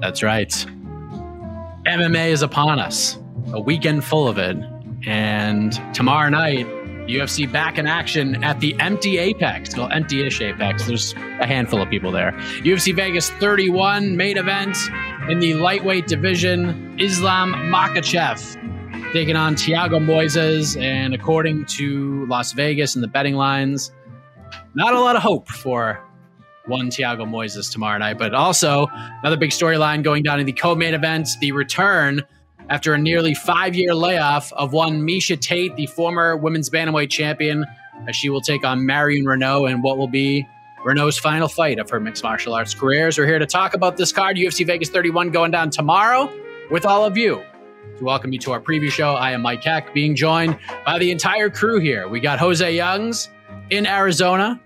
That's 0.00 0.22
right. 0.22 0.50
MMA 1.86 2.28
is 2.28 2.42
upon 2.42 2.78
us. 2.78 3.18
A 3.52 3.60
weekend 3.60 4.04
full 4.04 4.28
of 4.28 4.38
it. 4.38 4.56
And 5.06 5.72
tomorrow 5.94 6.28
night, 6.28 6.66
UFC 7.06 7.50
back 7.50 7.78
in 7.78 7.86
action 7.86 8.42
at 8.42 8.58
the 8.60 8.74
empty 8.80 9.18
Apex. 9.18 9.76
Well, 9.76 9.88
empty-ish 9.90 10.40
Apex. 10.40 10.86
There's 10.86 11.14
a 11.40 11.46
handful 11.46 11.80
of 11.80 11.88
people 11.88 12.10
there. 12.10 12.32
UFC 12.62 12.94
Vegas 12.94 13.30
31 13.30 14.16
main 14.16 14.36
event 14.36 14.76
in 15.28 15.38
the 15.38 15.54
lightweight 15.54 16.08
division. 16.08 16.98
Islam 16.98 17.52
Makhachev 17.52 19.12
taking 19.12 19.36
on 19.36 19.54
Thiago 19.54 20.02
Moises, 20.04 20.80
and 20.80 21.14
according 21.14 21.64
to 21.66 22.26
Las 22.26 22.52
Vegas 22.52 22.96
and 22.96 23.04
the 23.04 23.08
betting 23.08 23.34
lines, 23.34 23.92
not 24.74 24.94
a 24.94 25.00
lot 25.00 25.16
of 25.16 25.22
hope 25.22 25.48
for 25.48 26.04
one 26.66 26.88
Thiago 26.88 27.28
Moises 27.28 27.70
tomorrow 27.70 27.98
night. 27.98 28.18
But 28.18 28.34
also 28.34 28.88
another 29.22 29.36
big 29.36 29.50
storyline 29.50 30.02
going 30.02 30.22
down 30.22 30.40
in 30.40 30.46
the 30.46 30.52
co-main 30.52 30.94
event: 30.94 31.28
the 31.40 31.52
return 31.52 32.22
after 32.68 32.94
a 32.94 32.98
nearly 32.98 33.34
five-year 33.34 33.94
layoff 33.94 34.52
of 34.54 34.72
one 34.72 35.00
Miesha 35.02 35.40
Tate, 35.40 35.76
the 35.76 35.86
former 35.86 36.36
women's 36.36 36.68
bantamweight 36.68 37.10
champion, 37.10 37.64
as 38.08 38.16
she 38.16 38.28
will 38.28 38.40
take 38.40 38.64
on 38.64 38.84
Marion 38.84 39.24
Reneau 39.24 39.70
in 39.70 39.82
what 39.82 39.98
will 39.98 40.08
be 40.08 40.46
Reneau's 40.84 41.18
final 41.18 41.48
fight 41.48 41.78
of 41.78 41.90
her 41.90 42.00
mixed 42.00 42.22
martial 42.22 42.54
arts 42.54 42.74
careers. 42.74 43.18
We're 43.18 43.26
here 43.26 43.38
to 43.38 43.46
talk 43.46 43.74
about 43.74 43.96
this 43.96 44.12
card, 44.12 44.36
UFC 44.36 44.66
Vegas 44.66 44.88
31, 44.88 45.30
going 45.30 45.50
down 45.50 45.70
tomorrow 45.70 46.32
with 46.70 46.84
all 46.84 47.04
of 47.04 47.16
you. 47.16 47.42
To 47.98 48.04
welcome 48.04 48.32
you 48.32 48.38
to 48.40 48.52
our 48.52 48.60
preview 48.60 48.90
show, 48.90 49.14
I 49.14 49.30
am 49.32 49.42
Mike 49.42 49.64
Heck, 49.64 49.94
being 49.94 50.14
joined 50.14 50.58
by 50.84 50.98
the 50.98 51.10
entire 51.10 51.48
crew 51.48 51.80
here. 51.80 52.08
We 52.08 52.20
got 52.20 52.38
Jose 52.38 52.74
Youngs 52.74 53.30
in 53.70 53.86
Arizona. 53.86 54.60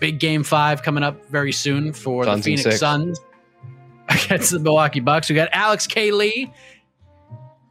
Big 0.00 0.18
game 0.20 0.42
five 0.44 0.82
coming 0.82 1.02
up 1.02 1.28
very 1.28 1.52
soon 1.52 1.92
for 1.92 2.24
Suns 2.24 2.44
the 2.44 2.56
Phoenix. 2.56 2.78
Suns 2.80 3.20
against 4.08 4.50
the 4.52 4.58
Milwaukee 4.58 5.00
Bucks. 5.00 5.28
We 5.28 5.34
got 5.34 5.48
Alex 5.52 5.86
K. 5.86 6.12
Lee, 6.12 6.52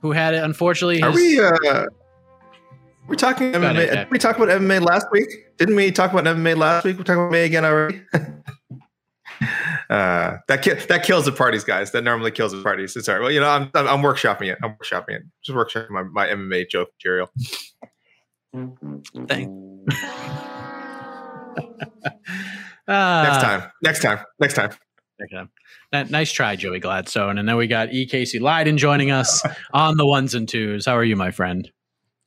who 0.02 0.12
had 0.12 0.34
it 0.34 0.44
unfortunately. 0.44 1.02
Are 1.02 1.12
we? 1.12 1.40
Uh, 1.40 1.86
we're 3.08 3.16
talking 3.16 3.54
Go 3.54 3.62
ahead, 3.62 4.08
MMA. 4.08 4.10
We 4.12 4.20
talk 4.20 4.36
about 4.36 4.50
MMA 4.50 4.82
last 4.86 5.08
week? 5.12 5.30
Didn't 5.58 5.76
we 5.76 5.92
talk 5.92 6.12
about 6.12 6.26
MMA 6.26 6.58
last 6.58 6.84
week? 6.84 6.98
We're 6.98 7.04
talking 7.06 7.22
about 7.28 7.34
MMA 7.34 7.46
again 7.46 7.64
already. 7.66 8.02
uh, 9.90 10.38
that 10.48 10.62
ki- 10.62 10.74
that 10.74 11.04
kills 11.04 11.24
the 11.26 11.32
parties, 11.32 11.64
guys. 11.64 11.92
That 11.92 12.04
normally 12.04 12.32
kills 12.32 12.52
the 12.52 12.62
parties. 12.62 12.96
It's 12.98 13.08
all 13.08 13.16
right. 13.16 13.22
Well, 13.22 13.32
you 13.32 13.40
know, 13.40 13.50
I'm 13.50 13.72
I'm, 13.74 13.88
I'm 13.88 14.02
workshopping 14.02 14.52
it. 14.52 14.58
I'm 14.62 14.76
workshopping 14.76 15.12
it. 15.12 15.22
Just 15.44 15.56
workshopping 15.58 15.90
my, 15.92 16.04
my 16.04 16.28
MMA 16.28 16.70
joke 16.70 16.90
material. 17.00 17.30
Thank- 19.28 19.50
Ah. 19.90 20.54
Ah. 22.90 23.24
Next 23.24 23.44
time. 23.44 23.72
Next 23.84 24.02
time. 24.02 24.26
Next 24.40 24.54
time. 24.54 24.72
Okay. 25.22 25.50
N- 25.92 26.08
Nice 26.10 26.32
try, 26.32 26.56
Joey 26.56 26.80
Gladstone. 26.80 27.38
And 27.38 27.48
then 27.48 27.58
we 27.58 27.68
got 27.68 27.92
E. 27.92 28.06
Casey 28.06 28.40
Leydon 28.40 28.78
joining 28.78 29.12
us 29.12 29.44
on 29.74 29.98
the 29.98 30.06
ones 30.06 30.34
and 30.36 30.48
twos. 30.48 30.86
How 30.86 30.96
are 30.96 31.04
you, 31.04 31.18
my 31.18 31.32
friend? 31.32 31.70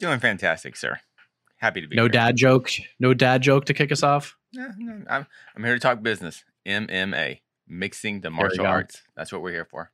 Doing 0.00 0.18
fantastic, 0.18 0.76
sir. 0.76 1.00
Happy 1.56 1.80
to 1.80 1.86
be 1.86 1.94
here. 1.94 2.02
No 2.02 2.04
here. 2.04 2.10
dad 2.10 2.36
joke. 2.36 2.70
No 2.98 3.14
dad 3.14 3.40
joke 3.42 3.64
to 3.66 3.74
kick 3.74 3.90
us 3.90 4.02
off. 4.02 4.36
Yeah, 4.52 4.72
no, 4.76 5.02
I'm, 5.08 5.26
I'm 5.56 5.64
here 5.64 5.74
to 5.74 5.80
talk 5.80 6.02
business. 6.02 6.44
MMA, 6.66 7.40
mixing 7.66 8.20
the 8.20 8.28
martial 8.30 8.66
arts. 8.66 9.00
That's 9.16 9.32
what 9.32 9.40
we're 9.40 9.52
here 9.52 9.64
for. 9.64 9.90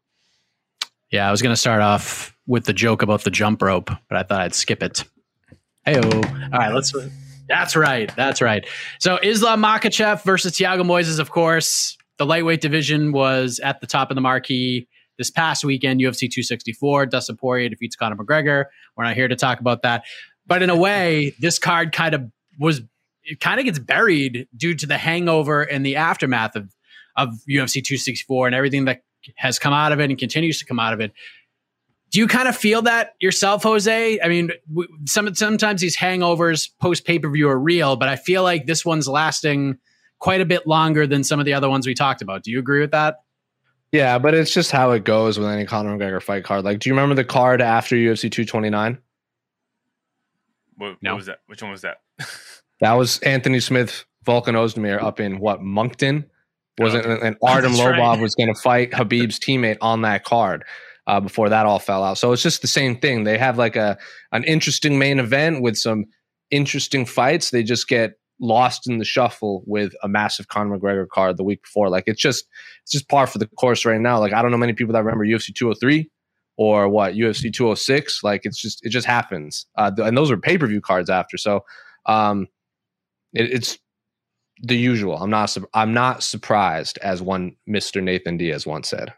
Yeah, 1.10 1.28
I 1.28 1.30
was 1.30 1.42
going 1.42 1.52
to 1.52 1.60
start 1.60 1.80
off 1.80 2.36
with 2.48 2.64
the 2.64 2.72
joke 2.72 3.02
about 3.02 3.22
the 3.22 3.30
jump 3.30 3.62
rope, 3.62 3.90
but 4.08 4.18
I 4.18 4.24
thought 4.24 4.40
I'd 4.40 4.54
skip 4.54 4.82
it. 4.82 5.04
Hey, 5.84 6.00
all 6.00 6.20
right, 6.50 6.72
let's. 6.74 6.92
That's 7.48 7.76
right. 7.76 8.14
That's 8.16 8.40
right. 8.40 8.66
So 8.98 9.18
Islam 9.22 9.62
Makhachev 9.62 10.22
versus 10.24 10.52
Thiago 10.52 10.82
Moises, 10.82 11.18
of 11.18 11.30
course. 11.30 11.96
The 12.18 12.26
lightweight 12.26 12.60
division 12.60 13.12
was 13.12 13.60
at 13.60 13.80
the 13.80 13.86
top 13.86 14.10
of 14.10 14.14
the 14.14 14.20
marquee 14.20 14.88
this 15.18 15.30
past 15.30 15.64
weekend. 15.64 16.00
UFC 16.00 16.20
264. 16.30 17.06
Dustin 17.06 17.36
Poirier 17.36 17.68
defeats 17.68 17.94
Conor 17.96 18.16
McGregor. 18.16 18.64
We're 18.96 19.04
not 19.04 19.14
here 19.14 19.28
to 19.28 19.36
talk 19.36 19.60
about 19.60 19.82
that, 19.82 20.04
but 20.46 20.62
in 20.62 20.70
a 20.70 20.76
way, 20.76 21.34
this 21.38 21.58
card 21.58 21.92
kind 21.92 22.14
of 22.14 22.30
was. 22.58 22.80
It 23.28 23.40
kind 23.40 23.58
of 23.58 23.66
gets 23.66 23.80
buried 23.80 24.46
due 24.56 24.74
to 24.76 24.86
the 24.86 24.96
hangover 24.96 25.62
and 25.62 25.84
the 25.84 25.96
aftermath 25.96 26.54
of 26.54 26.72
of 27.16 27.30
UFC 27.48 27.82
264 27.82 28.46
and 28.46 28.54
everything 28.54 28.84
that 28.84 29.02
has 29.36 29.58
come 29.58 29.72
out 29.72 29.92
of 29.92 30.00
it 30.00 30.10
and 30.10 30.18
continues 30.18 30.58
to 30.60 30.64
come 30.64 30.78
out 30.78 30.92
of 30.92 31.00
it. 31.00 31.12
Do 32.12 32.20
you 32.20 32.28
kind 32.28 32.48
of 32.48 32.56
feel 32.56 32.82
that 32.82 33.14
yourself, 33.20 33.62
Jose? 33.64 34.20
I 34.20 34.28
mean, 34.28 34.50
w- 34.70 34.88
some 35.06 35.34
sometimes 35.34 35.80
these 35.80 35.96
hangovers 35.96 36.70
post 36.80 37.04
pay 37.04 37.18
per 37.18 37.28
view 37.30 37.48
are 37.48 37.58
real, 37.58 37.96
but 37.96 38.08
I 38.08 38.16
feel 38.16 38.42
like 38.42 38.66
this 38.66 38.84
one's 38.84 39.08
lasting 39.08 39.78
quite 40.18 40.40
a 40.40 40.46
bit 40.46 40.66
longer 40.66 41.06
than 41.06 41.24
some 41.24 41.40
of 41.40 41.44
the 41.46 41.52
other 41.52 41.68
ones 41.68 41.86
we 41.86 41.94
talked 41.94 42.22
about. 42.22 42.42
Do 42.44 42.50
you 42.50 42.58
agree 42.58 42.80
with 42.80 42.92
that? 42.92 43.16
Yeah, 43.92 44.18
but 44.18 44.34
it's 44.34 44.52
just 44.52 44.70
how 44.70 44.92
it 44.92 45.04
goes 45.04 45.38
with 45.38 45.48
any 45.48 45.64
Conor 45.66 45.96
McGregor 45.96 46.22
fight 46.22 46.44
card. 46.44 46.64
Like, 46.64 46.78
do 46.80 46.88
you 46.88 46.94
remember 46.94 47.14
the 47.14 47.24
card 47.24 47.60
after 47.60 47.96
UFC 47.96 48.30
229? 48.30 48.98
What, 50.76 50.96
No. 51.02 51.12
what 51.12 51.16
was 51.16 51.26
that? 51.26 51.38
Which 51.46 51.62
one 51.62 51.70
was 51.70 51.82
that? 51.82 51.98
That 52.80 52.92
was 52.92 53.18
Anthony 53.20 53.60
Smith, 53.60 54.04
Volkan 54.26 54.52
Oezdemir 54.52 55.02
up 55.02 55.18
in 55.18 55.38
what 55.38 55.62
Moncton? 55.62 56.26
Wasn't 56.78 57.06
Okay. 57.06 57.26
and 57.26 57.36
Artem 57.42 57.72
That's 57.72 57.82
right. 57.86 57.98
Lobov 57.98 58.20
was 58.20 58.34
going 58.34 58.54
to 58.54 58.60
fight 58.60 58.90
Khabib's 58.90 59.38
teammate 59.40 59.78
on 59.80 60.02
that 60.02 60.24
card 60.24 60.62
uh, 61.06 61.20
before 61.20 61.48
that 61.48 61.66
all 61.66 61.78
fell 61.78 62.02
out. 62.02 62.18
So 62.18 62.32
it's 62.32 62.42
just 62.42 62.62
the 62.62 62.68
same 62.68 62.98
thing. 62.98 63.24
They 63.24 63.38
have 63.38 63.58
like 63.58 63.76
a 63.76 63.98
an 64.32 64.44
interesting 64.44 64.98
main 64.98 65.18
event 65.18 65.62
with 65.62 65.76
some 65.76 66.06
interesting 66.50 67.06
fights. 67.06 67.50
They 67.50 67.62
just 67.62 67.88
get 67.88 68.14
lost 68.40 68.88
in 68.88 68.98
the 68.98 69.04
shuffle 69.04 69.62
with 69.66 69.94
a 70.02 70.08
massive 70.08 70.48
Conor 70.48 70.78
McGregor 70.78 71.08
card 71.08 71.36
the 71.36 71.44
week 71.44 71.62
before. 71.62 71.88
Like 71.88 72.04
it's 72.06 72.20
just 72.20 72.46
it's 72.82 72.92
just 72.92 73.08
par 73.08 73.26
for 73.26 73.38
the 73.38 73.46
course 73.46 73.84
right 73.84 74.00
now. 74.00 74.18
Like 74.18 74.32
I 74.32 74.42
don't 74.42 74.50
know 74.50 74.56
many 74.56 74.72
people 74.72 74.92
that 74.92 75.04
remember 75.04 75.24
UFC 75.24 75.54
203 75.54 76.10
or 76.56 76.88
what 76.88 77.14
UFC 77.14 77.52
206. 77.52 78.22
Like 78.22 78.42
it's 78.44 78.60
just 78.60 78.84
it 78.84 78.90
just 78.90 79.06
happens, 79.06 79.66
uh, 79.76 79.92
and 79.98 80.16
those 80.16 80.30
are 80.30 80.36
pay 80.36 80.58
per 80.58 80.66
view 80.66 80.80
cards 80.80 81.10
after. 81.10 81.36
So 81.36 81.64
um, 82.06 82.48
it, 83.32 83.52
it's 83.52 83.78
the 84.62 84.76
usual. 84.76 85.16
I'm 85.16 85.30
not 85.30 85.56
I'm 85.74 85.94
not 85.94 86.22
surprised, 86.22 86.98
as 86.98 87.22
one 87.22 87.56
Mister 87.66 88.00
Nathan 88.00 88.36
Diaz 88.36 88.66
once 88.66 88.88
said. 88.88 89.12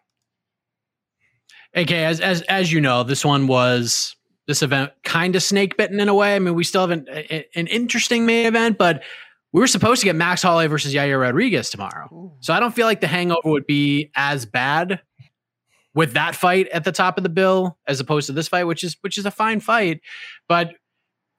Okay, 1.76 2.05
as 2.05 2.20
as 2.20 2.43
as 2.43 2.73
you 2.73 2.81
know, 2.81 3.03
this 3.03 3.25
one 3.25 3.47
was 3.47 4.17
this 4.47 4.62
event 4.62 4.93
kind 5.05 5.37
of 5.37 5.43
snake 5.43 5.76
bitten 5.76 6.00
in 6.00 6.09
a 6.09 6.15
way. 6.15 6.35
I 6.35 6.38
mean, 6.38 6.55
we 6.55 6.65
still 6.65 6.81
have 6.81 6.91
an, 6.91 7.06
an 7.09 7.67
interesting 7.67 8.25
main 8.25 8.47
event, 8.47 8.79
but 8.79 9.03
we 9.53 9.61
were 9.61 9.67
supposed 9.67 10.00
to 10.00 10.06
get 10.06 10.17
Max 10.17 10.43
Holloway 10.43 10.67
versus 10.67 10.94
Yair 10.94 11.20
Rodriguez 11.20 11.70
tomorrow. 11.70 12.09
Ooh. 12.12 12.32
So 12.41 12.55
I 12.55 12.61
don't 12.61 12.75
feel 12.75 12.87
like 12.87 13.00
the 13.00 13.06
hangover 13.06 13.50
would 13.50 13.67
be 13.67 14.11
as 14.15 14.47
bad 14.47 15.00
with 15.94 16.15
that 16.15 16.35
fight 16.35 16.69
at 16.69 16.85
the 16.85 16.93
top 16.93 17.19
of 17.19 17.23
the 17.23 17.29
bill 17.29 17.79
as 17.87 18.00
opposed 18.00 18.26
to 18.26 18.32
this 18.32 18.49
fight, 18.49 18.65
which 18.65 18.85
is 18.85 18.97
which 19.03 19.19
is 19.19 19.26
a 19.26 19.31
fine 19.31 19.61
fight. 19.61 20.00
But 20.49 20.73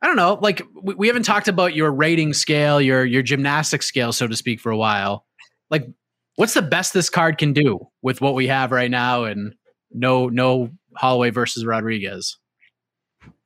I 0.01 0.07
don't 0.07 0.15
know, 0.15 0.37
like 0.41 0.61
we, 0.81 0.93
we 0.93 1.07
haven't 1.07 1.23
talked 1.23 1.47
about 1.47 1.75
your 1.75 1.91
rating 1.91 2.33
scale, 2.33 2.79
your 2.79 3.05
your 3.05 3.21
gymnastic 3.21 3.83
scale, 3.83 4.13
so 4.13 4.27
to 4.27 4.35
speak, 4.35 4.59
for 4.59 4.71
a 4.71 4.77
while. 4.77 5.25
Like, 5.69 5.87
what's 6.35 6.53
the 6.53 6.61
best 6.61 6.93
this 6.93 7.09
card 7.09 7.37
can 7.37 7.53
do 7.53 7.87
with 8.01 8.21
what 8.21 8.35
we 8.35 8.47
have 8.47 8.71
right 8.71 8.89
now 8.89 9.23
and 9.25 9.55
no 9.91 10.27
no 10.27 10.71
Holloway 10.95 11.29
versus 11.29 11.65
Rodriguez? 11.65 12.37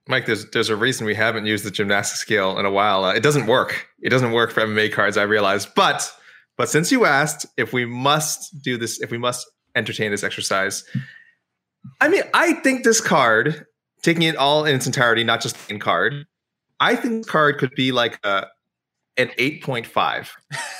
Mike, 0.07 0.25
there's 0.25 0.49
there's 0.51 0.69
a 0.69 0.75
reason 0.75 1.05
we 1.05 1.15
haven't 1.15 1.45
used 1.45 1.63
the 1.63 1.71
gymnastic 1.71 2.17
scale 2.17 2.57
in 2.59 2.65
a 2.65 2.71
while. 2.71 3.05
Uh, 3.05 3.13
it 3.13 3.23
doesn't 3.23 3.47
work. 3.47 3.87
It 4.01 4.09
doesn't 4.09 4.33
work 4.33 4.51
for 4.51 4.61
MMA 4.61 4.91
cards. 4.91 5.17
I 5.17 5.23
realize, 5.23 5.65
but 5.65 6.11
but 6.57 6.69
since 6.69 6.91
you 6.91 7.05
asked 7.05 7.45
if 7.57 7.71
we 7.71 7.85
must 7.85 8.61
do 8.61 8.77
this, 8.77 9.01
if 9.01 9.11
we 9.11 9.17
must 9.17 9.49
entertain 9.75 10.11
this 10.11 10.23
exercise, 10.23 10.83
I 12.01 12.09
mean, 12.09 12.23
I 12.33 12.53
think 12.53 12.83
this 12.83 12.99
card, 12.99 13.65
taking 14.01 14.23
it 14.23 14.35
all 14.35 14.65
in 14.65 14.75
its 14.75 14.85
entirety, 14.85 15.23
not 15.23 15.41
just 15.41 15.57
in 15.69 15.79
card, 15.79 16.25
I 16.79 16.95
think 16.95 17.23
this 17.23 17.31
card 17.31 17.57
could 17.57 17.71
be 17.75 17.93
like 17.93 18.19
a 18.25 18.47
an 19.15 19.31
eight 19.37 19.63
point 19.63 19.87
five. 19.87 20.31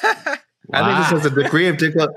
wow. 0.04 0.36
I 0.74 0.86
think 0.86 0.98
this 0.98 1.24
has 1.24 1.25
a 1.25 1.44
degree 1.44 1.68
of 1.68 1.77
dignity. 1.77 2.13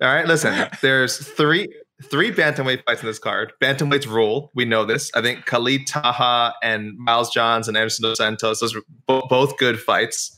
All 0.00 0.08
right, 0.08 0.26
listen. 0.26 0.68
There's 0.80 1.18
three 1.18 1.68
three 2.04 2.30
bantamweight 2.30 2.84
fights 2.84 3.00
in 3.00 3.06
this 3.06 3.18
card. 3.18 3.52
Bantamweights 3.62 4.06
rule. 4.06 4.50
We 4.54 4.64
know 4.64 4.84
this. 4.84 5.10
I 5.14 5.22
think 5.22 5.46
Khalid 5.46 5.86
Taha 5.86 6.54
and 6.62 6.96
Miles 6.98 7.30
Johns 7.30 7.68
and 7.68 7.76
Anderson 7.76 8.04
Dos 8.04 8.18
Santos, 8.18 8.60
those 8.60 8.74
were 8.74 8.82
bo- 9.06 9.26
both 9.28 9.56
good 9.56 9.80
fights. 9.80 10.36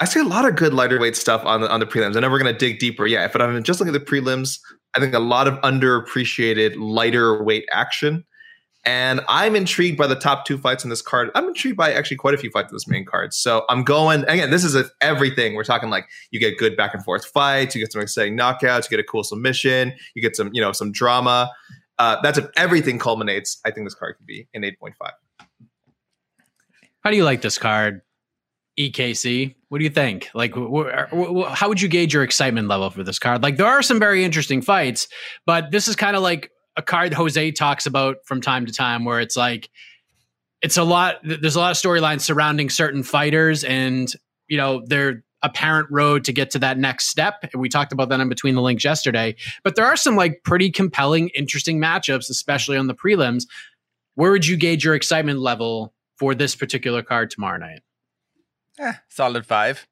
I 0.00 0.06
see 0.06 0.20
a 0.20 0.24
lot 0.24 0.44
of 0.44 0.56
good 0.56 0.74
lighter 0.74 0.98
weight 0.98 1.16
stuff 1.16 1.44
on 1.44 1.60
the 1.60 1.70
on 1.70 1.80
the 1.80 1.86
prelims. 1.86 2.16
I 2.16 2.20
know 2.20 2.30
we're 2.30 2.40
going 2.40 2.52
to 2.52 2.58
dig 2.58 2.78
deeper, 2.78 3.06
yeah. 3.06 3.28
But 3.28 3.42
I'm 3.42 3.62
just 3.62 3.80
looking 3.80 3.94
at 3.94 4.04
the 4.04 4.12
prelims. 4.12 4.58
I 4.96 5.00
think 5.00 5.14
a 5.14 5.18
lot 5.20 5.46
of 5.46 5.54
underappreciated 5.60 6.74
lighter 6.76 7.42
weight 7.42 7.64
action. 7.70 8.24
And 8.86 9.22
I'm 9.28 9.56
intrigued 9.56 9.96
by 9.96 10.06
the 10.06 10.14
top 10.14 10.44
two 10.44 10.58
fights 10.58 10.84
in 10.84 10.90
this 10.90 11.00
card. 11.00 11.30
I'm 11.34 11.48
intrigued 11.48 11.76
by 11.76 11.92
actually 11.92 12.18
quite 12.18 12.34
a 12.34 12.38
few 12.38 12.50
fights 12.50 12.70
in 12.70 12.76
this 12.76 12.86
main 12.86 13.06
card. 13.06 13.32
So 13.32 13.64
I'm 13.70 13.82
going 13.82 14.24
again. 14.24 14.50
This 14.50 14.62
is 14.62 14.76
everything. 15.00 15.54
We're 15.54 15.64
talking 15.64 15.88
like 15.88 16.06
you 16.30 16.38
get 16.38 16.58
good 16.58 16.76
back 16.76 16.92
and 16.92 17.02
forth 17.02 17.24
fights, 17.24 17.74
you 17.74 17.80
get 17.80 17.92
some 17.92 18.02
exciting 18.02 18.36
knockouts, 18.36 18.84
you 18.84 18.90
get 18.90 19.00
a 19.00 19.04
cool 19.04 19.24
submission, 19.24 19.94
you 20.14 20.20
get 20.20 20.36
some 20.36 20.50
you 20.52 20.60
know 20.60 20.72
some 20.72 20.92
drama. 20.92 21.50
Uh, 21.98 22.16
that's 22.22 22.38
if 22.38 22.46
everything 22.56 22.98
culminates. 22.98 23.60
I 23.64 23.70
think 23.70 23.86
this 23.86 23.94
card 23.94 24.16
could 24.16 24.26
be 24.26 24.48
an 24.54 24.62
8.5. 24.62 24.92
How 27.00 27.10
do 27.10 27.16
you 27.16 27.24
like 27.24 27.42
this 27.42 27.58
card, 27.58 28.00
EKC? 28.78 29.54
What 29.68 29.78
do 29.78 29.84
you 29.84 29.90
think? 29.90 30.28
Like, 30.34 30.54
wh- 30.54 30.86
wh- 30.86 31.52
how 31.52 31.68
would 31.68 31.80
you 31.80 31.88
gauge 31.88 32.14
your 32.14 32.24
excitement 32.24 32.66
level 32.66 32.90
for 32.90 33.02
this 33.04 33.18
card? 33.18 33.42
Like, 33.42 33.58
there 33.58 33.66
are 33.66 33.82
some 33.82 33.98
very 33.98 34.24
interesting 34.24 34.62
fights, 34.62 35.06
but 35.46 35.70
this 35.70 35.86
is 35.86 35.96
kind 35.96 36.16
of 36.16 36.22
like 36.22 36.50
a 36.76 36.82
card 36.82 37.14
Jose 37.14 37.52
talks 37.52 37.86
about 37.86 38.16
from 38.24 38.40
time 38.40 38.66
to 38.66 38.72
time 38.72 39.04
where 39.04 39.20
it's 39.20 39.36
like 39.36 39.70
it's 40.62 40.76
a 40.76 40.84
lot 40.84 41.16
there's 41.22 41.56
a 41.56 41.60
lot 41.60 41.70
of 41.70 41.76
storylines 41.76 42.22
surrounding 42.22 42.70
certain 42.70 43.02
fighters 43.02 43.64
and 43.64 44.12
you 44.48 44.56
know 44.56 44.82
their 44.86 45.22
apparent 45.42 45.86
road 45.90 46.24
to 46.24 46.32
get 46.32 46.50
to 46.50 46.58
that 46.58 46.78
next 46.78 47.08
step. 47.08 47.34
And 47.42 47.60
we 47.60 47.68
talked 47.68 47.92
about 47.92 48.08
that 48.08 48.18
in 48.18 48.30
between 48.30 48.54
the 48.54 48.62
links 48.62 48.82
yesterday. 48.82 49.36
But 49.62 49.76
there 49.76 49.84
are 49.84 49.96
some 49.96 50.16
like 50.16 50.42
pretty 50.42 50.70
compelling 50.70 51.28
interesting 51.34 51.78
matchups 51.78 52.30
especially 52.30 52.78
on 52.78 52.86
the 52.86 52.94
prelims. 52.94 53.46
Where 54.14 54.30
would 54.30 54.46
you 54.46 54.56
gauge 54.56 54.84
your 54.84 54.94
excitement 54.94 55.40
level 55.40 55.92
for 56.16 56.34
this 56.34 56.56
particular 56.56 57.02
card 57.02 57.30
tomorrow 57.30 57.58
night? 57.58 57.80
Yeah 58.78 58.96
solid 59.08 59.46
five. 59.46 59.86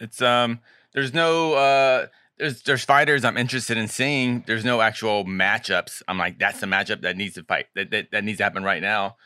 It's 0.00 0.22
um 0.22 0.60
there's 0.94 1.12
no 1.12 1.52
uh 1.52 2.06
there's 2.42 2.62
there's 2.62 2.84
fighters 2.84 3.24
I'm 3.24 3.36
interested 3.36 3.78
in 3.78 3.86
seeing. 3.86 4.42
There's 4.48 4.64
no 4.64 4.80
actual 4.80 5.24
matchups. 5.24 6.02
I'm 6.08 6.18
like, 6.18 6.40
that's 6.40 6.58
the 6.58 6.66
matchup 6.66 7.02
that 7.02 7.16
needs 7.16 7.36
to 7.36 7.44
fight 7.44 7.66
that 7.76 7.92
that, 7.92 8.10
that 8.10 8.24
needs 8.24 8.38
to 8.38 8.44
happen 8.44 8.64
right 8.64 8.82
now. 8.82 9.16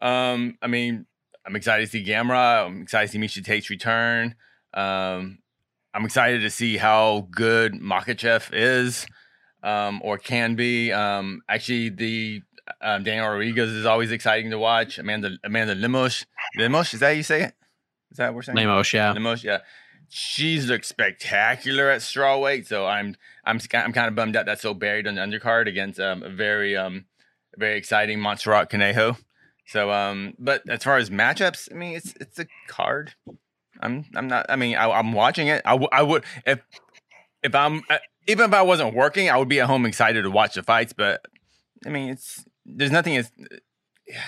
Um, 0.00 0.56
I 0.62 0.68
mean, 0.68 1.06
I'm 1.44 1.56
excited 1.56 1.84
to 1.84 1.90
see 1.90 2.04
Gamrot. 2.04 2.66
I'm 2.66 2.82
excited 2.82 3.08
to 3.08 3.12
see 3.12 3.18
Miesha 3.18 3.44
Tate's 3.44 3.68
return. 3.68 4.36
Um, 4.74 5.40
I'm 5.92 6.04
excited 6.04 6.42
to 6.42 6.50
see 6.50 6.76
how 6.76 7.26
good 7.32 7.74
Makhachev 7.74 8.50
is 8.52 9.06
um, 9.64 10.00
or 10.04 10.16
can 10.16 10.54
be. 10.54 10.92
Um, 10.92 11.42
actually, 11.48 11.88
the 11.88 12.42
um, 12.80 13.02
Daniel 13.02 13.28
Rodriguez 13.28 13.70
is 13.70 13.86
always 13.86 14.12
exciting 14.12 14.52
to 14.52 14.58
watch. 14.58 15.00
Amanda 15.00 15.32
Amanda 15.42 15.74
Lemos. 15.74 16.26
Lemos, 16.56 16.94
is 16.94 17.00
that 17.00 17.06
how 17.06 17.12
you 17.12 17.24
say 17.24 17.42
it? 17.42 17.54
Is 18.12 18.18
that 18.18 18.28
what 18.28 18.36
we're 18.36 18.42
saying? 18.42 18.56
Lemos, 18.56 18.92
yeah. 18.92 19.10
Lemos, 19.10 19.42
yeah 19.42 19.58
she's 20.14 20.68
looked 20.68 20.84
spectacular 20.84 21.88
at 21.88 22.02
strawweight. 22.02 22.66
So 22.66 22.86
I'm 22.86 23.16
I'm 23.44 23.58
I'm 23.72 23.92
kind 23.92 24.08
of 24.08 24.14
bummed 24.14 24.36
out 24.36 24.46
that's 24.46 24.60
so 24.60 24.74
buried 24.74 25.06
on 25.06 25.14
the 25.14 25.22
undercard 25.22 25.66
against 25.66 25.98
um, 25.98 26.22
a 26.22 26.28
very 26.28 26.76
um 26.76 27.06
very 27.56 27.78
exciting 27.78 28.20
Montserrat 28.20 28.68
Conejo. 28.68 29.16
So 29.66 29.90
um, 29.90 30.34
but 30.38 30.62
as 30.68 30.84
far 30.84 30.98
as 30.98 31.08
matchups, 31.08 31.72
I 31.72 31.74
mean 31.76 31.96
it's 31.96 32.14
it's 32.20 32.38
a 32.38 32.46
card. 32.68 33.14
I'm 33.80 34.04
I'm 34.14 34.28
not. 34.28 34.46
I 34.48 34.56
mean 34.56 34.76
I, 34.76 34.98
am 34.98 35.12
watching 35.12 35.48
it. 35.48 35.62
I, 35.64 35.72
w- 35.72 35.88
I 35.90 36.02
would 36.02 36.24
if 36.44 36.60
if 37.42 37.54
I'm 37.54 37.82
uh, 37.88 37.98
even 38.28 38.50
if 38.50 38.54
I 38.54 38.62
wasn't 38.62 38.94
working, 38.94 39.30
I 39.30 39.38
would 39.38 39.48
be 39.48 39.60
at 39.60 39.66
home 39.66 39.86
excited 39.86 40.22
to 40.22 40.30
watch 40.30 40.54
the 40.54 40.62
fights. 40.62 40.92
But 40.92 41.24
I 41.86 41.88
mean 41.88 42.10
it's 42.10 42.44
there's 42.66 42.92
nothing 42.92 43.14
yeah 43.14 44.20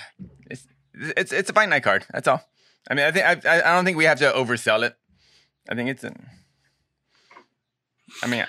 it's 0.50 0.66
it's 0.94 1.32
it's 1.32 1.50
a 1.50 1.52
fight 1.52 1.68
night 1.68 1.82
card. 1.82 2.06
That's 2.10 2.26
all. 2.26 2.42
I 2.90 2.94
mean 2.94 3.04
I 3.04 3.10
think 3.10 3.26
I 3.26 3.58
I 3.58 3.74
don't 3.74 3.84
think 3.84 3.98
we 3.98 4.04
have 4.04 4.18
to 4.20 4.32
oversell 4.32 4.82
it. 4.82 4.96
I 5.68 5.74
think 5.74 5.90
it's. 5.90 6.04
A, 6.04 6.14
I 8.22 8.26
mean, 8.26 8.46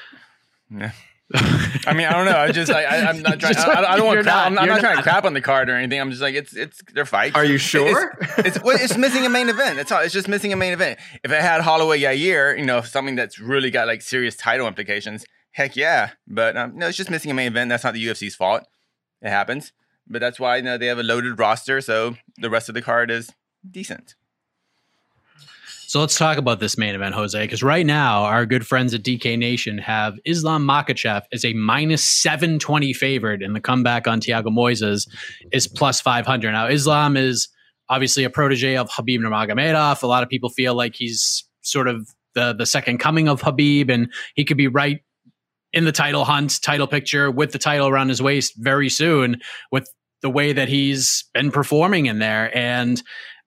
yeah. 0.72 0.92
I 1.34 1.94
mean, 1.94 2.06
I 2.06 2.12
don't 2.12 2.26
know. 2.26 2.38
I 2.38 2.52
just, 2.52 2.72
I, 2.72 2.84
I, 2.84 2.96
am 3.10 3.24
not 3.24 3.40
trying. 3.40 3.56
I, 3.58 3.94
I, 3.94 3.98
don't 3.98 4.06
want. 4.06 4.22
Crap, 4.22 4.26
not, 4.26 4.46
I'm, 4.46 4.60
I'm 4.60 4.68
not, 4.68 4.76
not, 4.76 4.80
trying 4.82 4.98
to 4.98 5.04
crap 5.04 5.26
on 5.26 5.34
the 5.34 5.42
card 5.42 5.70
or 5.70 5.76
anything. 5.76 6.00
I'm 6.00 6.12
just 6.12 6.22
like, 6.22 6.36
it's, 6.36 6.56
it's 6.56 6.82
their 6.94 7.06
fights. 7.06 7.36
Are 7.36 7.44
you 7.44 7.58
sure? 7.58 8.16
It's, 8.38 8.58
it's, 8.58 8.64
well, 8.64 8.78
it's 8.80 8.96
missing 8.96 9.26
a 9.26 9.30
main 9.30 9.50
event. 9.50 9.78
That's 9.78 9.92
all. 9.92 10.02
It's 10.02 10.14
just 10.14 10.28
missing 10.28 10.54
a 10.54 10.56
main 10.56 10.74
event. 10.74 11.00
If 11.24 11.32
it 11.32 11.42
had 11.42 11.62
Holloway 11.62 12.00
Yair, 12.00 12.58
you 12.58 12.66
know, 12.66 12.82
something 12.82 13.16
that's 13.16 13.40
really 13.40 13.72
got 13.72 13.88
like 13.88 14.04
serious 14.04 14.36
title 14.36 14.68
implications, 14.68 15.26
heck 15.52 15.76
yeah. 15.76 16.12
But 16.28 16.56
um, 16.58 16.78
no, 16.78 16.88
it's 16.88 16.98
just 16.98 17.10
missing 17.10 17.32
a 17.32 17.34
main 17.34 17.48
event. 17.48 17.70
That's 17.70 17.84
not 17.84 17.96
the 17.96 18.06
UFC's 18.06 18.36
fault. 18.36 18.64
It 19.22 19.30
happens. 19.30 19.72
But 20.08 20.22
that's 20.22 20.40
why 20.40 20.58
you 20.58 20.64
know 20.64 20.78
they 20.78 20.88
have 20.88 21.00
a 21.00 21.04
loaded 21.04 21.40
roster, 21.40 21.82
so 21.82 22.16
the 22.38 22.52
rest 22.52 22.70
of 22.70 22.76
the 22.76 22.84
card 22.84 23.10
is 23.10 23.32
decent. 23.70 24.14
So 25.96 26.02
let's 26.02 26.18
talk 26.18 26.38
about 26.38 26.60
this 26.60 26.78
main 26.78 26.94
event, 26.94 27.16
Jose, 27.16 27.42
because 27.42 27.64
right 27.64 27.86
now 27.86 28.24
our 28.24 28.46
good 28.46 28.68
friends 28.68 28.94
at 28.94 29.02
DK 29.02 29.40
Nation 29.40 29.78
have 29.78 30.20
Islam 30.26 30.68
Makhachev 30.68 31.22
as 31.32 31.46
a 31.46 31.54
minus 31.54 32.04
720 32.04 32.92
favorite, 32.92 33.42
and 33.42 33.56
the 33.56 33.62
comeback 33.62 34.06
on 34.06 34.20
Thiago 34.20 34.48
Moises 34.48 35.08
is 35.54 35.70
plus 35.70 36.02
500. 36.02 36.52
Now, 36.52 36.68
Islam 36.68 37.16
is 37.16 37.48
obviously 37.88 38.26
a 38.26 38.30
protege 38.30 38.76
of 38.76 38.90
Khabib 38.90 39.20
Nurmagomedov. 39.20 40.04
A 40.04 40.08
lot 40.08 40.22
of 40.22 40.28
people 40.28 40.50
feel 40.50 40.76
like 40.76 40.96
he's 40.96 41.48
sort 41.62 41.88
of 41.88 42.10
the, 42.34 42.52
the 42.52 42.66
second 42.66 42.98
coming 42.98 43.30
of 43.30 43.42
Khabib, 43.42 43.90
and 43.90 44.12
he 44.34 44.44
could 44.44 44.58
be 44.58 44.68
right 44.68 45.00
in 45.72 45.86
the 45.86 45.94
title 45.94 46.26
hunt, 46.26 46.62
title 46.62 46.88
picture 46.88 47.32
with 47.32 47.54
the 47.54 47.58
title 47.58 47.88
around 47.88 48.10
his 48.10 48.22
waist 48.22 48.52
very 48.58 48.90
soon 48.90 49.38
with 49.72 49.90
the 50.22 50.30
way 50.30 50.52
that 50.52 50.68
he's 50.68 51.24
been 51.34 51.52
performing 51.52 52.08
in 52.08 52.20
there. 52.20 52.54
And 52.58 53.02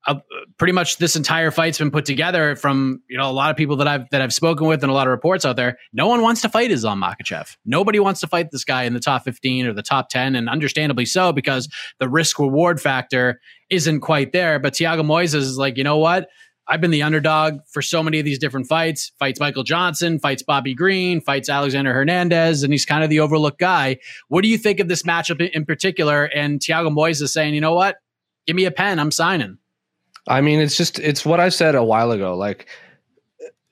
uh, 0.08 0.20
pretty 0.56 0.72
much 0.72 0.96
this 0.96 1.16
entire 1.16 1.50
fight's 1.50 1.78
been 1.78 1.90
put 1.90 2.04
together 2.04 2.56
from 2.56 3.02
you 3.08 3.16
know 3.16 3.30
a 3.30 3.32
lot 3.32 3.50
of 3.50 3.56
people 3.56 3.76
that 3.76 3.86
I've 3.86 4.08
that 4.10 4.22
I've 4.22 4.32
spoken 4.32 4.66
with 4.66 4.82
and 4.82 4.90
a 4.90 4.94
lot 4.94 5.06
of 5.06 5.10
reports 5.10 5.44
out 5.44 5.56
there. 5.56 5.78
No 5.92 6.08
one 6.08 6.22
wants 6.22 6.40
to 6.42 6.48
fight 6.48 6.70
Islam 6.70 7.00
Makhachev. 7.00 7.56
Nobody 7.64 8.00
wants 8.00 8.20
to 8.20 8.26
fight 8.26 8.50
this 8.50 8.64
guy 8.64 8.84
in 8.84 8.94
the 8.94 9.00
top 9.00 9.24
15 9.24 9.66
or 9.66 9.72
the 9.72 9.82
top 9.82 10.08
10, 10.08 10.34
and 10.34 10.48
understandably 10.48 11.04
so 11.04 11.32
because 11.32 11.68
the 11.98 12.08
risk 12.08 12.38
reward 12.38 12.80
factor 12.80 13.40
isn't 13.70 14.00
quite 14.00 14.32
there. 14.32 14.58
But 14.58 14.72
Thiago 14.72 15.04
Moises 15.04 15.34
is 15.34 15.58
like, 15.58 15.76
you 15.76 15.84
know 15.84 15.98
what? 15.98 16.28
I've 16.70 16.82
been 16.82 16.90
the 16.90 17.02
underdog 17.02 17.60
for 17.66 17.80
so 17.80 18.02
many 18.02 18.18
of 18.18 18.26
these 18.26 18.38
different 18.38 18.66
fights. 18.66 19.10
Fights 19.18 19.40
Michael 19.40 19.62
Johnson, 19.62 20.18
fights 20.18 20.42
Bobby 20.42 20.74
Green, 20.74 21.20
fights 21.22 21.48
Alexander 21.48 21.94
Hernandez, 21.94 22.62
and 22.62 22.72
he's 22.72 22.84
kind 22.84 23.02
of 23.02 23.08
the 23.08 23.20
overlooked 23.20 23.58
guy. 23.58 23.96
What 24.28 24.42
do 24.42 24.48
you 24.48 24.58
think 24.58 24.78
of 24.78 24.88
this 24.88 25.02
matchup 25.02 25.40
in 25.50 25.64
particular? 25.64 26.24
And 26.24 26.60
Thiago 26.60 26.94
Moises 26.94 27.30
saying, 27.30 27.54
you 27.54 27.62
know 27.62 27.74
what? 27.74 27.96
Give 28.46 28.54
me 28.54 28.66
a 28.66 28.70
pen. 28.70 28.98
I'm 28.98 29.10
signing. 29.10 29.56
I 30.28 30.40
mean, 30.42 30.60
it's 30.60 30.76
just 30.76 30.98
it's 30.98 31.24
what 31.24 31.40
I 31.40 31.48
said 31.48 31.74
a 31.74 31.82
while 31.82 32.12
ago. 32.12 32.36
Like 32.36 32.68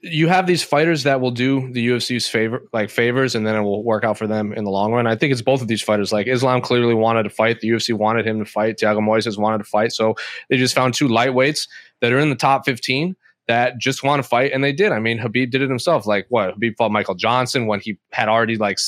you 0.00 0.28
have 0.28 0.46
these 0.46 0.62
fighters 0.62 1.02
that 1.02 1.20
will 1.20 1.30
do 1.30 1.72
the 1.72 1.88
UFC's 1.88 2.28
favor 2.28 2.62
like 2.72 2.90
favors 2.90 3.34
and 3.34 3.46
then 3.46 3.56
it 3.56 3.62
will 3.62 3.82
work 3.82 4.04
out 4.04 4.16
for 4.16 4.26
them 4.26 4.52
in 4.52 4.64
the 4.64 4.70
long 4.70 4.92
run. 4.92 5.06
I 5.06 5.16
think 5.16 5.32
it's 5.32 5.42
both 5.42 5.60
of 5.60 5.68
these 5.68 5.82
fighters. 5.82 6.12
Like 6.12 6.26
Islam 6.26 6.60
clearly 6.60 6.94
wanted 6.94 7.24
to 7.24 7.30
fight. 7.30 7.60
The 7.60 7.68
UFC 7.68 7.92
wanted 7.96 8.26
him 8.26 8.38
to 8.38 8.44
fight. 8.44 8.78
Thiago 8.78 8.98
Moises 8.98 9.38
wanted 9.38 9.58
to 9.58 9.64
fight. 9.64 9.92
So 9.92 10.14
they 10.48 10.56
just 10.56 10.74
found 10.74 10.94
two 10.94 11.08
lightweights 11.08 11.68
that 12.00 12.12
are 12.12 12.18
in 12.18 12.30
the 12.30 12.36
top 12.36 12.64
15 12.64 13.16
that 13.48 13.78
just 13.78 14.02
want 14.02 14.22
to 14.22 14.28
fight, 14.28 14.52
and 14.52 14.62
they 14.62 14.72
did. 14.72 14.92
I 14.92 14.98
mean, 14.98 15.18
Khabib 15.18 15.50
did 15.50 15.62
it 15.62 15.68
himself. 15.68 16.06
Like 16.06 16.26
what? 16.28 16.58
Khabib 16.58 16.76
fought 16.76 16.90
Michael 16.90 17.14
Johnson 17.14 17.66
when 17.66 17.80
he 17.80 17.98
had 18.12 18.28
already 18.28 18.56
like 18.56 18.78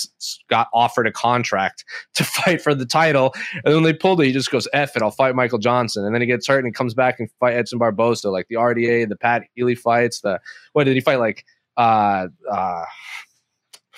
got 0.48 0.68
offered 0.72 1.06
a 1.06 1.12
contract 1.12 1.84
to 2.14 2.24
fight 2.24 2.60
for 2.60 2.74
the 2.74 2.86
title, 2.86 3.34
and 3.64 3.74
then 3.74 3.82
they 3.82 3.92
pulled 3.92 4.20
it. 4.20 4.26
He 4.26 4.32
just 4.32 4.50
goes, 4.50 4.68
"F 4.72 4.96
it, 4.96 5.02
I'll 5.02 5.10
fight 5.10 5.34
Michael 5.34 5.58
Johnson," 5.58 6.04
and 6.04 6.14
then 6.14 6.20
he 6.20 6.26
gets 6.26 6.46
hurt 6.46 6.58
and 6.58 6.66
he 6.66 6.72
comes 6.72 6.94
back 6.94 7.20
and 7.20 7.30
fight 7.40 7.54
Edson 7.54 7.78
Barboza, 7.78 8.30
like 8.30 8.48
the 8.48 8.56
RDA, 8.56 9.08
the 9.08 9.16
Pat 9.16 9.44
Healy 9.54 9.74
fights. 9.74 10.20
The 10.20 10.40
what 10.72 10.84
did 10.84 10.94
he 10.94 11.00
fight 11.00 11.18
like? 11.18 11.44
Uh, 11.76 12.26
uh, 12.50 12.84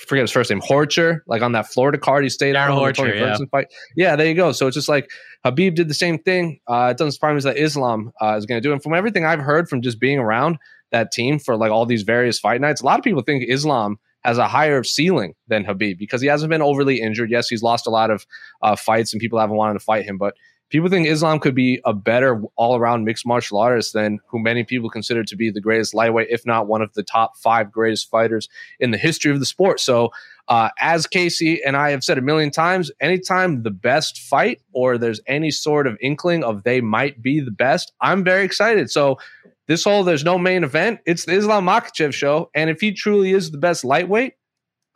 forget 0.07 0.23
his 0.23 0.31
first 0.31 0.51
name, 0.51 0.61
Horcher, 0.61 1.21
like 1.27 1.43
on 1.43 1.53
that 1.53 1.67
Florida 1.67 1.99
card 1.99 2.25
he 2.25 2.31
stayed 2.31 2.53
Darrell 2.53 2.79
on. 2.79 2.93
Horcher, 2.93 3.15
yeah. 3.15 3.37
Fight. 3.51 3.69
Yeah, 3.97 4.17
there 4.17 4.27
you 4.27 4.35
go. 4.35 4.53
So 4.53 4.67
it's 4.67 4.75
just 4.75 4.89
like 4.89 5.11
Khabib 5.45 5.75
did 5.75 5.89
the 5.89 5.95
same 5.95 6.19
thing. 6.19 6.61
Uh, 6.67 6.89
it 6.91 6.99
doesn't 6.99 7.13
surprise 7.13 7.45
me 7.45 7.51
that 7.51 7.61
Islam 7.61 8.13
uh, 8.21 8.37
is 8.37 8.47
going 8.47 8.61
to 8.61 8.67
do. 8.67 8.73
And 8.73 8.83
from 8.83 8.95
everything 8.95 9.25
I've 9.25 9.41
heard 9.41 9.69
from 9.69 9.83
just 9.83 10.01
being 10.01 10.19
around 10.19 10.59
that 10.93 11.13
team 11.13 11.39
for 11.39 11.57
like 11.57 11.71
all 11.71 11.87
these 11.87 12.03
various 12.03 12.39
fight 12.39 12.61
nights, 12.61 12.81
a 12.81 12.87
lot 12.87 12.99
of 12.99 13.05
people 13.05 13.23
think 13.23 13.45
Islam 13.49 13.99
has 14.25 14.39
a 14.39 14.47
higher 14.47 14.83
ceiling 14.83 15.35
than 15.49 15.65
Khabib 15.65 15.99
because 15.99 16.21
he 16.21 16.29
hasn't 16.29 16.51
been 16.51 16.63
overly 16.63 17.01
injured. 17.01 17.31
Yes, 17.31 17.49
he's 17.49 17.63
lost 17.63 17.87
a 17.87 17.91
lot 17.91 18.11
of 18.11 18.27
uh, 18.63 18.77
fights 18.77 19.13
and 19.13 19.21
people 19.21 19.39
haven't 19.39 19.57
wanted 19.57 19.75
to 19.75 19.81
fight 19.81 20.05
him, 20.05 20.19
but 20.19 20.35
people 20.71 20.89
think 20.89 21.07
Islam 21.07 21.39
could 21.41 21.55
be 21.55 21.81
a 21.85 21.93
better 21.93 22.41
all 22.57 22.77
around 22.77 23.05
mixed 23.05 23.27
martial 23.27 23.59
artist 23.59 23.93
than 23.93 24.21
who 24.29 24.39
many 24.39 24.65
people 24.65 24.89
consider 24.89 25.23
to 25.25 25.37
be 25.37 25.51
the 25.51 25.61
greatest 25.61 25.93
lightweight, 25.93 26.29
if 26.31 26.47
not 26.47 26.69
one 26.69 26.81
of 26.81 26.93
the 26.95 27.03
top 27.03 27.37
five 27.37 27.71
greatest 27.71 28.09
fighters 28.09 28.49
in 28.79 28.91
the 28.91 28.99
history 28.99 29.31
of 29.31 29.41
the 29.41 29.47
sport. 29.47 29.81
So, 29.81 30.11
uh, 30.49 30.71
as 30.81 31.07
Casey 31.07 31.63
and 31.63 31.77
I 31.77 31.91
have 31.91 32.03
said 32.03 32.19
a 32.19 32.23
million 32.23 32.51
times, 32.51 32.91
anytime 33.01 33.63
the 33.63 33.71
best 33.71 34.19
fight 34.19 34.61
or 34.73 34.99
there's 34.99 35.21
any 35.27 35.51
sort 35.51 35.87
of 35.87 35.97
inkling 36.01 36.43
of 36.43 36.63
they 36.63 36.81
might 36.81 37.23
be 37.23 37.41
the 37.41 37.53
best, 37.53 37.93
I'm 38.01 38.25
very 38.25 38.45
excited. 38.45 38.91
So, 38.91 39.19
this 39.67 39.85
whole 39.85 40.03
there's 40.03 40.25
no 40.25 40.39
main 40.39 40.65
event, 40.65 41.01
it's 41.07 41.27
the 41.27 41.33
Islam 41.33 41.67
Makhachev 41.67 42.13
show. 42.13 42.51
And 42.55 42.71
if 42.71 42.81
he 42.81 42.93
truly 42.93 43.33
is 43.33 43.51
the 43.51 43.59
best 43.59 43.85
lightweight, 43.85 44.35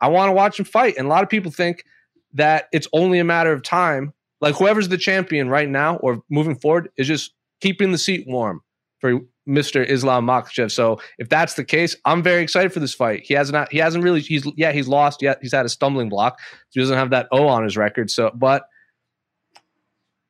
I 0.01 0.09
want 0.09 0.29
to 0.29 0.33
watch 0.33 0.59
him 0.59 0.65
fight. 0.65 0.95
And 0.97 1.07
a 1.07 1.09
lot 1.09 1.23
of 1.23 1.29
people 1.29 1.51
think 1.51 1.85
that 2.33 2.67
it's 2.73 2.87
only 2.91 3.19
a 3.19 3.23
matter 3.23 3.53
of 3.53 3.63
time 3.63 4.13
like 4.45 4.55
whoever's 4.55 4.87
the 4.87 4.97
champion 4.97 5.49
right 5.49 5.67
now 5.67 5.97
or 5.97 6.21
moving 6.29 6.55
forward 6.55 6.89
is 6.97 7.07
just 7.07 7.33
keeping 7.61 7.91
the 7.91 7.97
seat 7.97 8.25
warm 8.27 8.61
for 8.99 9.19
Mr. 9.49 9.83
Islam 9.85 10.27
Makhachev. 10.27 10.71
So 10.71 11.01
if 11.17 11.29
that's 11.29 11.55
the 11.55 11.65
case, 11.65 11.95
I'm 12.05 12.21
very 12.21 12.43
excited 12.43 12.71
for 12.71 12.79
this 12.79 12.93
fight. 12.93 13.23
He 13.23 13.33
hasn't 13.33 13.71
he 13.71 13.79
hasn't 13.79 14.03
really 14.03 14.21
he's 14.21 14.45
yeah, 14.55 14.71
he's 14.71 14.87
lost 14.87 15.23
yet. 15.23 15.39
He's 15.41 15.51
had 15.51 15.65
a 15.65 15.69
stumbling 15.69 16.09
block. 16.09 16.39
So 16.39 16.55
he 16.69 16.79
doesn't 16.81 16.97
have 16.97 17.09
that 17.09 17.27
O 17.31 17.47
on 17.47 17.63
his 17.63 17.75
record. 17.75 18.11
So 18.11 18.31
but 18.35 18.67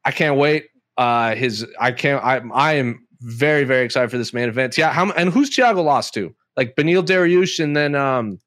I 0.05 0.11
can't 0.11 0.37
wait. 0.37 0.67
Uh 0.97 1.35
his 1.35 1.67
I 1.77 1.91
can't 1.91 2.23
I 2.23 2.37
I 2.53 2.73
am 2.73 3.05
very, 3.19 3.65
very 3.65 3.83
excited 3.83 4.11
for 4.11 4.17
this 4.17 4.33
main 4.33 4.47
event. 4.47 4.77
Yeah, 4.77 4.93
how 4.93 5.11
and 5.11 5.29
who's 5.29 5.49
Thiago 5.49 5.83
lost 5.83 6.13
to? 6.13 6.33
Like 6.55 6.77
Beneil 6.77 7.03
Dariush 7.05 7.61
and 7.61 7.75
then 7.75 7.95
um 7.95 8.39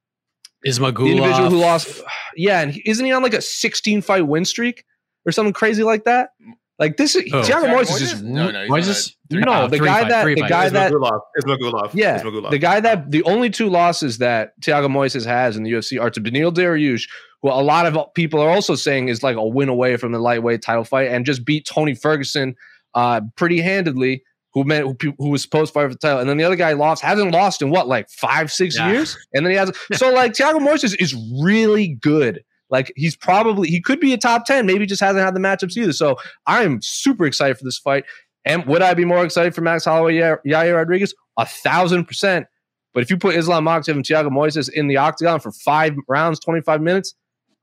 Ismagulov. 0.67 1.05
the 1.05 1.11
individual 1.11 1.51
who 1.51 1.59
lost. 1.59 2.01
Yeah, 2.37 2.61
and 2.61 2.81
isn't 2.87 3.05
he 3.05 3.13
on 3.13 3.23
like 3.23 3.35
a 3.35 3.43
16 3.43 4.01
fight 4.01 4.27
win 4.27 4.47
streak? 4.47 4.85
Or 5.29 5.33
something 5.33 5.53
crazy 5.53 5.83
like 5.83 6.05
that. 6.05 6.31
Like 6.79 6.97
this 6.97 7.15
is 7.17 7.25
Oh. 7.33 7.43
Thiago 7.43 7.65
Thiago 7.65 7.75
Moises 7.77 7.91
Moises? 7.91 8.03
is 8.15 8.23
No, 8.23 8.51
no, 8.51 8.61
he's 8.63 8.71
Moises? 8.89 9.15
not. 9.31 9.45
no, 9.63 9.69
the 9.69 9.79
guy 9.81 10.01
fight- 10.03 10.09
that 10.11 10.25
the 10.27 10.41
fight. 10.41 10.49
guy 10.49 10.69
that 10.71 10.93
Ismagulov. 10.93 11.21
Ismagulov. 11.45 11.91
yeah, 11.93 12.23
Ismagulov. 12.23 12.51
the 12.51 12.59
guy 12.59 12.81
that 12.81 13.11
the 13.11 13.23
only 13.25 13.51
two 13.51 13.69
losses 13.69 14.19
that 14.19 14.53
Thiago 14.63 14.87
Moises 14.89 15.27
has 15.27 15.57
in 15.57 15.65
the 15.65 15.71
UFC 15.73 16.01
are 16.01 16.09
to 16.11 16.21
Beneil 16.21 16.53
Dariush, 16.55 17.03
who 17.43 17.49
a 17.51 17.63
lot 17.63 17.87
of 17.87 18.15
people 18.15 18.41
are 18.41 18.49
also 18.49 18.75
saying 18.77 19.09
is 19.09 19.23
like 19.25 19.37
a 19.37 19.45
win 19.45 19.69
away 19.69 19.97
from 19.97 20.13
the 20.13 20.19
lightweight 20.21 20.63
title 20.63 20.85
fight, 20.85 21.09
and 21.09 21.27
just 21.27 21.45
beat 21.45 21.67
Tony 21.67 21.95
Ferguson 21.95 22.55
uh, 22.95 23.21
pretty 23.37 23.61
handedly. 23.61 24.23
Who 24.55 24.65
meant 24.65 25.03
who, 25.03 25.13
who 25.19 25.29
was 25.29 25.43
supposed 25.43 25.69
to 25.71 25.75
fight 25.75 25.89
for 25.89 25.95
the 25.95 25.99
title, 25.99 26.21
and 26.21 26.29
then 26.31 26.37
the 26.39 26.45
other 26.45 26.57
guy 26.57 26.73
lost 26.73 27.03
hasn't 27.03 27.33
lost 27.33 27.61
in 27.61 27.69
what 27.71 27.87
like 27.87 28.09
five 28.09 28.51
six 28.51 28.77
Yeah. 28.79 28.91
years, 28.93 29.17
and 29.35 29.45
then 29.45 29.51
he 29.51 29.59
has 29.59 29.71
so 29.93 30.13
like 30.13 30.33
Thiago 30.33 30.59
Moises 30.59 30.95
is 30.99 31.15
really 31.43 31.89
good. 32.01 32.43
Like 32.71 32.93
he's 32.97 33.17
probably 33.17 33.69
he 33.69 33.81
could 33.81 34.01
be 34.01 34.13
a 34.13 34.19
top 34.19 34.45
ten, 34.45 34.67
maybe 34.67 34.87
just 34.87 35.01
hasn't 35.01 35.25
had 35.25 35.35
the 35.35 35.41
matchups 35.41 35.77
either. 35.77 35.93
So 35.93 36.17
I'm 36.47 36.81
super 36.83 37.25
excited 37.27 37.57
for 37.59 37.65
this 37.65 37.79
fight. 37.79 38.05
And 38.45 38.65
would 38.67 38.83
I 38.83 38.95
be 38.95 39.05
more 39.05 39.25
excited 39.25 39.55
for 39.55 39.61
Max 39.63 39.85
Holloway, 39.85 40.15
Yair 40.15 40.39
Yair 40.47 40.75
Rodriguez? 40.77 41.15
A 41.39 41.47
thousand 41.47 42.05
percent. 42.07 42.47
But 42.95 43.03
if 43.03 43.11
you 43.11 43.17
put 43.17 43.35
Islam 43.37 43.65
Makhachev 43.65 43.93
and 43.93 44.05
Thiago 44.05 44.29
Moises 44.29 44.71
in 44.73 44.89
the 44.89 44.97
octagon 44.97 45.41
for 45.41 45.53
five 45.53 45.95
rounds, 46.09 46.41
25 46.41 46.81
minutes, 46.81 47.15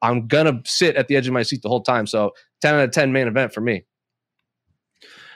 I'm 0.02 0.28
gonna 0.28 0.62
sit 0.66 0.96
at 0.96 1.08
the 1.08 1.16
edge 1.16 1.28
of 1.28 1.34
my 1.34 1.44
seat 1.44 1.62
the 1.62 1.70
whole 1.70 1.82
time. 1.82 2.08
So 2.08 2.32
10 2.62 2.76
out 2.76 2.84
of 2.84 2.92
10 2.92 3.12
main 3.12 3.28
event 3.28 3.54
for 3.54 3.62
me. 3.62 3.84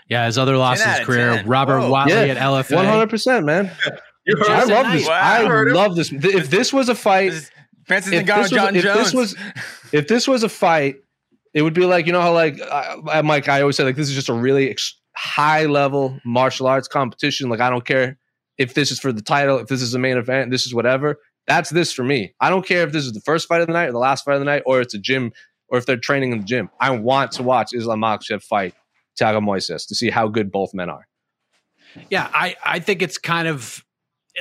Yeah, 0.07 0.25
his 0.25 0.37
other 0.37 0.57
loss 0.57 0.83
in 0.83 0.89
his 0.89 0.99
career, 1.05 1.35
10. 1.35 1.47
Robert 1.47 1.81
Whoa. 1.81 1.91
Watley 1.91 2.13
Yeah, 2.13 2.21
at 2.33 2.37
LFA. 2.37 3.07
100%, 3.07 3.45
man. 3.45 3.71
I 4.49 4.63
love 4.63 4.85
Knight. 4.85 4.97
this. 4.97 5.07
Wow. 5.07 5.21
I 5.21 5.45
Heard 5.45 5.67
him? 5.69 5.73
love 5.75 5.95
this. 5.95 6.11
If 6.11 6.49
this 6.49 6.71
was 6.73 6.89
a 6.89 6.95
fight, 6.95 7.31
This 7.31 7.43
is 7.43 7.51
Francis 7.89 8.13
if 8.13 8.25
Ngannou, 8.25 8.35
this, 8.35 8.51
was, 8.51 8.51
John 8.51 8.75
if 8.75 8.83
this 8.83 9.13
was 9.13 9.35
if 9.91 10.07
this 10.07 10.27
was 10.27 10.43
a 10.43 10.49
fight, 10.49 10.97
it 11.55 11.63
would 11.63 11.73
be 11.73 11.85
like 11.85 12.05
you 12.05 12.13
know 12.13 12.21
how 12.21 12.31
like 12.31 12.61
I, 12.61 12.97
I'm 13.07 13.27
like 13.27 13.49
I 13.49 13.61
always 13.61 13.77
say 13.77 13.83
like 13.83 13.95
this 13.95 14.07
is 14.07 14.13
just 14.13 14.29
a 14.29 14.33
really 14.33 14.69
ex- 14.69 14.95
high 15.15 15.65
level 15.65 16.19
martial 16.23 16.67
arts 16.67 16.87
competition. 16.87 17.49
Like 17.49 17.61
I 17.61 17.71
don't 17.71 17.83
care 17.83 18.19
if 18.59 18.75
this 18.75 18.91
is 18.91 18.99
for 18.99 19.11
the 19.11 19.23
title, 19.23 19.57
if 19.57 19.69
this 19.69 19.81
is 19.81 19.95
a 19.95 19.99
main 19.99 20.17
event, 20.17 20.51
this 20.51 20.67
is 20.67 20.73
whatever. 20.73 21.17
That's 21.47 21.71
this 21.71 21.91
for 21.91 22.03
me. 22.03 22.35
I 22.39 22.51
don't 22.51 22.63
care 22.63 22.83
if 22.83 22.91
this 22.91 23.05
is 23.05 23.13
the 23.13 23.21
first 23.21 23.47
fight 23.47 23.61
of 23.61 23.67
the 23.67 23.73
night 23.73 23.89
or 23.89 23.91
the 23.91 23.97
last 23.97 24.23
fight 24.23 24.35
of 24.35 24.39
the 24.39 24.45
night, 24.45 24.61
or 24.67 24.81
it's 24.81 24.93
a 24.93 24.99
gym, 24.99 25.31
or 25.69 25.79
if 25.79 25.87
they're 25.87 25.97
training 25.97 26.31
in 26.31 26.37
the 26.37 26.45
gym. 26.45 26.69
I 26.79 26.91
want 26.91 27.31
to 27.33 27.43
watch 27.43 27.73
Islam 27.73 28.01
Makhachev 28.01 28.43
fight 28.43 28.75
Thiago 29.19 29.43
Moises 29.43 29.87
to 29.87 29.95
see 29.95 30.11
how 30.11 30.27
good 30.27 30.51
both 30.51 30.75
men 30.75 30.91
are. 30.91 31.07
Yeah, 32.11 32.29
I, 32.31 32.55
I 32.63 32.79
think 32.79 33.01
it's 33.01 33.17
kind 33.17 33.47
of 33.47 33.83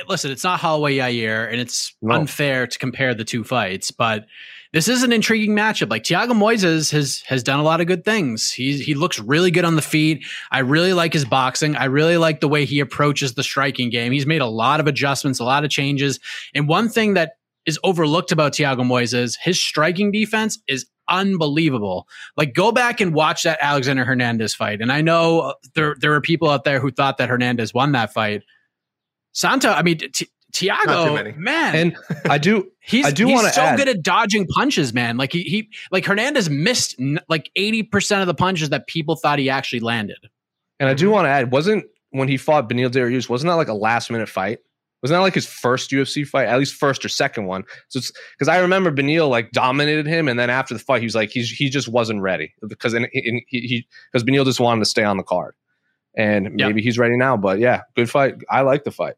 listen, 0.07 0.31
it's 0.31 0.43
not 0.43 0.59
Holloway 0.59 0.97
Yair, 0.97 1.49
and 1.51 1.59
it's 1.59 1.95
No. 2.01 2.15
unfair 2.15 2.67
to 2.67 2.79
compare 2.79 3.13
the 3.13 3.23
two 3.25 3.43
fights, 3.43 3.91
but 3.91 4.25
this 4.71 4.87
is 4.87 5.01
an 5.01 5.11
intriguing 5.11 5.55
matchup. 5.55 5.89
Like 5.89 6.03
Thiago 6.03 6.31
Moises 6.31 6.91
has 6.91 7.21
has 7.27 7.41
done 7.41 7.59
a 7.59 7.63
lot 7.63 7.81
of 7.81 7.87
good 7.87 8.05
things. 8.05 8.51
He 8.51 8.77
he 8.77 8.93
looks 8.93 9.19
really 9.19 9.49
good 9.49 9.65
on 9.65 9.75
the 9.75 9.81
feet. 9.81 10.23
I 10.51 10.59
really 10.59 10.93
like 10.93 11.13
his 11.13 11.25
boxing. 11.25 11.75
I 11.75 11.85
really 11.85 12.17
like 12.17 12.39
the 12.39 12.47
way 12.47 12.65
he 12.65 12.79
approaches 12.79 13.33
the 13.33 13.43
striking 13.43 13.89
game. 13.89 14.11
He's 14.11 14.27
made 14.27 14.41
a 14.41 14.47
lot 14.47 14.79
of 14.79 14.85
adjustments, 14.87 15.39
a 15.39 15.43
lot 15.43 15.63
of 15.63 15.71
changes. 15.71 16.19
And 16.53 16.67
one 16.67 16.87
thing 16.87 17.15
that 17.15 17.31
is 17.65 17.79
overlooked 17.83 18.31
about 18.31 18.53
Thiago 18.53 18.81
Moises, 18.81 19.37
his 19.41 19.59
striking 19.59 20.11
defense 20.11 20.59
is 20.67 20.85
unbelievable. 21.09 22.07
Like 22.37 22.53
go 22.53 22.71
back 22.71 23.01
and 23.01 23.13
watch 23.13 23.43
that 23.43 23.57
Alexander 23.61 24.05
Hernandez 24.05 24.53
fight. 24.53 24.81
And 24.81 24.91
I 24.91 25.01
know 25.01 25.55
there 25.73 25.95
there 25.99 26.13
are 26.13 26.21
people 26.21 26.47
out 26.49 26.63
there 26.63 26.79
who 26.79 26.91
thought 26.91 27.17
that 27.17 27.29
Hernandez 27.29 27.73
won 27.73 27.93
that 27.93 28.13
fight. 28.13 28.43
Santa, 29.31 29.69
I 29.69 29.81
mean 29.83 29.97
T- 29.97 30.27
Thiago, 30.53 31.35
man, 31.37 31.75
And 31.75 31.97
I 32.29 32.37
do 32.37 32.71
he's 32.79 33.05
I 33.05 33.11
do 33.11 33.27
he's 33.27 33.35
wanna 33.35 33.51
so 33.53 33.61
add- 33.61 33.77
good 33.77 33.87
at 33.87 34.01
dodging 34.01 34.47
punches, 34.47 34.93
man. 34.93 35.17
Like 35.17 35.31
he 35.31 35.43
he 35.43 35.69
like 35.91 36.05
Hernandez 36.05 36.49
missed 36.49 36.95
n- 36.99 37.19
like 37.29 37.51
eighty 37.55 37.83
percent 37.83 38.21
of 38.21 38.27
the 38.27 38.33
punches 38.33 38.69
that 38.69 38.87
people 38.87 39.15
thought 39.15 39.39
he 39.39 39.49
actually 39.49 39.81
landed. 39.81 40.17
And 40.79 40.89
I 40.89 40.93
do 40.93 41.09
want 41.11 41.25
to 41.25 41.29
add, 41.29 41.51
wasn't 41.51 41.85
when 42.11 42.27
he 42.27 42.37
fought 42.37 42.69
Beneil 42.69 42.89
Dariush, 42.89 43.29
wasn't 43.29 43.49
that 43.49 43.55
like 43.55 43.67
a 43.67 43.73
last 43.73 44.09
minute 44.09 44.29
fight? 44.29 44.59
Wasn't 45.03 45.15
that 45.15 45.21
like 45.21 45.35
his 45.35 45.45
first 45.45 45.91
UFC 45.91 46.27
fight, 46.27 46.47
at 46.47 46.57
least 46.59 46.73
first 46.73 47.05
or 47.05 47.09
second 47.09 47.45
one? 47.45 47.63
So 47.89 47.99
it's 47.99 48.11
because 48.33 48.47
I 48.49 48.57
remember 48.59 48.91
Beneil 48.91 49.29
like 49.29 49.51
dominated 49.51 50.07
him, 50.07 50.27
and 50.27 50.37
then 50.39 50.49
after 50.49 50.73
the 50.73 50.79
fight, 50.79 50.99
he 51.01 51.05
was 51.05 51.15
like 51.15 51.29
he's 51.29 51.49
he 51.49 51.69
just 51.69 51.87
wasn't 51.87 52.21
ready 52.21 52.53
because 52.67 52.93
in, 52.93 53.05
in, 53.13 53.41
he 53.47 53.85
because 54.11 54.23
Beneil 54.25 54.43
just 54.45 54.59
wanted 54.59 54.79
to 54.79 54.85
stay 54.89 55.03
on 55.03 55.15
the 55.17 55.23
card, 55.23 55.53
and 56.19 56.59
Yeah. 56.59 56.67
maybe 56.67 56.81
he's 56.81 56.99
ready 56.99 57.15
now. 57.15 57.37
But 57.37 57.59
yeah, 57.59 57.81
good 57.95 58.09
fight. 58.09 58.35
I 58.49 58.61
like 58.61 58.83
the 58.83 58.91
fight. 58.91 59.15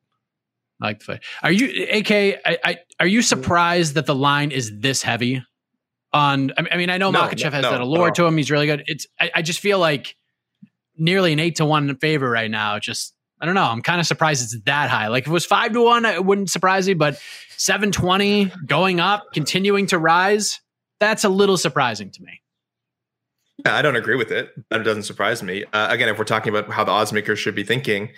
I 0.81 0.87
like 0.87 0.99
the 0.99 1.05
fight. 1.05 1.23
Are 1.41 1.51
you 1.51 1.87
AK? 1.91 2.11
I, 2.11 2.57
I, 2.63 2.77
are 2.99 3.07
you 3.07 3.19
mm-hmm. 3.19 3.25
surprised 3.25 3.95
that 3.95 4.05
the 4.05 4.15
line 4.15 4.51
is 4.51 4.71
this 4.79 5.01
heavy? 5.01 5.43
On 6.13 6.51
I 6.57 6.75
mean- 6.75 6.89
I 6.89 6.97
know 6.97 7.09
No, 7.09 7.21
Makhachev 7.21 7.53
has 7.53 7.63
no, 7.63 7.71
that 7.71 7.79
no. 7.79 7.85
allure 7.85 8.11
to 8.11 8.25
him. 8.25 8.37
He's 8.37 8.51
really 8.51 8.67
good. 8.67 8.83
It's 8.85 9.07
I, 9.19 9.31
I 9.35 9.41
just 9.41 9.59
feel 9.59 9.79
like 9.79 10.15
nearly 10.97 11.33
an 11.33 11.39
eight 11.39 11.55
to 11.55 11.65
one 11.65 11.89
in 11.89 11.95
favor 11.95 12.29
right 12.29 12.51
now. 12.51 12.77
Just 12.79 13.15
I 13.39 13.45
don't 13.45 13.55
know. 13.55 13.63
I'm 13.63 13.81
kind 13.81 13.99
of 13.99 14.05
surprised 14.05 14.43
it's 14.43 14.63
that 14.65 14.89
high. 14.89 15.07
Like 15.07 15.23
if 15.23 15.29
it 15.29 15.33
was 15.33 15.45
five 15.45 15.71
to 15.71 15.81
one, 15.81 16.05
it 16.05 16.23
wouldn't 16.23 16.51
surprise 16.51 16.87
me. 16.87 16.93
But 16.93 17.19
seven 17.57 17.91
twenty 17.91 18.51
going 18.67 18.99
up, 18.99 19.33
continuing 19.33 19.87
to 19.87 19.97
rise. 19.97 20.59
That's 20.99 21.23
a 21.23 21.29
little 21.29 21.57
surprising 21.57 22.11
to 22.11 22.21
me. 22.21 22.41
I 23.65 23.81
don't 23.81 23.95
agree 23.95 24.15
with 24.15 24.31
it, 24.31 24.51
but 24.69 24.81
it 24.81 24.83
doesn't 24.83 25.03
surprise 25.03 25.43
me. 25.43 25.65
Uh, 25.73 25.87
again, 25.89 26.09
if 26.09 26.17
we're 26.17 26.23
talking 26.23 26.53
about 26.53 26.71
how 26.71 26.83
the 26.83 26.91
odds 26.91 27.13
makers 27.13 27.39
should 27.39 27.55
be 27.55 27.63
thinking, 27.63 28.09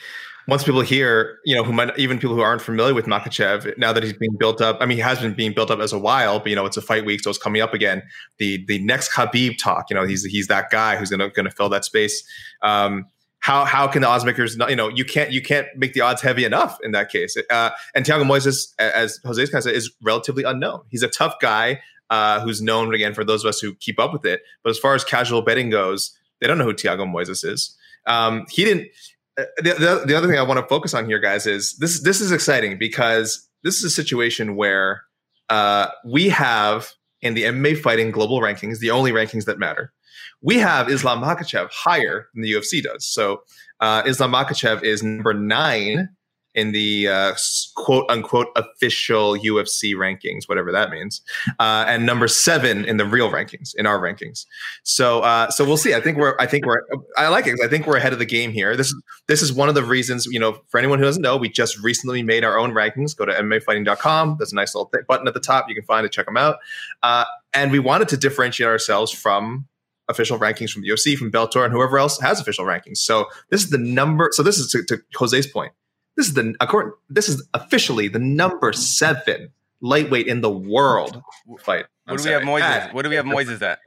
once 0.48 0.64
people 0.64 0.82
hear, 0.82 1.40
you 1.46 1.56
know, 1.56 1.64
who 1.64 1.72
might 1.72 1.98
even 1.98 2.20
people 2.20 2.36
who 2.36 2.42
aren't 2.42 2.62
familiar 2.62 2.94
with 2.94 3.06
Makhachev, 3.06 3.78
now 3.78 3.94
that 3.94 4.04
he's 4.04 4.14
being 4.14 4.36
built 4.38 4.62
up, 4.62 4.78
I 4.82 4.86
mean, 4.86 4.98
he 4.98 5.02
has 5.02 5.20
been 5.20 5.34
being 5.34 5.54
built 5.54 5.72
up 5.72 5.80
as 5.80 5.94
a 5.94 6.00
while, 6.00 6.40
but 6.40 6.50
you 6.50 6.56
know, 6.56 6.66
it's 6.66 6.78
a 6.78 6.82
fight 6.82 7.06
week, 7.06 7.22
so 7.22 7.30
it's 7.30 7.40
coming 7.40 7.62
up 7.62 7.74
again. 7.74 8.04
The 8.40 8.64
the 8.68 8.80
next 8.80 9.14
Khabib 9.14 9.58
talk, 9.58 9.90
you 9.90 9.96
know, 9.96 10.06
he's 10.06 10.26
he's 10.26 10.48
that 10.48 10.70
guy 10.70 10.98
who's 10.98 11.10
gonna 11.10 11.30
gonna 11.30 11.52
fill 11.52 11.70
that 11.70 11.86
space. 11.86 12.24
Um, 12.62 13.06
how 13.44 13.66
how 13.66 13.88
can 13.88 14.02
the 14.02 14.08
odds 14.08 14.24
makers 14.24 14.56
not, 14.56 14.70
you 14.70 14.76
know 14.76 14.88
you 14.88 15.04
can't 15.04 15.32
you 15.32 15.42
can't 15.42 15.68
make 15.76 15.92
the 15.92 16.00
odds 16.00 16.22
heavy 16.22 16.46
enough 16.46 16.78
in 16.82 16.94
that 16.94 17.10
case 17.10 17.36
uh, 17.50 17.72
and 17.94 18.06
Thiago 18.06 18.24
Moises 18.24 18.74
as 18.80 19.20
Jose's 19.26 19.50
kind 19.50 19.60
of 19.60 19.64
said 19.64 19.76
is 19.76 19.92
relatively 20.02 20.46
unknown 20.46 20.84
he's 20.88 21.04
a 21.04 21.10
tough 21.10 21.36
guy 21.42 21.82
uh, 22.10 22.42
who's 22.42 22.62
known 22.62 22.94
again 22.94 23.14
for 23.14 23.24
those 23.24 23.44
of 23.44 23.50
us 23.50 23.60
who 23.60 23.76
keep 23.76 24.00
up 24.00 24.14
with 24.14 24.26
it. 24.26 24.42
But 24.64 24.72
as 24.72 24.80
far 24.80 24.96
as 24.96 25.04
casual 25.04 25.42
betting 25.42 25.70
goes 25.70 26.18
they 26.44 26.48
don't 26.48 26.58
know 26.58 26.66
who 26.66 26.74
Thiago 26.74 27.10
Moises 27.10 27.46
is. 27.46 27.76
Um, 28.06 28.46
he 28.50 28.66
didn't 28.66 28.90
uh, 29.38 29.46
the, 29.58 29.74
the, 29.74 30.04
the 30.08 30.16
other 30.16 30.28
thing 30.28 30.38
I 30.38 30.44
want 30.44 30.60
to 30.60 30.68
focus 30.68 30.94
on 30.94 31.06
here 31.06 31.20
guys 31.20 31.48
is 31.48 31.78
this 31.78 32.02
this 32.02 32.20
is 32.20 32.32
exciting 32.32 32.78
because 32.78 33.48
this 33.64 33.78
is 33.78 33.86
a 33.86 33.90
situation 33.90 34.58
where 34.58 35.04
uh, 35.50 35.88
we 36.06 36.30
have 36.30 36.92
in 37.22 37.34
the 37.34 37.44
MMA 37.44 37.80
fighting 37.80 38.12
global 38.12 38.42
rankings 38.42 38.80
the 38.80 38.92
only 38.92 39.12
rankings 39.12 39.46
that 39.46 39.58
matter. 39.58 39.94
We 40.42 40.58
have 40.58 40.90
Islam 40.90 41.22
Makhachev 41.22 41.70
higher 41.72 42.28
than 42.34 42.44
the 42.44 42.52
UFC 42.52 42.84
does. 42.84 43.06
So 43.06 43.44
uh, 43.80 44.04
Islam 44.06 44.34
Makhachev 44.34 44.84
is 44.84 45.02
number 45.02 45.34
nine 45.34 46.10
in 46.56 46.72
the 46.72 47.08
uh, 47.08 47.34
quote 47.76 48.06
unquote 48.10 48.48
official 48.56 49.36
UFC 49.38 49.94
rankings, 49.94 50.48
whatever 50.48 50.72
that 50.72 50.90
means, 50.90 51.22
uh, 51.60 51.86
and 51.88 52.06
number 52.06 52.28
seven 52.28 52.86
in 52.86 52.98
the 52.98 53.06
real 53.06 53.30
rankings, 53.32 53.76
in 53.76 53.86
our 53.86 54.00
rankings. 54.00 54.46
So, 54.84 55.22
uh, 55.22 55.50
so 55.50 55.66
we'll 55.66 55.78
see. 55.78 55.94
I 55.94 56.02
think 56.02 56.18
we're, 56.18 56.36
I 56.40 56.46
think 56.46 56.66
we're, 56.66 56.82
I 57.18 57.28
like 57.30 57.48
it. 57.48 57.60
I 57.64 57.68
think 57.68 57.88
we're 57.88 57.98
ahead 57.98 58.14
of 58.14 58.20
the 58.20 58.26
game 58.26 58.52
here. 58.52 58.76
This 58.76 58.88
is, 58.88 59.02
this 59.28 59.42
is 59.42 59.52
one 59.52 59.70
of 59.70 59.76
the 59.76 59.84
reasons, 59.84 60.26
you 60.26 60.40
know, 60.40 60.60
for 60.70 60.78
anyone 60.78 61.00
who 61.00 61.06
doesn't 61.06 61.22
know, 61.22 61.38
we 61.38 61.50
just 61.50 61.80
recently 61.80 62.24
made 62.24 62.44
our 62.44 62.58
own 62.58 62.72
rankings. 62.72 63.16
Go 63.16 63.26
to 63.26 63.34
MMAfighting.com. 63.34 64.36
There's 64.38 64.52
a 64.52 64.56
nice 64.56 64.76
little 64.76 64.88
th- 64.88 65.06
button 65.08 65.28
at 65.28 65.34
the 65.34 65.40
top. 65.40 65.66
You 65.70 65.76
can 65.76 65.86
find 65.86 66.06
it, 66.06 66.12
check 66.12 66.26
them 66.26 66.38
out. 66.38 66.58
Uh, 67.02 67.26
and 67.54 67.72
we 67.72 67.80
wanted 67.80 68.10
to 68.10 68.18
differentiate 68.18 68.68
ourselves 68.68 69.12
from 69.12 69.68
official 70.10 70.38
rankings 70.38 70.72
from 70.72 70.82
the 70.82 70.90
UFC, 70.90 71.18
from 71.18 71.32
Bellator, 71.32 71.64
and 71.64 71.74
whoever 71.74 71.98
else 71.98 72.20
has 72.20 72.40
official 72.40 72.66
rankings. 72.66 72.98
So 72.98 73.28
this 73.50 73.64
is 73.64 73.70
the 73.70 73.78
number. 73.78 74.30
So 74.32 74.44
this 74.44 74.58
is 74.58 74.70
to, 74.72 74.84
to 74.86 75.02
Jose's 75.14 75.48
point. 75.48 75.72
This 76.15 76.27
is 76.27 76.34
the 76.34 76.55
according. 76.60 76.93
This 77.10 77.29
is 77.29 77.48
officially 77.53 78.08
the 78.08 78.20
number 78.20 78.74
seven 78.74 79.50
lightweight 79.82 80.27
in 80.27 80.41
the 80.41 80.50
world 80.50 81.22
fight. 81.60 81.86
What 82.05 82.22
do 82.22 82.24
we 82.24 82.34
have 82.34 82.43
Moises? 82.43 82.62
At, 82.62 82.93
what 82.93 83.03
do 83.03 83.10
we 83.10 83.15
have 83.15 83.25
Moises 83.25 83.62
at? 83.62 83.79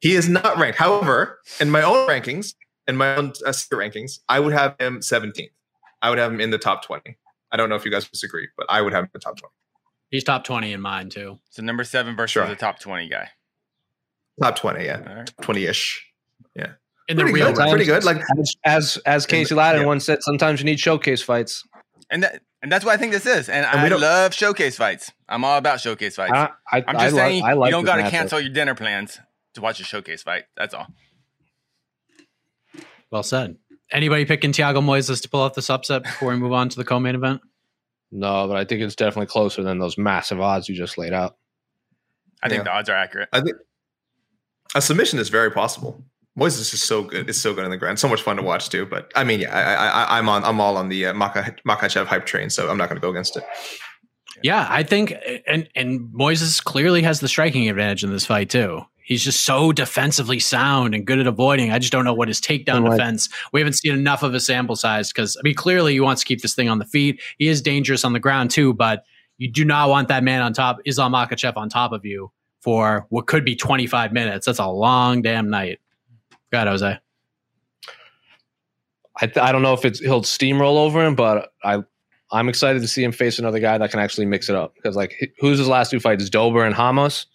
He 0.00 0.14
is 0.14 0.28
not 0.28 0.58
ranked. 0.58 0.78
However, 0.78 1.40
in 1.60 1.70
my 1.70 1.82
own 1.82 2.08
rankings, 2.08 2.54
in 2.86 2.96
my 2.96 3.16
own 3.16 3.32
uh, 3.44 3.50
rankings, 3.72 4.20
I 4.28 4.40
would 4.40 4.52
have 4.52 4.76
him 4.78 5.00
17th. 5.00 5.50
I 6.02 6.10
would 6.10 6.18
have 6.18 6.32
him 6.32 6.40
in 6.40 6.50
the 6.50 6.58
top 6.58 6.84
20. 6.84 7.16
I 7.50 7.56
don't 7.56 7.68
know 7.68 7.76
if 7.76 7.84
you 7.84 7.90
guys 7.90 8.08
disagree, 8.08 8.48
but 8.56 8.66
I 8.68 8.82
would 8.82 8.92
have 8.92 9.04
him 9.04 9.06
in 9.06 9.10
the 9.14 9.20
top 9.20 9.38
20. 9.38 9.52
He's 10.10 10.22
top 10.22 10.44
20 10.44 10.72
in 10.72 10.80
mine 10.80 11.08
too. 11.08 11.38
So 11.50 11.62
number 11.62 11.82
seven 11.82 12.14
versus 12.14 12.32
sure. 12.32 12.46
the 12.46 12.56
top 12.56 12.78
20 12.78 13.08
guy. 13.08 13.30
Top 14.40 14.56
twenty, 14.56 14.84
yeah, 14.84 15.24
twenty 15.40 15.64
ish, 15.64 16.12
yeah. 16.54 16.72
In 17.08 17.16
the 17.16 17.24
real, 17.24 17.52
good, 17.52 17.70
pretty 17.70 17.84
good. 17.84 18.04
Like 18.04 18.22
as 18.38 18.56
as, 18.64 18.96
as 19.06 19.26
Casey 19.26 19.54
Leydon 19.54 19.80
yeah. 19.80 19.86
once 19.86 20.04
said, 20.04 20.22
sometimes 20.22 20.60
you 20.60 20.64
need 20.66 20.80
showcase 20.80 21.22
fights, 21.22 21.64
and 22.10 22.24
that 22.24 22.42
and 22.62 22.72
that's 22.72 22.84
what 22.84 22.94
I 22.94 22.96
think 22.96 23.12
this 23.12 23.26
is. 23.26 23.48
And, 23.48 23.64
and 23.64 23.94
I 23.94 23.96
love 23.96 24.34
showcase 24.34 24.76
fights. 24.76 25.12
I'm 25.28 25.44
all 25.44 25.56
about 25.56 25.80
showcase 25.80 26.16
fights. 26.16 26.32
I, 26.32 26.50
I, 26.72 26.78
am 26.78 26.94
just 26.94 26.98
I 26.98 27.10
saying 27.10 27.44
I 27.44 27.52
like 27.52 27.68
you 27.68 27.72
don't 27.72 27.84
got 27.84 27.96
to 27.96 28.10
cancel 28.10 28.40
your 28.40 28.52
dinner 28.52 28.74
plans 28.74 29.20
to 29.54 29.60
watch 29.60 29.78
a 29.78 29.84
showcase 29.84 30.22
fight. 30.22 30.44
That's 30.56 30.74
all. 30.74 30.88
Well 33.10 33.22
said. 33.22 33.56
Anybody 33.92 34.24
picking 34.24 34.50
Thiago 34.50 34.78
Moises 34.78 35.22
to 35.22 35.28
pull 35.28 35.40
off 35.40 35.54
this 35.54 35.70
upset 35.70 36.02
before 36.02 36.30
we 36.30 36.36
move 36.36 36.52
on 36.52 36.68
to 36.70 36.76
the 36.76 36.84
co-main 36.84 37.14
event? 37.14 37.40
No, 38.10 38.48
but 38.48 38.56
I 38.56 38.64
think 38.64 38.82
it's 38.82 38.96
definitely 38.96 39.26
closer 39.26 39.62
than 39.62 39.78
those 39.78 39.96
massive 39.96 40.40
odds 40.40 40.68
you 40.68 40.74
just 40.74 40.98
laid 40.98 41.12
out. 41.12 41.36
I 42.42 42.48
think 42.48 42.60
yeah. 42.60 42.64
the 42.64 42.70
odds 42.70 42.88
are 42.88 42.96
accurate. 42.96 43.28
I 43.32 43.40
think 43.42 43.56
a 44.74 44.82
submission 44.82 45.18
is 45.18 45.28
very 45.28 45.52
possible. 45.52 46.04
Moises 46.38 46.74
is 46.74 46.82
so 46.82 47.02
good. 47.02 47.28
It's 47.28 47.40
so 47.40 47.54
good 47.54 47.64
on 47.64 47.70
the 47.70 47.76
ground. 47.76 47.98
So 47.98 48.08
much 48.08 48.22
fun 48.22 48.36
to 48.36 48.42
watch 48.42 48.68
too. 48.68 48.84
But 48.84 49.10
I 49.14 49.24
mean, 49.24 49.40
yeah, 49.40 49.54
I, 49.54 50.18
am 50.18 50.28
on. 50.28 50.44
I'm 50.44 50.60
all 50.60 50.76
on 50.76 50.88
the 50.88 51.06
uh, 51.06 51.14
Makhachev 51.14 52.06
hype 52.06 52.26
train. 52.26 52.50
So 52.50 52.68
I'm 52.68 52.76
not 52.76 52.88
going 52.88 53.00
to 53.00 53.02
go 53.02 53.10
against 53.10 53.36
it. 53.36 53.44
Yeah, 54.42 54.66
I 54.68 54.82
think, 54.82 55.14
and 55.46 55.68
and 55.74 56.00
Moises 56.12 56.62
clearly 56.62 57.02
has 57.02 57.20
the 57.20 57.28
striking 57.28 57.68
advantage 57.70 58.04
in 58.04 58.10
this 58.10 58.26
fight 58.26 58.50
too. 58.50 58.82
He's 59.02 59.22
just 59.22 59.44
so 59.44 59.72
defensively 59.72 60.40
sound 60.40 60.94
and 60.94 61.06
good 61.06 61.20
at 61.20 61.28
avoiding. 61.28 61.70
I 61.70 61.78
just 61.78 61.92
don't 61.92 62.04
know 62.04 62.12
what 62.12 62.28
his 62.28 62.40
takedown 62.40 62.82
right. 62.82 62.90
defense. 62.90 63.28
We 63.52 63.60
haven't 63.60 63.74
seen 63.74 63.94
enough 63.94 64.22
of 64.24 64.34
a 64.34 64.40
sample 64.40 64.76
size 64.76 65.12
because 65.12 65.36
I 65.36 65.40
mean, 65.42 65.54
clearly 65.54 65.92
he 65.92 66.00
wants 66.00 66.22
to 66.22 66.26
keep 66.26 66.42
this 66.42 66.54
thing 66.54 66.68
on 66.68 66.80
the 66.80 66.84
feet. 66.84 67.22
He 67.38 67.46
is 67.48 67.62
dangerous 67.62 68.04
on 68.04 68.12
the 68.12 68.20
ground 68.20 68.50
too, 68.50 68.74
but 68.74 69.04
you 69.38 69.50
do 69.50 69.64
not 69.64 69.88
want 69.88 70.08
that 70.08 70.24
man 70.24 70.42
on 70.42 70.52
top, 70.52 70.78
Islam 70.84 71.12
Makhachev 71.12 71.56
on 71.56 71.68
top 71.68 71.92
of 71.92 72.04
you 72.04 72.32
for 72.60 73.06
what 73.10 73.26
could 73.26 73.44
be 73.44 73.54
25 73.54 74.12
minutes. 74.12 74.46
That's 74.46 74.58
a 74.58 74.66
long 74.66 75.22
damn 75.22 75.48
night. 75.48 75.78
Go 76.50 76.58
ahead, 76.58 76.68
Jose. 76.68 76.98
I, 79.18 79.26
th- 79.26 79.38
I 79.38 79.50
don't 79.50 79.62
know 79.62 79.72
if 79.72 79.84
it's 79.84 79.98
he'll 79.98 80.22
steamroll 80.22 80.76
over 80.76 81.04
him, 81.04 81.14
but 81.14 81.52
I 81.64 81.82
I'm 82.32 82.48
excited 82.48 82.82
to 82.82 82.88
see 82.88 83.02
him 83.04 83.12
face 83.12 83.38
another 83.38 83.60
guy 83.60 83.78
that 83.78 83.90
can 83.90 84.00
actually 84.00 84.26
mix 84.26 84.48
it 84.48 84.56
up. 84.56 84.74
Because 84.74 84.96
like 84.96 85.32
who's 85.38 85.58
his 85.58 85.68
last 85.68 85.90
two 85.90 86.00
fights? 86.00 86.28
Dober 86.28 86.64
and 86.64 86.76
Ramos. 86.76 87.26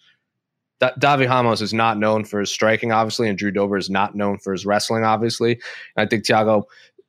Da- 0.80 0.92
Davi 0.98 1.28
Ramos 1.28 1.60
is 1.60 1.72
not 1.72 1.98
known 1.98 2.24
for 2.24 2.40
his 2.40 2.50
striking, 2.50 2.92
obviously, 2.92 3.28
and 3.28 3.38
Drew 3.38 3.50
Dober 3.50 3.76
is 3.76 3.90
not 3.90 4.14
known 4.14 4.38
for 4.38 4.52
his 4.52 4.66
wrestling, 4.66 5.04
obviously. 5.04 5.52
And 5.96 6.06
I 6.06 6.06
think 6.06 6.24
Thiago 6.24 6.64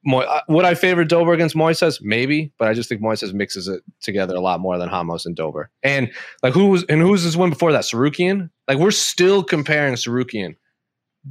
Mo- 0.06 0.20
uh, 0.20 0.42
would 0.50 0.66
I 0.66 0.76
favor 0.76 1.06
Dober 1.06 1.34
against 1.34 1.56
Moises? 1.56 2.00
Maybe, 2.02 2.52
but 2.58 2.68
I 2.68 2.74
just 2.74 2.90
think 2.90 3.02
Moises 3.02 3.34
mixes 3.34 3.68
it 3.68 3.82
together 4.02 4.36
a 4.36 4.42
lot 4.42 4.60
more 4.60 4.78
than 4.78 4.90
Ramos 4.90 5.26
and 5.26 5.36
Dober. 5.36 5.70
And 5.82 6.12
like 6.42 6.54
who 6.54 6.68
was 6.68 6.84
and 6.86 7.00
who 7.02 7.10
was 7.10 7.24
his 7.24 7.38
win 7.38 7.50
before 7.52 7.72
that? 7.72 7.84
Tsarukyan. 7.84 8.50
Like 8.68 8.80
we're 8.80 8.92
still 8.92 9.44
comparing 9.44 9.94
Tsarukyan 9.94 10.56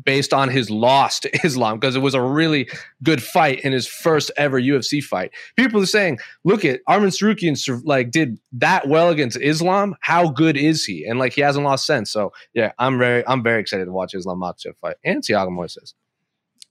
based 0.05 0.33
on 0.33 0.49
his 0.49 0.71
loss 0.71 1.21
to 1.21 1.31
Islam 1.45 1.79
because 1.79 1.97
it 1.97 2.01
was 2.01 2.15
a 2.15 2.23
really 2.23 2.69
good 3.03 3.23
fight 3.23 3.61
in 3.61 3.73
his 3.73 3.87
first 3.87 4.31
ever 4.37 4.61
UFC 4.61 5.03
fight. 5.03 5.33
People 5.57 5.83
are 5.83 5.87
saying, 5.87 6.19
"Look 6.45 6.65
at 6.65 6.81
Arman 6.89 7.09
Tsarukyan 7.09 7.83
like 7.85 8.11
did 8.11 8.39
that 8.53 8.89
well 8.89 9.11
against 9.11 9.39
Islam. 9.41 9.97
How 10.01 10.29
good 10.29 10.57
is 10.57 10.85
he?" 10.85 11.05
And 11.05 11.19
like 11.19 11.33
he 11.33 11.41
hasn't 11.41 11.65
lost 11.65 11.87
since. 11.87 12.11
So 12.11 12.33
yeah, 12.55 12.73
I'm 12.79 12.99
very 12.99 13.27
I'm 13.27 13.43
very 13.43 13.61
excited 13.61 13.85
to 13.85 13.93
watch 13.93 14.15
Islam 14.15 14.41
Makhachev 14.41 14.77
fight 14.81 14.97
and 15.05 15.23
Thiago 15.23 15.49
Moises. 15.49 15.95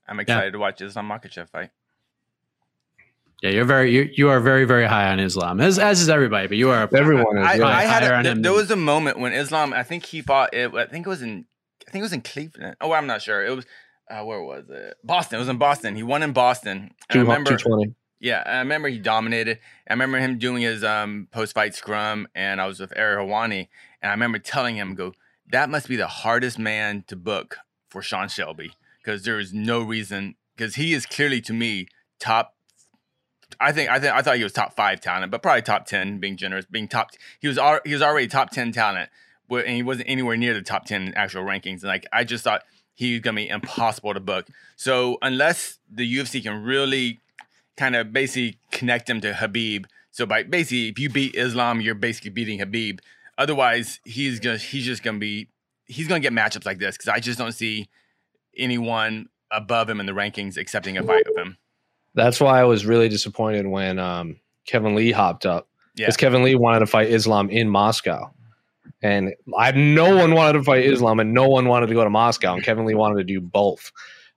I'm 0.08 0.20
excited 0.20 0.46
yeah. 0.46 0.50
to 0.50 0.58
watch 0.58 0.80
Islam 0.80 1.08
Makhachev 1.08 1.48
fight. 1.48 1.70
Yeah, 3.42 3.50
you're 3.50 3.64
very 3.64 3.92
you, 3.92 4.08
you 4.14 4.28
are 4.28 4.38
very 4.38 4.64
very 4.64 4.86
high 4.86 5.10
on 5.10 5.18
Islam 5.18 5.60
as 5.60 5.76
as 5.76 6.00
is 6.00 6.08
everybody, 6.08 6.46
but 6.46 6.56
you 6.56 6.70
are 6.70 6.88
everyone. 6.94 7.38
Is, 7.38 7.60
I, 7.60 7.80
I 7.80 7.82
had 7.82 8.26
a, 8.26 8.40
there 8.40 8.52
was 8.52 8.70
a 8.70 8.76
moment 8.76 9.18
when 9.18 9.32
Islam. 9.32 9.72
I 9.72 9.82
think 9.82 10.04
he 10.06 10.22
fought 10.22 10.54
it. 10.54 10.72
I 10.72 10.86
think 10.86 11.06
it 11.06 11.08
was 11.08 11.22
in. 11.22 11.46
I 11.92 11.94
think 11.94 12.00
it 12.00 12.04
was 12.04 12.12
in 12.14 12.22
Cleveland. 12.22 12.76
Oh, 12.80 12.92
I'm 12.92 13.06
not 13.06 13.20
sure. 13.20 13.44
It 13.44 13.54
was 13.54 13.66
uh, 14.10 14.24
where 14.24 14.42
was 14.42 14.64
it? 14.70 14.94
Boston. 15.04 15.36
It 15.36 15.40
was 15.40 15.48
in 15.50 15.58
Boston. 15.58 15.94
He 15.94 16.02
won 16.02 16.22
in 16.22 16.32
Boston. 16.32 16.94
I 17.10 17.18
remember. 17.18 17.58
Yeah, 18.18 18.42
I 18.46 18.60
remember 18.60 18.88
he 18.88 18.98
dominated. 18.98 19.58
I 19.86 19.92
remember 19.92 20.18
him 20.18 20.38
doing 20.38 20.62
his 20.62 20.82
um, 20.82 21.28
post 21.32 21.52
fight 21.52 21.74
scrum, 21.74 22.28
and 22.34 22.62
I 22.62 22.66
was 22.66 22.80
with 22.80 22.94
Ariel 22.96 23.26
Helwani, 23.26 23.68
and 24.00 24.08
I 24.08 24.12
remember 24.12 24.38
telling 24.38 24.76
him, 24.76 24.94
"Go, 24.94 25.12
that 25.50 25.68
must 25.68 25.86
be 25.86 25.96
the 25.96 26.06
hardest 26.06 26.58
man 26.58 27.04
to 27.08 27.16
book 27.16 27.58
for 27.90 28.00
Sean 28.00 28.28
Shelby 28.28 28.72
because 29.04 29.24
there 29.24 29.38
is 29.38 29.52
no 29.52 29.82
reason 29.82 30.36
because 30.56 30.76
he 30.76 30.94
is 30.94 31.04
clearly 31.04 31.42
to 31.42 31.52
me 31.52 31.88
top 32.18 32.54
I 33.60 33.72
think 33.72 33.90
I 33.90 33.98
think 34.00 34.14
I 34.14 34.22
thought 34.22 34.38
he 34.38 34.42
was 34.42 34.54
top 34.54 34.74
five 34.74 35.00
talent, 35.00 35.30
but 35.30 35.42
probably 35.42 35.60
top 35.60 35.84
ten. 35.84 36.18
Being 36.18 36.38
generous, 36.38 36.64
being 36.64 36.88
top, 36.88 37.10
he 37.38 37.48
was 37.48 37.58
al- 37.58 37.80
he 37.84 37.92
was 37.92 38.00
already 38.00 38.28
top 38.28 38.50
ten 38.50 38.72
talent, 38.72 39.10
and 39.50 39.68
he 39.68 39.82
wasn't 39.82 40.08
anywhere 40.08 40.36
near 40.36 40.54
the 40.54 40.62
top 40.62 40.86
ten 40.86 41.12
actual 41.14 41.44
rankings. 41.44 41.82
And 41.82 41.84
like 41.84 42.06
I 42.12 42.24
just 42.24 42.44
thought 42.44 42.62
he's 42.94 43.20
gonna 43.20 43.36
be 43.36 43.48
impossible 43.48 44.14
to 44.14 44.20
book. 44.20 44.46
So 44.76 45.18
unless 45.22 45.78
the 45.90 46.16
UFC 46.16 46.42
can 46.42 46.62
really 46.62 47.20
kind 47.76 47.96
of 47.96 48.12
basically 48.12 48.58
connect 48.70 49.08
him 49.08 49.20
to 49.22 49.32
Khabib, 49.32 49.86
so 50.10 50.26
by 50.26 50.42
basically 50.42 50.88
if 50.88 50.98
you 50.98 51.08
beat 51.08 51.34
Islam, 51.34 51.80
you're 51.80 51.94
basically 51.94 52.30
beating 52.30 52.58
Khabib. 52.58 53.00
Otherwise, 53.38 54.00
he's 54.04 54.40
gonna 54.40 54.58
he's 54.58 54.84
just 54.84 55.02
gonna 55.02 55.18
be 55.18 55.48
he's 55.86 56.08
gonna 56.08 56.20
get 56.20 56.32
matchups 56.32 56.66
like 56.66 56.78
this 56.78 56.96
because 56.96 57.08
I 57.08 57.18
just 57.18 57.38
don't 57.38 57.52
see 57.52 57.88
anyone 58.56 59.28
above 59.50 59.88
him 59.88 60.00
in 60.00 60.06
the 60.06 60.12
rankings 60.12 60.56
accepting 60.56 60.96
a 60.96 61.02
fight 61.02 61.24
with 61.26 61.36
him. 61.36 61.56
That's 62.14 62.40
why 62.40 62.60
I 62.60 62.64
was 62.64 62.84
really 62.84 63.08
disappointed 63.08 63.66
when 63.66 63.98
um, 63.98 64.36
Kevin 64.66 64.94
Lee 64.94 65.12
hopped 65.12 65.46
up. 65.46 65.68
Because 65.94 66.16
yeah. 66.16 66.20
Kevin 66.20 66.42
Lee 66.42 66.54
wanted 66.54 66.80
to 66.80 66.86
fight 66.86 67.08
Islam 67.10 67.50
in 67.50 67.68
Moscow. 67.68 68.32
And 69.02 69.34
I 69.58 69.72
no 69.72 70.16
one 70.16 70.34
wanted 70.34 70.54
to 70.54 70.62
fight 70.62 70.84
Islam 70.84 71.18
and 71.20 71.34
no 71.34 71.48
one 71.48 71.66
wanted 71.66 71.88
to 71.88 71.94
go 71.94 72.04
to 72.04 72.10
Moscow. 72.10 72.54
And 72.54 72.62
Kevin 72.62 72.84
Lee 72.84 72.94
wanted 72.94 73.16
to 73.16 73.24
do 73.24 73.40
both 73.40 73.90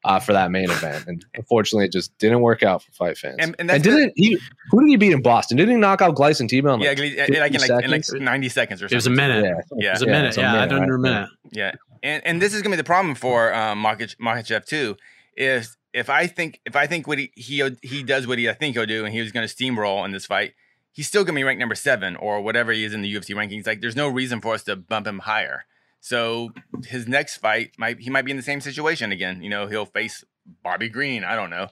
uh, 0.04 0.20
for 0.20 0.34
that 0.34 0.52
main 0.52 0.70
event. 0.70 1.06
And 1.08 1.26
unfortunately, 1.36 1.86
it 1.86 1.92
just 1.92 2.16
didn't 2.20 2.42
work 2.42 2.64
out 2.64 2.84
for 2.84 2.92
fight 2.92 3.18
fans. 3.18 3.38
And, 3.40 3.56
and, 3.60 3.70
and 3.70 3.84
didn't 3.84 4.14
he? 4.16 4.40
Who 4.72 4.82
did 4.82 4.90
he 4.90 4.98
beat 4.98 5.12
in 5.12 5.22
Boston? 5.22 5.58
Didn't 5.58 5.76
he 5.76 5.80
knock 5.80 6.02
out 6.02 6.16
Gleison 6.16 6.48
Tibau? 6.48 6.80
Like 6.80 6.98
yeah, 6.98 7.42
like, 7.42 7.54
in 7.54 7.62
like, 7.62 7.84
in 7.84 7.92
like 7.92 8.04
ninety 8.14 8.50
seconds 8.50 8.82
or 8.82 8.86
something. 8.86 8.96
It 8.96 8.98
was 8.98 9.08
a 9.08 9.10
minute. 9.10 9.46
Yeah, 9.46 9.62
yeah. 9.78 9.90
it 9.90 9.94
was 9.94 10.02
a 10.04 10.06
minute. 10.06 10.38
Yeah, 10.38 10.52
minute, 10.52 10.72
under 10.74 10.96
a 10.96 11.00
minute. 11.00 11.30
Yeah, 11.52 11.72
and 12.04 12.26
and 12.26 12.42
this 12.42 12.54
is 12.54 12.62
gonna 12.62 12.74
be 12.74 12.78
the 12.78 12.84
problem 12.84 13.16
for 13.16 13.54
um, 13.54 13.84
Makhachev 13.84 14.66
too. 14.66 14.96
Is 15.38 15.76
if 15.94 16.10
I 16.10 16.28
think 16.28 16.60
if 16.66 16.76
I 16.76 16.88
think 16.88 17.08
what 17.08 17.18
he 17.18 17.32
he, 17.36 17.64
he 17.82 18.04
does 18.04 18.28
what 18.28 18.38
he 18.38 18.50
I 18.50 18.54
think 18.54 18.76
he'll 18.76 18.86
do, 18.86 19.06
and 19.06 19.14
he 19.14 19.22
was 19.22 19.32
going 19.32 19.48
to 19.48 19.54
steamroll 19.54 20.06
in 20.06 20.12
this 20.12 20.26
fight, 20.26 20.54
he's 20.96 21.08
still 21.08 21.24
going 21.24 21.36
to 21.36 21.40
be 21.40 21.44
ranked 21.44 21.60
number 21.60 21.76
seven 21.76 22.16
or 22.16 22.42
whatever 22.42 22.72
he 22.72 22.84
is 22.86 22.94
in 22.94 23.02
the 23.02 23.14
UFC 23.14 23.36
rankings. 23.36 23.68
Like, 23.68 23.82
there's 23.82 23.96
no 23.96 24.08
reason 24.08 24.40
for 24.42 24.54
us 24.54 24.64
to 24.64 24.76
bump 24.76 25.06
him 25.06 25.20
higher. 25.20 25.66
So 26.00 26.52
his 26.86 27.08
next 27.08 27.38
fight 27.38 27.72
might 27.78 28.00
he 28.00 28.10
might 28.12 28.26
be 28.26 28.32
in 28.32 28.38
the 28.38 28.44
same 28.44 28.62
situation 28.62 29.12
again. 29.12 29.42
You 29.44 29.50
know, 29.50 29.66
he'll 29.68 29.88
face 29.88 30.24
Bobby 30.64 30.88
Green. 30.88 31.24
I 31.24 31.36
don't 31.36 31.50
know, 31.50 31.68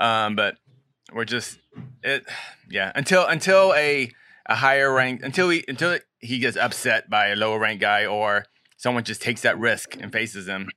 um, 0.00 0.34
but 0.34 0.56
we're 1.12 1.24
just 1.24 1.58
it. 2.02 2.24
Yeah, 2.68 2.90
until 2.96 3.24
until 3.26 3.72
a 3.76 4.10
a 4.46 4.54
higher 4.56 4.92
rank 4.92 5.22
until 5.22 5.50
he 5.50 5.64
until 5.68 5.98
he 6.18 6.40
gets 6.40 6.56
upset 6.56 7.08
by 7.08 7.28
a 7.28 7.36
lower 7.36 7.60
rank 7.60 7.80
guy 7.80 8.06
or 8.06 8.46
someone 8.76 9.04
just 9.04 9.22
takes 9.22 9.42
that 9.42 9.56
risk 9.56 9.96
and 10.00 10.10
faces 10.12 10.48
him. 10.48 10.68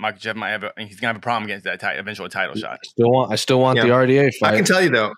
Makhachev 0.00 0.34
might 0.36 0.50
have 0.50 0.64
a, 0.64 0.72
he's 0.78 0.98
gonna 1.00 1.10
have 1.10 1.16
a 1.16 1.20
problem 1.20 1.44
against 1.44 1.64
that 1.64 1.80
t- 1.80 1.86
eventual 1.86 2.28
title 2.28 2.56
shot. 2.56 2.78
Still 2.84 3.10
want 3.12 3.32
I 3.32 3.36
still 3.36 3.60
want 3.60 3.76
Yeah. 3.76 3.84
the 3.84 3.90
RDA 3.90 4.34
fight. 4.40 4.54
I 4.54 4.56
can 4.56 4.64
tell 4.64 4.82
you 4.82 4.90
though. 4.90 5.12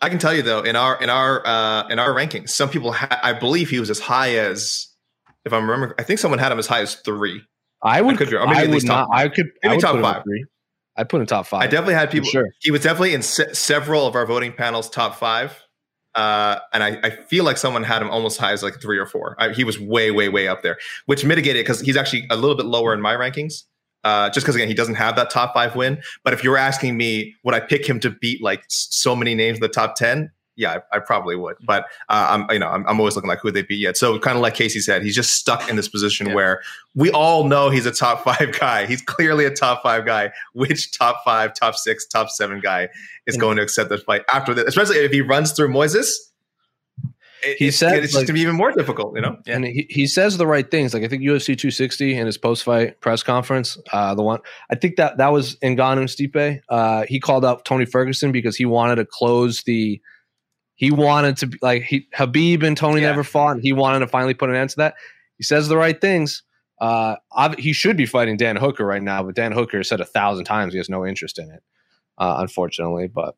I 0.00 0.08
can 0.08 0.18
tell 0.18 0.32
you 0.34 0.42
though, 0.42 0.60
in 0.62 0.76
our 0.76 1.00
in 1.02 1.10
our 1.10 1.44
uh, 1.46 1.88
in 1.88 1.98
our 1.98 2.10
rankings, 2.10 2.50
some 2.50 2.68
people 2.70 2.92
ha- 2.92 3.20
I 3.22 3.32
believe 3.32 3.68
he 3.70 3.80
was 3.80 3.90
as 3.90 3.98
high 3.98 4.36
as, 4.36 4.88
if 5.44 5.52
I'm 5.52 5.68
remember, 5.68 5.94
I 5.98 6.02
think 6.04 6.20
someone 6.20 6.38
had 6.38 6.52
him 6.52 6.58
as 6.58 6.66
high 6.66 6.80
as 6.82 6.94
three. 6.96 7.42
I 7.82 8.00
would. 8.00 8.14
I 8.14 8.18
could 8.18 8.30
be- 8.30 8.36
or 8.36 8.46
maybe 8.46 8.58
I 8.58 8.62
at 8.62 8.66
would 8.68 8.74
least 8.74 8.86
top. 8.86 9.08
I 9.12 9.28
could. 9.28 9.46
Maybe 9.62 9.72
I 9.72 9.74
would 9.76 9.80
top 9.80 9.90
put 9.92 9.98
him 9.98 10.04
at 10.04 10.14
five. 10.14 10.22
three. 10.24 10.44
I'd 10.96 11.08
put 11.08 11.20
him 11.20 11.26
top 11.26 11.46
five. 11.46 11.62
I 11.62 11.66
definitely 11.66 11.94
had 11.94 12.10
people. 12.10 12.28
sure. 12.28 12.48
He 12.60 12.70
was 12.70 12.82
definitely 12.82 13.14
in 13.14 13.22
se- 13.22 13.54
several 13.54 14.06
of 14.06 14.14
our 14.16 14.26
voting 14.26 14.52
panels 14.52 14.90
top 14.90 15.14
five, 15.16 15.60
uh, 16.16 16.58
and 16.72 16.82
I, 16.82 16.98
I 17.04 17.10
feel 17.10 17.44
like 17.44 17.56
someone 17.56 17.84
had 17.84 18.02
him 18.02 18.10
almost 18.10 18.38
high 18.38 18.52
as 18.52 18.62
like 18.64 18.80
three 18.80 18.98
or 18.98 19.06
four. 19.06 19.36
I, 19.38 19.52
he 19.52 19.62
was 19.64 19.78
way, 19.78 20.10
way, 20.10 20.28
way 20.28 20.48
up 20.48 20.62
there, 20.62 20.76
which 21.06 21.24
mitigated 21.24 21.64
because 21.64 21.80
he's 21.80 21.96
actually 21.96 22.26
a 22.30 22.36
little 22.36 22.56
bit 22.56 22.66
lower 22.66 22.92
in 22.94 23.00
my 23.00 23.14
rankings. 23.14 23.62
Uh, 24.04 24.30
just 24.30 24.44
because 24.46 24.54
again 24.54 24.68
he 24.68 24.74
doesn't 24.74 24.94
have 24.94 25.16
that 25.16 25.28
top 25.30 25.52
five 25.54 25.74
win. 25.74 26.00
But 26.24 26.32
if 26.32 26.44
you're 26.44 26.56
asking 26.56 26.96
me, 26.96 27.34
would 27.44 27.54
I 27.54 27.60
pick 27.60 27.86
him 27.88 27.98
to 28.00 28.10
beat 28.10 28.42
like 28.42 28.64
so 28.68 29.14
many 29.16 29.34
names 29.34 29.58
in 29.58 29.62
the 29.62 29.68
top 29.68 29.96
ten? 29.96 30.30
Yeah, 30.56 30.78
I, 30.92 30.96
I 30.96 30.98
probably 31.00 31.36
would. 31.36 31.54
But 31.64 31.84
uh, 32.08 32.26
I'm 32.30 32.46
you 32.50 32.58
know 32.58 32.68
I'm, 32.68 32.84
I'm 32.88 32.98
always 32.98 33.14
looking 33.16 33.28
like 33.28 33.38
who 33.40 33.50
they 33.52 33.62
beat 33.62 33.78
yet. 33.80 33.96
So 33.96 34.18
kind 34.18 34.36
of 34.36 34.42
like 34.42 34.54
Casey 34.54 34.80
said, 34.80 35.02
he's 35.02 35.14
just 35.14 35.32
stuck 35.36 35.68
in 35.70 35.76
this 35.76 35.88
position 35.88 36.28
Yeah. 36.28 36.34
where 36.34 36.60
we 36.96 37.10
all 37.12 37.44
know 37.44 37.70
he's 37.70 37.86
a 37.86 37.92
top 37.92 38.24
five 38.24 38.58
guy. 38.58 38.86
He's 38.86 39.00
clearly 39.02 39.44
a 39.44 39.50
top 39.54 39.82
five 39.82 40.04
guy. 40.04 40.32
Which 40.54 40.96
top 40.98 41.22
five, 41.24 41.54
top 41.54 41.74
six, 41.76 42.06
top 42.06 42.28
seven 42.30 42.58
guy 42.60 42.88
is 43.26 43.34
And- 43.34 43.40
going 43.40 43.56
to 43.58 43.62
accept 43.62 43.88
this 43.90 44.02
fight 44.02 44.22
after 44.32 44.52
this? 44.54 44.64
Especially 44.66 44.96
if 44.98 45.12
he 45.12 45.20
runs 45.20 45.52
through 45.52 45.68
Moises. 45.68 46.08
It, 47.44 47.56
He 47.58 47.68
it's, 47.68 47.76
said, 47.76 47.94
it's 47.98 48.06
just 48.06 48.14
like- 48.16 48.26
gonna 48.26 48.34
be 48.34 48.40
even 48.42 48.56
more 48.56 48.72
difficult, 48.72 49.14
you 49.14 49.22
know. 49.22 49.36
Yeah. 49.46 49.56
And 49.56 49.64
he, 49.64 49.86
he 49.88 50.06
says 50.06 50.36
the 50.38 50.46
right 50.46 50.68
things. 50.70 50.92
Like 50.94 51.02
I 51.04 51.08
think 51.08 51.22
UFC 51.22 51.56
260 51.56 52.14
in 52.16 52.26
his 52.26 52.36
post 52.38 52.64
fight 52.64 53.00
press 53.00 53.22
conference, 53.22 53.78
uh, 53.92 54.14
the 54.14 54.22
one 54.22 54.40
I 54.70 54.74
think 54.74 54.96
that 54.96 55.18
that 55.18 55.32
was 55.32 55.56
Ngannou 55.56 56.04
Stipe. 56.08 56.60
Uh, 56.68 57.04
he 57.08 57.20
called 57.20 57.44
out 57.44 57.64
Tony 57.64 57.84
Ferguson 57.84 58.32
because 58.32 58.56
he 58.56 58.64
wanted 58.64 58.96
to 58.96 59.04
close 59.04 59.62
the. 59.64 60.00
He 60.74 60.90
wanted 60.92 61.36
to 61.38 61.46
be 61.48 61.58
like 61.60 61.82
he 61.82 62.06
Khabib 62.14 62.62
and 62.62 62.76
Tony 62.76 63.00
Yeah. 63.00 63.08
never 63.08 63.24
fought, 63.24 63.52
and 63.56 63.62
he 63.62 63.72
wanted 63.72 63.98
to 64.00 64.06
finally 64.06 64.34
put 64.34 64.48
an 64.50 64.56
end 64.56 64.70
to 64.70 64.76
that. 64.76 64.94
He 65.36 65.42
says 65.44 65.68
the 65.68 65.76
right 65.76 66.00
things. 66.00 66.42
Uh, 66.80 67.16
he 67.58 67.72
should 67.72 67.96
be 67.96 68.06
fighting 68.06 68.36
Dan 68.36 68.54
Hooker 68.54 68.86
right 68.86 69.02
now, 69.02 69.24
but 69.24 69.34
Dan 69.34 69.50
Hooker 69.50 69.82
said 69.82 70.00
a 70.00 70.04
thousand 70.04 70.44
times 70.44 70.72
he 70.72 70.78
has 70.78 70.88
no 70.88 71.04
interest 71.04 71.38
in 71.40 71.50
it. 71.50 71.62
Uh, 72.16 72.36
unfortunately, 72.38 73.08
but 73.08 73.34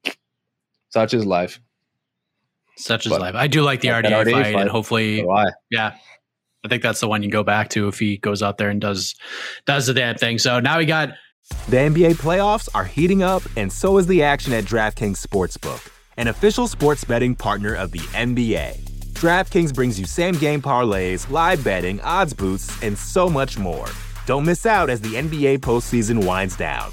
such 0.91 1.15
is 1.15 1.25
life. 1.25 1.61
Such 2.81 3.07
is 3.07 3.11
But- 3.13 3.21
life. 3.21 3.35
I 3.35 3.47
do 3.47 3.63
like 3.63 3.81
the 3.81 3.89
Like 3.91 4.05
RDA, 4.05 4.17
RDA 4.25 4.33
fight, 4.33 4.53
fight. 4.55 4.61
and 4.63 4.71
hopefully, 4.71 5.21
So 5.21 5.31
I, 5.31 5.47
yeah, 5.71 5.95
I 6.65 6.69
think 6.69 6.83
that's 6.83 7.01
the 7.01 7.09
one 7.09 7.23
you 7.23 7.31
go 7.31 7.43
back 7.43 7.69
to 7.71 7.89
if 7.89 7.99
he 7.99 8.17
goes 8.19 8.43
out 8.43 8.59
there 8.59 8.69
and 8.71 8.81
does 8.81 9.15
does 9.67 9.87
the 9.87 9.95
damn 9.95 10.17
thing. 10.17 10.39
So 10.39 10.61
now 10.61 10.79
we 10.79 10.87
got 10.87 11.11
The 11.69 11.79
NBA 11.79 12.15
playoffs 12.15 12.69
are 12.75 12.85
heating 12.85 13.23
up, 13.23 13.43
and 13.57 13.73
so 13.73 13.99
is 13.99 14.07
the 14.07 14.23
action 14.23 14.53
at 14.53 14.65
DraftKings 14.65 15.25
Sportsbook, 15.27 15.89
an 16.17 16.29
official 16.29 16.69
sports 16.69 17.03
betting 17.05 17.35
partner 17.35 17.75
of 17.75 17.91
the 17.93 17.99
NBA. 18.15 18.79
DraftKings 19.15 19.75
brings 19.75 19.99
you 19.99 20.07
same 20.07 20.35
game 20.35 20.63
parlays, 20.63 21.29
live 21.31 21.63
betting, 21.65 22.01
odds 22.03 22.33
boosts, 22.33 22.81
and 22.83 22.97
so 22.97 23.29
much 23.29 23.59
more. 23.59 23.87
Don't 24.27 24.45
miss 24.45 24.65
out 24.65 24.89
as 24.91 25.01
the 25.01 25.17
NBA 25.17 25.59
postseason 25.59 26.25
winds 26.25 26.57
down. 26.57 26.93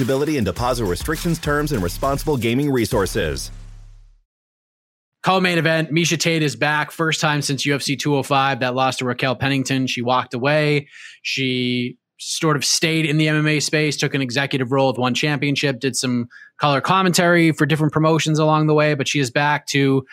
and 0.00 0.46
deposit 0.46 0.84
restrictions, 0.84 1.38
terms, 1.38 1.72
and 1.72 1.82
responsible 1.82 2.36
gaming 2.36 2.70
resources. 2.70 3.50
co-main 5.22 5.58
event. 5.58 5.90
Miesha 5.90 6.18
Tate 6.18 6.42
is 6.42 6.56
back, 6.56 6.90
first 6.90 7.20
time 7.20 7.42
since 7.42 7.66
UFC 7.66 7.98
205 7.98 8.60
that 8.60 8.74
lost 8.74 9.00
to 9.00 9.04
Raquel 9.04 9.36
Pennington. 9.36 9.86
She 9.86 10.00
walked 10.00 10.32
away. 10.32 10.88
She 11.22 11.98
sort 12.18 12.56
of 12.56 12.64
stayed 12.64 13.06
in 13.06 13.16
the 13.16 13.26
MMA 13.26 13.62
space, 13.62 13.96
took 13.96 14.14
an 14.14 14.22
executive 14.22 14.72
role 14.72 14.88
with 14.88 14.98
one 14.98 15.14
championship, 15.14 15.80
did 15.80 15.96
some 15.96 16.28
color 16.58 16.80
commentary 16.80 17.52
for 17.52 17.66
different 17.66 17.92
promotions 17.92 18.38
along 18.38 18.66
the 18.66 18.74
way, 18.74 18.94
but 18.94 19.08
she 19.08 19.20
is 19.20 19.30
back 19.30 19.66
to 19.66 20.04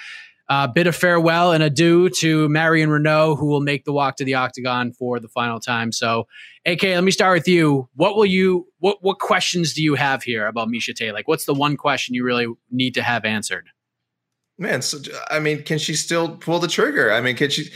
uh, 0.50 0.68
bid 0.68 0.88
a 0.88 0.94
farewell 0.94 1.52
and 1.52 1.62
adieu 1.62 2.10
to 2.10 2.48
Marion 2.48 2.90
Reneau, 2.90 3.38
who 3.38 3.48
will 3.48 3.60
make 3.60 3.84
the 3.84 3.92
walk 3.92 4.16
to 4.16 4.24
the 4.24 4.36
octagon 4.36 4.94
for 4.94 5.20
the 5.20 5.28
final 5.28 5.60
time. 5.60 5.92
So, 5.92 6.28
AK, 6.68 6.84
let 6.84 7.04
me 7.04 7.12
start 7.12 7.38
with 7.38 7.48
you. 7.48 7.88
What 7.96 8.18
will 8.18 8.26
you? 8.26 8.68
What 8.80 8.98
what 9.02 9.20
questions 9.20 9.74
do 9.74 9.82
you 9.82 9.96
have 9.96 10.22
here 10.22 10.46
about 10.46 10.68
Miesha 10.68 10.94
Tate? 10.94 11.14
Like, 11.14 11.28
what's 11.28 11.46
the 11.46 11.54
one 11.54 11.78
question 11.78 12.14
you 12.14 12.26
really 12.26 12.48
need 12.70 12.94
to 12.96 13.04
have 13.04 13.24
answered? 13.24 13.70
Man, 14.60 14.82
so, 14.82 14.98
I 15.30 15.40
mean, 15.40 15.64
can 15.64 15.78
she 15.78 15.94
still 15.94 16.36
pull 16.36 16.60
the 16.60 16.68
trigger? 16.68 17.12
I 17.12 17.22
mean, 17.22 17.36
can 17.36 17.50
she? 17.50 17.70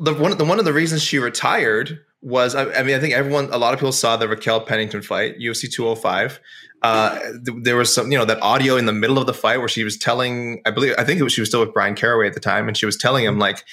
The 0.00 0.14
one, 0.14 0.36
the 0.38 0.44
one 0.44 0.58
of 0.58 0.64
the 0.64 0.72
reasons 0.72 1.02
she 1.02 1.18
retired 1.18 2.00
was, 2.22 2.54
I, 2.54 2.70
I 2.72 2.82
mean, 2.82 2.96
I 2.96 3.00
think 3.00 3.14
everyone, 3.14 3.48
a 3.52 3.58
lot 3.58 3.74
of 3.74 3.80
people 3.80 3.92
saw 3.92 4.16
the 4.16 4.28
Raquel 4.28 4.60
Pennington 4.60 5.02
fight, 5.02 5.38
UFC 5.38 5.70
205. 5.70 6.40
Uh, 6.82 7.18
th- 7.44 7.58
there 7.62 7.76
was 7.76 7.92
some, 7.92 8.10
you 8.12 8.18
know, 8.18 8.24
that 8.24 8.40
audio 8.42 8.76
in 8.76 8.86
the 8.86 8.92
middle 8.92 9.18
of 9.18 9.26
the 9.26 9.34
fight 9.34 9.58
where 9.58 9.68
she 9.68 9.84
was 9.84 9.98
telling, 9.98 10.62
I 10.64 10.70
believe, 10.70 10.94
I 10.98 11.04
think 11.04 11.20
it 11.20 11.22
was 11.22 11.32
she 11.32 11.40
was 11.40 11.48
still 11.48 11.60
with 11.60 11.74
Brian 11.74 11.94
Caraway 11.94 12.26
at 12.26 12.34
the 12.34 12.40
time, 12.40 12.68
and 12.68 12.76
she 12.76 12.86
was 12.86 12.96
telling 12.96 13.24
him 13.24 13.38
like, 13.38 13.64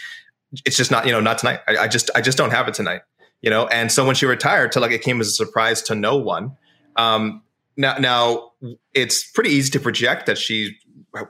it's 0.66 0.78
just 0.78 0.92
not, 0.92 1.06
you 1.06 1.12
know, 1.12 1.20
not 1.20 1.38
tonight. 1.38 1.60
I, 1.68 1.78
I 1.78 1.88
just, 1.88 2.10
I 2.16 2.22
just 2.22 2.38
don't 2.38 2.52
have 2.52 2.68
it 2.68 2.74
tonight, 2.74 3.02
you 3.42 3.50
know. 3.50 3.68
And 3.68 3.92
so 3.92 4.06
when 4.06 4.16
she 4.16 4.26
retired, 4.26 4.72
to 4.74 4.80
like 4.80 4.92
it 4.92 5.02
came 5.02 5.22
as 5.22 5.28
a 5.28 5.32
surprise 5.32 5.82
to 5.84 5.96
no 5.96 6.18
one. 6.18 6.56
Um, 6.96 7.44
now, 7.76 7.98
now 7.98 8.52
it's 8.94 9.30
pretty 9.30 9.52
easy 9.52 9.72
to 9.72 9.80
project 9.80 10.26
that 10.26 10.38
she 10.38 10.78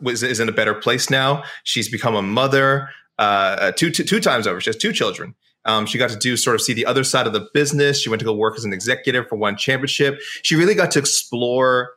was 0.02 0.24
is 0.24 0.40
in 0.40 0.50
a 0.50 0.54
better 0.54 0.74
place 0.74 1.10
now. 1.10 1.44
She's 1.64 1.90
become 1.90 2.16
a 2.16 2.22
mother 2.22 2.90
uh, 3.20 3.72
two, 3.74 3.90
two 3.92 4.04
two 4.04 4.20
times 4.20 4.48
over. 4.48 4.62
She 4.62 4.70
has 4.70 4.78
two 4.78 4.94
children. 4.94 5.36
Um, 5.66 5.86
she 5.86 5.98
got 5.98 6.10
to 6.12 6.18
do 6.18 6.38
sort 6.38 6.56
of 6.56 6.62
see 6.62 6.74
the 6.74 6.86
other 6.86 7.04
side 7.04 7.28
of 7.28 7.34
the 7.34 7.48
business. 7.54 8.00
She 8.02 8.10
went 8.10 8.22
to 8.22 8.26
go 8.26 8.34
work 8.34 8.56
as 8.58 8.64
an 8.64 8.72
executive 8.72 9.28
for 9.28 9.36
one 9.36 9.58
championship. 9.58 10.20
She 10.42 10.56
really 10.56 10.76
got 10.76 10.92
to 10.92 11.00
explore 11.00 11.92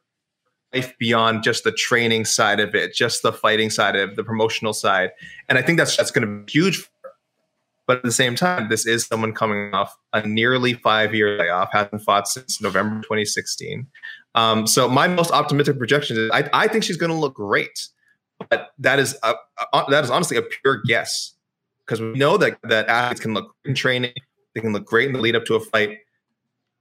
life 0.75 0.92
beyond 0.99 1.44
just 1.44 1.64
the 1.64 1.73
training 1.73 2.25
side 2.25 2.59
of 2.59 2.75
it, 2.75 2.94
just 2.94 3.23
the 3.23 3.33
fighting 3.33 3.70
side 3.70 3.96
of 3.96 4.11
it, 4.11 4.16
the 4.16 4.25
promotional 4.25 4.73
side. 4.73 5.11
And 5.49 5.57
I 5.57 5.62
think 5.62 5.79
that's 5.79 5.96
that's 5.96 6.11
going 6.11 6.27
to 6.27 6.44
be 6.44 6.51
huge. 6.51 6.88
But 7.90 7.96
at 7.96 8.03
the 8.05 8.12
same 8.12 8.37
time, 8.37 8.68
this 8.68 8.87
is 8.87 9.05
someone 9.05 9.33
coming 9.33 9.74
off 9.74 9.92
a 10.12 10.24
nearly 10.24 10.74
five 10.74 11.12
year 11.12 11.37
layoff, 11.37 11.70
hasn't 11.72 12.03
fought 12.03 12.29
since 12.29 12.62
November 12.62 13.03
2016. 13.03 13.85
Um, 14.37 14.68
so 14.68 14.88
my 14.88 15.09
most 15.09 15.33
optimistic 15.33 15.76
projection 15.76 16.16
is 16.16 16.31
I, 16.33 16.48
I 16.53 16.68
think 16.68 16.85
she's 16.85 16.96
going 16.96 17.11
to 17.11 17.16
look 17.16 17.35
great, 17.35 17.88
but 18.48 18.68
that 18.79 19.00
is 19.00 19.18
a, 19.24 19.35
a- 19.72 19.87
that 19.88 20.05
is 20.05 20.11
honestly 20.11 20.37
a 20.37 20.42
pure 20.42 20.81
guess 20.87 21.35
because 21.85 22.00
we 22.00 22.12
know 22.12 22.37
that 22.37 22.59
that 22.62 22.87
athletes 22.87 23.22
can 23.22 23.35
look 23.35 23.57
in 23.64 23.74
training, 23.74 24.12
they 24.55 24.61
can 24.61 24.72
look 24.72 24.85
great 24.85 25.09
in 25.09 25.12
the 25.12 25.18
lead 25.18 25.35
up 25.35 25.44
to 25.46 25.57
a 25.57 25.61
fight, 25.61 25.98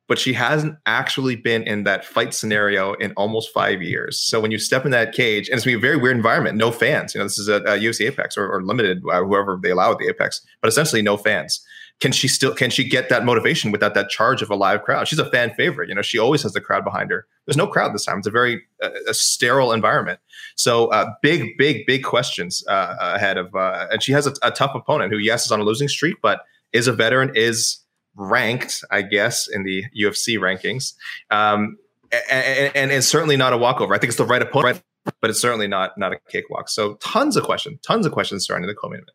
but 0.10 0.18
she 0.18 0.34
hasn't 0.34 0.76
actually 0.88 1.36
been 1.36 1.62
in 1.64 1.84
that 1.84 2.04
fight 2.04 2.34
scenario 2.34 2.94
in 2.96 3.14
almost 3.14 3.54
five 3.54 3.82
years. 3.82 4.20
So 4.20 4.42
when 4.42 4.50
you 4.50 4.58
step 4.58 4.84
in 4.84 4.92
that 4.92 5.14
cage, 5.14 5.48
and 5.48 5.56
it's 5.56 5.64
gonna 5.64 5.78
be 5.78 5.80
a 5.80 5.88
very 5.88 5.98
weird 5.98 6.18
environment, 6.18 6.58
no 6.58 6.72
fans. 6.72 7.14
You 7.14 7.20
know, 7.20 7.26
this 7.26 7.38
is 7.38 7.48
a, 7.48 7.58
a 7.58 7.78
UFC 7.78 8.08
Apex 8.08 8.36
or, 8.36 8.52
or 8.52 8.64
limited, 8.64 9.04
uh, 9.10 9.24
whoever 9.24 9.58
they 9.62 9.70
allow 9.70 9.92
at 9.92 10.00
the 10.00 10.08
Apex, 10.08 10.42
but 10.62 10.68
essentially 10.68 11.04
no 11.04 11.16
fans. 11.16 11.64
Can 12.00 12.12
she 12.12 12.28
still 12.28 12.56
can 12.56 12.72
she 12.72 12.88
get 12.88 13.10
that 13.10 13.24
motivation 13.24 13.72
without 13.72 13.94
that 13.94 14.10
charge 14.10 14.42
of 14.42 14.50
a 14.50 14.56
live 14.56 14.84
crowd? 14.84 15.08
She's 15.08 15.20
a 15.20 15.30
fan 15.30 15.54
favorite. 15.56 15.90
You 15.90 15.96
know, 15.96 16.02
she 16.02 16.18
always 16.18 16.42
has 16.44 16.54
the 16.54 16.62
crowd 16.62 16.84
behind 16.84 17.12
her. 17.12 17.28
There's 17.46 17.58
no 17.58 17.68
crowd 17.68 17.94
this 17.94 18.06
time. 18.06 18.18
It's 18.20 18.28
a 18.28 18.32
very 18.32 18.64
uh, 18.82 18.90
a 19.08 19.14
sterile 19.14 19.74
environment. 19.74 20.20
So 20.56 20.88
uh, 20.88 21.12
big, 21.22 21.58
big, 21.58 21.86
big 21.86 22.04
questions 22.04 22.64
uh, 22.68 22.96
ahead 23.00 23.38
of, 23.38 23.54
uh, 23.54 23.88
and 23.92 24.02
she 24.02 24.12
has 24.14 24.26
a, 24.28 24.34
a 24.42 24.52
tough 24.52 24.72
opponent 24.76 25.12
who, 25.12 25.20
yes, 25.20 25.46
is 25.46 25.52
on 25.52 25.60
a 25.60 25.64
losing 25.64 25.88
streak, 25.88 26.16
but 26.22 26.42
is 26.74 26.88
a 26.88 26.94
veteran, 26.94 27.32
is 27.36 27.80
ranked, 28.20 28.84
I 28.92 29.02
guess, 29.02 29.48
in 29.48 29.64
the 29.64 29.86
UFC 29.98 30.38
rankings, 30.38 30.94
um, 31.32 31.78
and, 32.12 32.76
and, 32.76 32.92
and, 32.92 33.04
certainly 33.04 33.38
not 33.38 33.54
a 33.54 33.58
walkover. 33.58 33.94
I 33.94 33.98
think 33.98 34.10
it's 34.10 34.18
the 34.18 34.26
right 34.26 34.42
opponent, 34.42 34.84
but 35.22 35.30
it's 35.30 35.40
certainly 35.40 35.68
not 35.68 35.98
not 35.98 36.12
a 36.12 36.20
cakewalk. 36.30 36.70
So 36.70 36.96
tons 36.96 37.38
of 37.38 37.44
questions, 37.44 37.80
tons 37.82 38.06
of 38.06 38.12
questions 38.12 38.46
surrounding 38.46 38.68
the 38.68 38.76
co-main 38.76 39.02
event. 39.02 39.12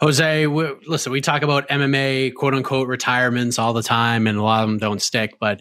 Jose, 0.00 0.46
we, 0.46 0.74
listen, 0.86 1.10
we 1.10 1.22
talk 1.22 1.42
about 1.42 1.68
MMA 1.68 2.34
quote 2.34 2.52
unquote 2.52 2.86
retirements 2.86 3.58
all 3.58 3.72
the 3.72 3.82
time, 3.82 4.26
and 4.26 4.36
a 4.36 4.42
lot 4.42 4.62
of 4.62 4.68
them 4.68 4.78
don't 4.78 5.00
stick. 5.00 5.36
But 5.40 5.60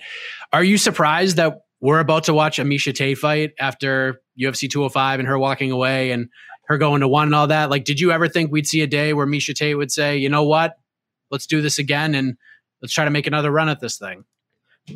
are 0.51 0.63
you 0.63 0.77
surprised 0.77 1.37
that 1.37 1.61
we're 1.79 1.99
about 1.99 2.25
to 2.25 2.33
watch 2.33 2.59
a 2.59 2.63
Miesha 2.63 2.93
Tate 2.93 3.17
fight 3.17 3.53
after 3.59 4.21
UFC 4.39 4.69
205 4.69 5.19
and 5.19 5.27
her 5.27 5.39
walking 5.39 5.71
away 5.71 6.11
and 6.11 6.27
her 6.67 6.77
going 6.77 7.01
to 7.01 7.07
one 7.07 7.29
and 7.29 7.35
all 7.35 7.47
that? 7.47 7.69
Like, 7.69 7.85
did 7.85 7.99
you 7.99 8.11
ever 8.11 8.27
think 8.27 8.51
we'd 8.51 8.67
see 8.67 8.81
a 8.81 8.87
day 8.87 9.13
where 9.13 9.25
Miesha 9.25 9.55
Tate 9.55 9.77
would 9.77 9.91
say, 9.91 10.17
you 10.17 10.27
know 10.27 10.43
what, 10.43 10.75
let's 11.31 11.47
do 11.47 11.61
this 11.61 11.79
again 11.79 12.15
and 12.15 12.37
let's 12.81 12.93
try 12.93 13.05
to 13.05 13.11
make 13.11 13.27
another 13.27 13.51
run 13.51 13.69
at 13.69 13.79
this 13.79 13.97
thing. 13.97 14.25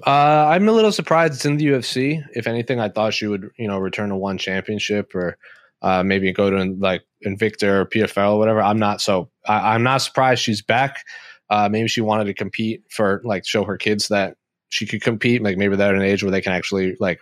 Uh, 0.06 0.48
I'm 0.50 0.68
a 0.68 0.72
little 0.72 0.92
surprised 0.92 1.34
it's 1.34 1.46
in 1.46 1.58
the 1.58 1.66
UFC. 1.66 2.24
If 2.36 2.46
anything, 2.46 2.80
I 2.80 2.90
thought 2.90 3.14
she 3.14 3.26
would, 3.26 3.50
you 3.58 3.68
know, 3.68 3.80
return 3.80 4.10
to 4.10 4.16
one 4.16 4.38
championship 4.38 5.16
or 5.16 5.38
uh, 5.82 6.04
maybe 6.04 6.32
go 6.32 6.50
to 6.50 6.76
like 6.78 7.04
Invicta 7.26 7.64
or 7.64 7.86
PFL 7.86 8.34
or 8.34 8.38
whatever. 8.38 8.62
I'm 8.62 8.80
not 8.80 9.02
so. 9.02 9.30
I, 9.48 9.76
am 9.76 9.84
not 9.84 9.98
surprised 9.98 10.44
she's 10.44 10.62
back. 10.62 11.04
Uh, 11.50 11.70
maybe 11.72 11.88
she 11.88 12.02
wanted 12.02 12.26
to 12.26 12.34
compete 12.34 12.84
for 12.92 13.22
like 13.24 13.48
show 13.48 13.64
her 13.64 13.78
kids 13.78 14.10
that 14.10 14.36
she 14.70 14.86
could 14.86 15.02
compete. 15.02 15.42
Like 15.42 15.58
maybe 15.58 15.76
they're 15.76 15.90
at 15.90 15.96
an 15.96 16.02
age 16.04 16.24
where 16.24 16.32
they 16.32 16.42
can 16.42 16.54
actually 16.54 16.96
like 17.00 17.20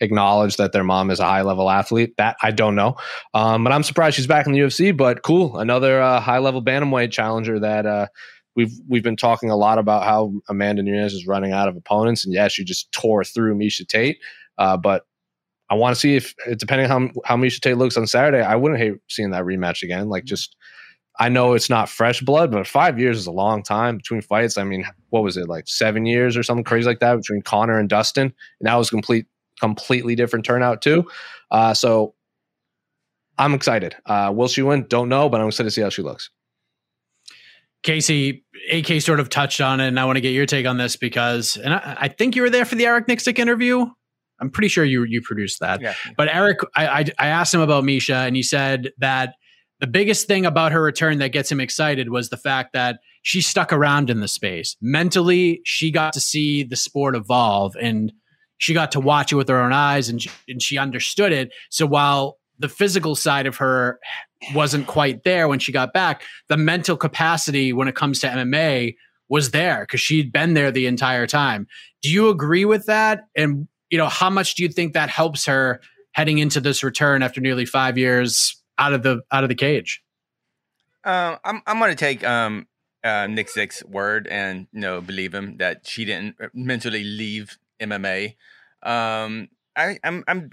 acknowledge 0.00 0.56
that 0.56 0.72
their 0.72 0.84
mom 0.84 1.10
is 1.10 1.18
a 1.18 1.24
high 1.24 1.42
level 1.42 1.68
athlete. 1.68 2.14
That 2.16 2.36
I 2.42 2.52
don't 2.52 2.76
know, 2.76 2.96
um, 3.32 3.64
but 3.64 3.72
I'm 3.72 3.82
surprised 3.82 4.16
she's 4.16 4.26
back 4.28 4.46
in 4.46 4.52
the 4.52 4.60
UFC. 4.60 4.96
But 4.96 5.22
cool, 5.22 5.58
another 5.58 6.00
uh, 6.00 6.20
high 6.20 6.38
level 6.38 6.62
bantamweight 6.62 7.10
challenger 7.10 7.58
that 7.58 7.86
uh, 7.86 8.06
we've 8.56 8.72
we've 8.88 9.02
been 9.02 9.16
talking 9.16 9.50
a 9.50 9.56
lot 9.56 9.78
about 9.78 10.04
how 10.04 10.32
Amanda 10.48 10.82
Nunes 10.82 11.12
is 11.12 11.26
running 11.26 11.52
out 11.52 11.68
of 11.68 11.76
opponents, 11.76 12.24
and 12.24 12.34
yeah, 12.34 12.48
she 12.48 12.64
just 12.64 12.90
tore 12.92 13.24
through 13.24 13.56
Miesha 13.56 13.86
Tate. 13.86 14.18
Uh, 14.58 14.76
but 14.76 15.06
I 15.70 15.74
want 15.74 15.94
to 15.94 16.00
see 16.00 16.16
if, 16.16 16.34
depending 16.58 16.90
on 16.90 17.08
how 17.08 17.20
how 17.24 17.36
Miesha 17.36 17.60
Tate 17.60 17.78
looks 17.78 17.96
on 17.96 18.06
Saturday, 18.06 18.42
I 18.42 18.56
wouldn't 18.56 18.80
hate 18.80 18.94
seeing 19.08 19.30
that 19.30 19.44
rematch 19.44 19.82
again. 19.82 20.08
Like 20.08 20.24
just. 20.24 20.56
I 21.20 21.28
know 21.28 21.52
it's 21.52 21.70
not 21.70 21.88
fresh 21.88 22.20
blood, 22.22 22.50
but 22.50 22.66
five 22.66 22.98
years 22.98 23.16
is 23.16 23.28
a 23.28 23.30
long 23.30 23.62
time 23.62 23.98
between 23.98 24.20
fights. 24.20 24.58
I 24.58 24.64
mean, 24.64 24.84
what 25.10 25.22
was 25.22 25.36
it 25.36 25.48
like 25.48 25.68
seven 25.68 26.06
years 26.06 26.36
or 26.36 26.42
something 26.42 26.64
crazy 26.64 26.88
like 26.88 26.98
that 26.98 27.14
between 27.14 27.40
Conor 27.40 27.78
and 27.78 27.88
Dustin? 27.88 28.34
And 28.58 28.66
that 28.66 28.74
was 28.74 28.90
complete, 28.90 29.26
completely 29.60 30.16
different 30.16 30.44
turnout 30.44 30.82
too. 30.82 31.08
Uh, 31.52 31.72
so 31.72 32.16
I'm 33.38 33.54
excited. 33.54 33.94
Uh, 34.06 34.32
will 34.34 34.48
she 34.48 34.62
win? 34.62 34.86
Don't 34.88 35.08
know, 35.08 35.28
but 35.28 35.40
I'm 35.40 35.46
excited 35.46 35.68
to 35.68 35.70
see 35.70 35.82
how 35.82 35.88
she 35.88 36.02
looks. 36.02 36.30
Casey, 37.84 38.44
AK 38.72 39.00
sort 39.00 39.20
of 39.20 39.28
touched 39.28 39.60
on 39.60 39.78
it, 39.78 39.88
and 39.88 40.00
I 40.00 40.06
want 40.06 40.16
to 40.16 40.20
get 40.20 40.30
your 40.30 40.46
take 40.46 40.66
on 40.66 40.78
this 40.78 40.96
because, 40.96 41.56
and 41.56 41.74
I, 41.74 41.96
I 42.00 42.08
think 42.08 42.34
you 42.34 42.42
were 42.42 42.50
there 42.50 42.64
for 42.64 42.74
the 42.74 42.86
Eric 42.86 43.06
Nicksick 43.06 43.38
interview. 43.38 43.86
I'm 44.40 44.50
pretty 44.50 44.68
sure 44.68 44.84
you 44.84 45.04
you 45.04 45.22
produced 45.22 45.60
that. 45.60 45.80
Yeah. 45.80 45.94
But 46.16 46.28
Eric, 46.34 46.58
I, 46.74 46.86
I, 46.86 47.04
I 47.18 47.26
asked 47.28 47.54
him 47.54 47.60
about 47.60 47.84
Miesha, 47.84 48.26
and 48.26 48.34
he 48.34 48.42
said 48.42 48.90
that 48.98 49.34
the 49.80 49.86
biggest 49.86 50.26
thing 50.26 50.46
about 50.46 50.72
her 50.72 50.82
return 50.82 51.18
that 51.18 51.28
gets 51.28 51.52
him 51.52 51.60
excited 51.60 52.08
was 52.08 52.30
the 52.30 52.36
fact 52.36 52.72
that 52.72 53.00
she 53.22 53.40
stuck 53.40 53.72
around 53.72 54.10
in 54.10 54.20
the 54.20 54.28
space. 54.28 54.76
Mentally, 54.80 55.60
she 55.64 55.90
got 55.90 56.14
to 56.14 56.20
see 56.20 56.64
the 56.64 56.76
sport 56.76 57.14
evolve, 57.14 57.76
and 57.80 58.12
she 58.56 58.72
got 58.72 58.92
to 58.92 59.00
watch 59.00 59.30
it 59.30 59.36
with 59.36 59.48
her 59.48 59.60
own 59.60 59.72
eyes, 59.72 60.08
and 60.08 60.22
she, 60.22 60.30
and 60.48 60.62
she 60.62 60.78
understood 60.78 61.32
it. 61.32 61.52
So 61.70 61.86
while 61.86 62.38
the 62.58 62.68
physical 62.68 63.14
side 63.14 63.46
of 63.46 63.56
her 63.56 63.98
wasn't 64.54 64.86
quite 64.86 65.24
there 65.24 65.48
when 65.48 65.58
she 65.58 65.72
got 65.72 65.92
back. 65.92 66.22
The 66.48 66.56
mental 66.56 66.96
capacity 66.96 67.72
when 67.72 67.88
it 67.88 67.94
comes 67.94 68.20
to 68.20 68.28
MMA 68.28 68.96
was 69.28 69.50
there 69.50 69.80
because 69.80 70.00
she'd 70.00 70.32
been 70.32 70.54
there 70.54 70.70
the 70.70 70.86
entire 70.86 71.26
time. 71.26 71.66
Do 72.02 72.10
you 72.10 72.28
agree 72.28 72.64
with 72.64 72.86
that? 72.86 73.24
And 73.36 73.68
you 73.90 73.98
know, 73.98 74.08
how 74.08 74.30
much 74.30 74.54
do 74.54 74.62
you 74.62 74.68
think 74.68 74.94
that 74.94 75.08
helps 75.08 75.46
her 75.46 75.80
heading 76.12 76.38
into 76.38 76.60
this 76.60 76.82
return 76.82 77.22
after 77.22 77.40
nearly 77.40 77.64
five 77.64 77.96
years 77.98 78.60
out 78.78 78.92
of 78.92 79.02
the 79.02 79.22
out 79.30 79.44
of 79.44 79.48
the 79.48 79.54
cage? 79.54 80.02
Uh, 81.04 81.36
I'm 81.44 81.62
I'm 81.66 81.80
to 81.80 81.94
take 81.94 82.24
um, 82.24 82.66
uh, 83.02 83.26
Nicksick's 83.26 83.84
word 83.84 84.26
and 84.26 84.66
you 84.72 84.80
know 84.80 85.00
believe 85.00 85.34
him 85.34 85.58
that 85.58 85.86
she 85.86 86.04
didn't 86.04 86.36
mentally 86.54 87.04
leave 87.04 87.58
MMA. 87.80 88.36
Um, 88.82 89.48
I, 89.76 89.98
I'm 90.02 90.24
I'm 90.26 90.50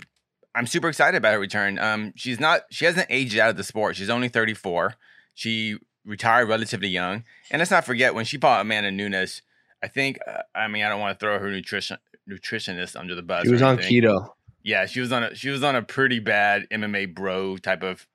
I'm 0.54 0.68
super 0.68 0.90
excited 0.90 1.18
about 1.18 1.34
her 1.34 1.40
return. 1.40 1.80
Um, 1.80 2.14
she's 2.16 2.40
not 2.40 2.64
she 2.70 2.86
hasn't 2.86 3.08
aged 3.10 3.38
out 3.38 3.50
of 3.50 3.58
the 3.58 3.64
sport. 3.64 3.96
She's 3.96 4.10
only 4.10 4.28
34. 4.28 4.96
She 5.34 5.78
retired 6.06 6.50
relatively 6.50 6.90
young, 6.90 7.24
and 7.50 7.60
let's 7.60 7.72
not 7.72 7.86
forget 7.86 8.14
when 8.14 8.26
she 8.26 8.38
fought 8.38 8.62
Amanda 8.62 8.92
Nunes. 8.92 9.42
I 9.84 9.88
think 9.88 10.20
uh, 10.28 10.42
I 10.54 10.68
mean 10.68 10.84
I 10.84 10.90
don't 10.90 11.00
want 11.00 11.18
to 11.18 11.24
throw 11.24 11.40
her 11.40 11.50
nutrition 11.50 11.98
nutritionist 12.30 13.00
under 13.00 13.16
the 13.16 13.22
bus. 13.22 13.46
She 13.46 13.52
was 13.52 13.62
on 13.62 13.78
keto. 13.78 14.30
Yeah, 14.64 14.86
she 14.86 15.00
was 15.00 15.12
on 15.12 15.24
a 15.24 15.36
she 15.36 15.50
was 15.50 15.64
on 15.64 15.76
a 15.76 15.82
pretty 15.82 16.20
bad 16.20 16.68
MMA 16.70 17.16
bro 17.16 17.58
type 17.58 17.84
of 17.84 18.08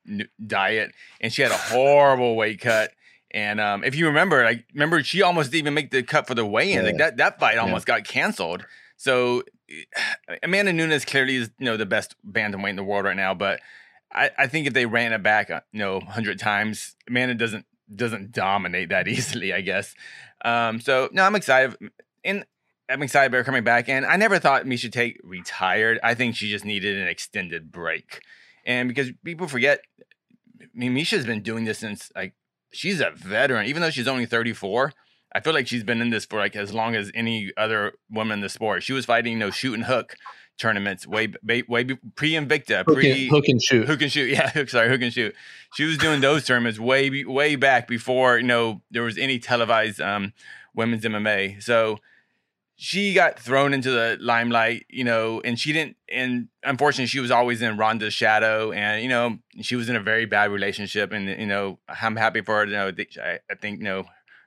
diet, 0.45 0.93
and 1.21 1.33
she 1.33 1.43
had 1.43 1.51
a 1.51 1.57
horrible 1.57 2.37
weight 2.37 2.61
cut. 2.61 2.93
And 3.33 3.61
um, 3.61 3.83
if 3.83 3.97
you 3.97 4.07
remember, 4.07 4.45
like 4.45 4.65
remember 4.73 5.03
she 5.03 5.23
almost 5.23 5.51
didn't 5.51 5.65
even 5.65 5.75
make 5.75 5.91
the 5.91 6.03
cut 6.03 6.27
for 6.27 6.35
the 6.35 6.47
weigh-in. 6.47 6.79
Yeah. 6.79 6.83
Like 6.83 6.99
that 6.99 7.17
that 7.17 7.41
fight 7.41 7.59
almost 7.59 7.89
yeah. 7.89 7.97
got 7.97 8.05
canceled. 8.05 8.65
So 8.97 9.43
Amanda 10.43 10.73
Nunes 10.73 11.05
clearly 11.05 11.37
is 11.37 11.51
you 11.59 11.67
know 11.67 11.77
the 11.77 11.87
best 11.87 12.15
bantamweight 12.29 12.71
in 12.71 12.77
the 12.77 12.85
world 12.85 13.05
right 13.05 13.17
now, 13.17 13.35
but 13.35 13.61
I, 14.13 14.31
I 14.39 14.47
think 14.47 14.67
if 14.67 14.73
they 14.73 14.87
ran 14.87 15.13
it 15.13 15.23
back 15.23 15.51
uh, 15.51 15.61
you 15.73 15.81
know 15.81 16.01
hundred 16.01 16.39
times, 16.39 16.97
Amanda 17.09 17.35
doesn't 17.35 17.67
doesn't 17.95 18.33
dominate 18.33 18.89
that 18.91 19.09
easily. 19.09 19.53
I 19.53 19.61
guess. 19.61 19.95
Um, 20.45 20.81
so 20.81 21.09
no, 21.13 21.23
I'm 21.23 21.35
excited. 21.35 21.77
And 22.25 22.45
I'm 22.89 23.03
excited 23.03 23.27
about 23.27 23.39
her 23.39 23.45
coming 23.45 23.65
back. 23.65 23.89
And 23.89 24.07
I 24.07 24.17
never 24.17 24.39
thought 24.39 24.65
Miesha 24.65 24.91
Tate 24.91 25.21
retired. 25.25 25.99
I 26.03 26.15
think 26.15 26.37
she 26.37 26.51
just 26.51 26.65
needed 26.65 26.97
an 26.99 27.09
extended 27.09 27.73
break. 27.73 28.21
And 28.65 28.89
because 28.89 29.11
people 29.25 29.49
forget, 29.49 29.81
I 30.61 30.67
mean, 30.75 30.95
Miesha's 30.95 31.27
been 31.27 31.43
doing 31.43 31.65
this 31.65 31.79
since 31.79 32.11
like 32.15 32.35
she's 32.73 33.01
a 33.01 33.11
veteran, 33.11 33.67
even 33.67 33.83
though 33.83 33.91
she's 33.91 34.09
only 34.09 34.27
34. 34.27 34.93
I 35.37 35.41
feel 35.41 35.53
like 35.53 35.67
she's 35.67 35.85
been 35.85 36.01
in 36.01 36.09
this 36.09 36.25
for 36.25 36.39
like 36.39 36.57
as 36.57 36.73
long 36.73 36.95
as 36.95 37.13
any 37.15 37.53
other 37.59 37.93
woman 38.11 38.39
in 38.39 38.41
the 38.41 38.49
sport. 38.49 38.83
She 38.83 38.95
was 38.95 39.05
fighting, 39.05 39.35
you 39.35 39.39
know, 39.39 39.51
shoot 39.51 39.75
and 39.75 39.85
hook 39.85 40.17
tournaments 40.57 41.07
way 41.07 41.31
way, 41.45 41.63
way 41.69 41.85
pre 42.15 42.33
Invicta, 42.33 42.87
pre 42.87 43.29
hook 43.29 43.47
and 43.47 43.63
shoot, 43.63 43.87
hook 43.87 44.01
and 44.01 44.11
shoot. 44.11 44.31
Yeah, 44.33 44.49
hook, 44.49 44.71
sorry, 44.71 44.89
hook 44.89 45.03
and 45.03 45.13
shoot. 45.13 45.35
She 45.75 45.85
was 45.85 45.99
doing 45.99 46.23
those 46.23 46.47
tournaments 46.47 46.79
way 46.79 47.23
way 47.25 47.55
back 47.55 47.87
before 47.87 48.39
you 48.39 48.47
know 48.47 48.81
there 48.91 49.03
was 49.03 49.19
any 49.19 49.39
televised 49.39 50.01
um, 50.01 50.33
women's 50.75 51.05
MMA. 51.05 51.63
So 51.63 51.99
she 52.77 53.13
got 53.13 53.39
thrown 53.39 53.75
into 53.75 53.91
the 53.91 54.17
limelight, 54.19 54.87
you 54.89 55.05
know, 55.05 55.43
and 55.43 55.61
she 55.61 55.75
didn't. 55.75 55.97
And 56.09 56.49
unfortunately, 56.63 57.09
she 57.09 57.21
was 57.21 57.31
always 57.31 57.61
in 57.61 57.77
Ronda's 57.77 58.15
shadow, 58.15 58.73
and 58.73 59.03
you 59.03 59.11
know, 59.11 59.37
she 59.61 59.77
was 59.77 59.91
in 59.91 59.97
a 59.97 60.01
very 60.01 60.25
bad 60.25 60.51
relationship. 60.51 61.13
And 61.13 61.29
you 61.29 61.47
know, 61.47 61.79
I'm 61.89 62.17
happy 62.17 62.41
for 62.41 62.61
her. 62.61 62.65
You 62.65 62.73
know, 62.73 62.93
I, 63.23 63.39
I 63.51 63.55
think 63.55 63.81
you 63.81 63.85
know 63.85 64.07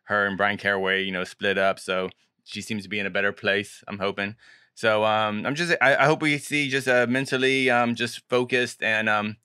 her 0.10 0.26
and 0.26 0.38
Brian 0.38 0.58
Caraway, 0.58 1.04
you 1.04 1.12
know, 1.12 1.24
split 1.24 1.58
up. 1.58 1.80
So 1.80 2.10
she 2.44 2.62
seems 2.62 2.84
to 2.84 2.90
be 2.90 3.00
in 3.00 3.06
a 3.06 3.12
better 3.12 3.32
place. 3.32 3.84
I'm 3.88 4.00
hoping. 4.00 4.36
So 4.74 5.06
um, 5.06 5.46
I'm 5.46 5.56
just 5.56 5.76
I, 5.82 5.96
I, 5.96 6.06
hope 6.06 6.22
we 6.22 6.38
see 6.38 6.70
just 6.70 6.88
a 6.88 7.06
mentally 7.06 7.70
um, 7.70 7.96
just 7.96 8.28
focused 8.30 8.82
and 8.82 9.10
um, 9.10 9.38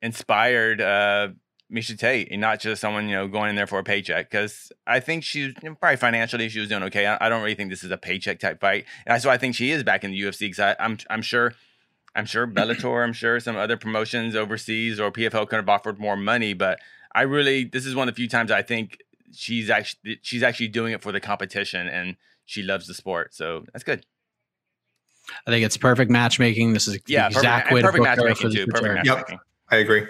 inspired 0.00 0.80
uh, 0.80 1.28
Miesha 1.72 1.98
Tate 1.98 2.28
and 2.30 2.40
not 2.40 2.60
just 2.60 2.80
someone 2.80 3.08
you 3.08 3.16
know 3.16 3.28
going 3.28 3.50
in 3.50 3.56
there 3.56 3.66
for 3.66 3.78
a 3.78 3.84
paycheck. 3.84 4.30
Because 4.30 4.72
I 4.86 5.00
think 5.00 5.22
she's 5.24 5.52
probably 5.54 5.96
financially 5.96 6.48
she 6.48 6.60
was 6.60 6.68
doing 6.68 6.84
okay. 6.84 7.06
I, 7.06 7.26
I, 7.26 7.28
don't 7.28 7.42
really 7.42 7.56
think 7.56 7.70
this 7.70 7.84
is 7.84 7.90
a 7.90 7.98
paycheck 7.98 8.38
type 8.38 8.60
fight. 8.60 8.84
And 9.04 9.14
that's 9.14 9.26
why 9.26 9.32
I 9.32 9.38
think 9.38 9.54
she 9.54 9.70
is 9.70 9.82
back 9.82 10.04
in 10.04 10.12
the 10.12 10.20
UFC. 10.20 10.40
Because 10.40 10.76
I'm 10.78 10.98
I'm 11.10 11.22
sure. 11.22 11.54
I'm 12.16 12.26
sure 12.26 12.46
Bellator, 12.46 13.02
I'm 13.02 13.12
sure 13.12 13.40
some 13.40 13.56
other 13.56 13.76
promotions 13.76 14.36
overseas 14.36 15.00
or 15.00 15.10
PFL 15.10 15.48
could 15.48 15.56
have 15.56 15.68
offered 15.68 15.98
more 15.98 16.16
money, 16.16 16.54
but 16.54 16.78
I 17.12 17.22
really 17.22 17.64
this 17.64 17.86
is 17.86 17.96
one 17.96 18.08
of 18.08 18.14
the 18.14 18.16
few 18.16 18.28
times 18.28 18.50
I 18.50 18.62
think 18.62 18.98
she's 19.34 19.70
actually 19.70 20.18
she's 20.22 20.42
actually 20.42 20.68
doing 20.68 20.92
it 20.92 21.02
for 21.02 21.12
the 21.12 21.20
competition 21.20 21.88
and 21.88 22.16
she 22.44 22.62
loves 22.62 22.86
the 22.86 22.94
sport. 22.94 23.34
So 23.34 23.64
that's 23.72 23.84
good. 23.84 24.04
I 25.46 25.50
think 25.50 25.64
it's 25.64 25.76
perfect 25.76 26.10
matchmaking. 26.10 26.72
This 26.74 26.86
is 26.86 26.98
yeah, 27.06 27.26
exact 27.28 27.68
perfect, 27.68 27.74
way 27.74 27.82
perfect 27.82 28.04
matchmaking 28.04 28.50
too. 28.52 28.66
Perfect 28.66 28.94
matchmaking. 28.94 29.24
Yep, 29.34 29.40
I 29.70 29.76
agree. 29.76 30.06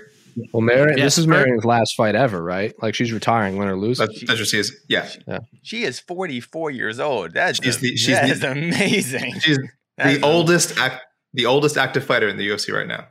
Well, 0.52 0.62
Marion, 0.62 0.98
Yes, 0.98 1.04
this 1.14 1.18
is 1.18 1.24
her- 1.26 1.30
Marion's 1.30 1.64
last 1.64 1.94
fight 1.94 2.16
ever, 2.16 2.42
right? 2.42 2.74
Like 2.82 2.96
she's 2.96 3.12
retiring, 3.12 3.56
win 3.56 3.68
or 3.68 3.76
lose. 3.76 3.98
That's, 3.98 4.18
that's 4.26 4.40
what 4.40 4.48
she 4.48 4.58
is. 4.58 4.74
Yeah, 4.88 5.08
She 5.62 5.84
is 5.84 6.00
44 6.00 6.72
years 6.72 6.98
old. 6.98 7.32
That's 7.34 7.62
She's 7.62 7.78
the- 7.78 7.96
she's 7.96 8.16
that 8.16 8.26
the- 8.26 8.32
is 8.32 8.42
amazing. 8.42 9.34
she's 9.38 9.58
That's 9.96 10.18
the 10.18 10.26
oldest 10.26 10.76
act, 10.76 11.04
the 11.34 11.46
oldest 11.46 11.76
active 11.76 12.04
fighter 12.04 12.26
in 12.28 12.37
the 12.37 12.48
UFC 12.48 12.72
right 12.74 12.88
now. 12.88 13.06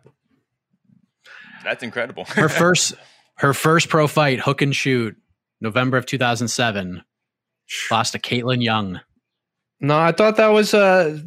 That's 1.64 1.82
incredible. 1.84 2.26
her 2.26 2.50
first 2.50 2.94
her 3.36 3.54
first 3.54 3.88
pro 3.88 4.08
fight, 4.08 4.42
hook 4.42 4.62
and 4.62 4.76
shoot, 4.76 5.16
November 5.64 5.98
of 5.98 6.06
2007, 6.06 7.02
lost 7.90 8.12
to 8.14 8.20
Kaitlin 8.20 8.62
Young. 8.64 9.00
no, 9.80 9.98
I 9.98 10.12
thought 10.12 10.36
that 10.38 10.50
was 10.50 10.74
uh 10.74 11.18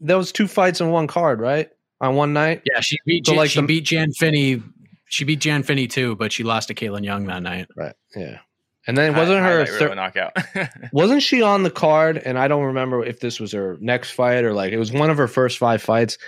that 0.00 0.14
was 0.16 0.30
two 0.32 0.46
fights 0.48 0.80
in 0.82 0.90
one 0.90 1.06
card, 1.06 1.40
right? 1.40 1.70
On 2.02 2.14
one 2.16 2.34
night. 2.34 2.60
Yeah, 2.66 2.80
she 2.80 2.98
beat 3.06 3.24
So, 3.26 3.32
Jan, 3.32 3.38
like 3.38 3.50
she 3.50 3.60
the- 3.60 3.66
beat 3.66 3.84
Jan 3.84 4.12
Finney. 4.12 4.62
She 5.08 5.24
beat 5.24 5.38
Jan 5.40 5.62
Finney 5.62 5.86
too, 5.86 6.16
but 6.16 6.32
she 6.32 6.42
lost 6.42 6.68
to 6.68 6.74
Kaitlin 6.74 7.04
Young 7.04 7.26
that 7.26 7.42
night. 7.42 7.68
Right. 7.76 7.94
Yeah. 8.14 8.40
And 8.88 8.96
then 8.98 9.16
wasn't 9.16 9.38
her 9.38 9.44
Highlight 9.64 9.68
reel 9.70 9.78
thir- 9.78 9.94
knockout? 9.94 10.36
wasn't 10.92 11.22
she 11.22 11.42
on 11.42 11.62
the 11.62 11.70
card? 11.70 12.18
And 12.18 12.38
I 12.38 12.48
don't 12.48 12.64
remember 12.64 13.04
if 13.04 13.20
this 13.20 13.40
was 13.40 13.52
her 13.52 13.76
next 13.80 14.10
fight 14.10 14.44
or 14.44 14.52
like 14.52 14.72
it 14.72 14.78
was 14.78 14.92
one 14.92 15.08
of 15.10 15.16
her 15.16 15.26
first 15.28 15.58
five 15.58 15.80
fights. 15.82 16.18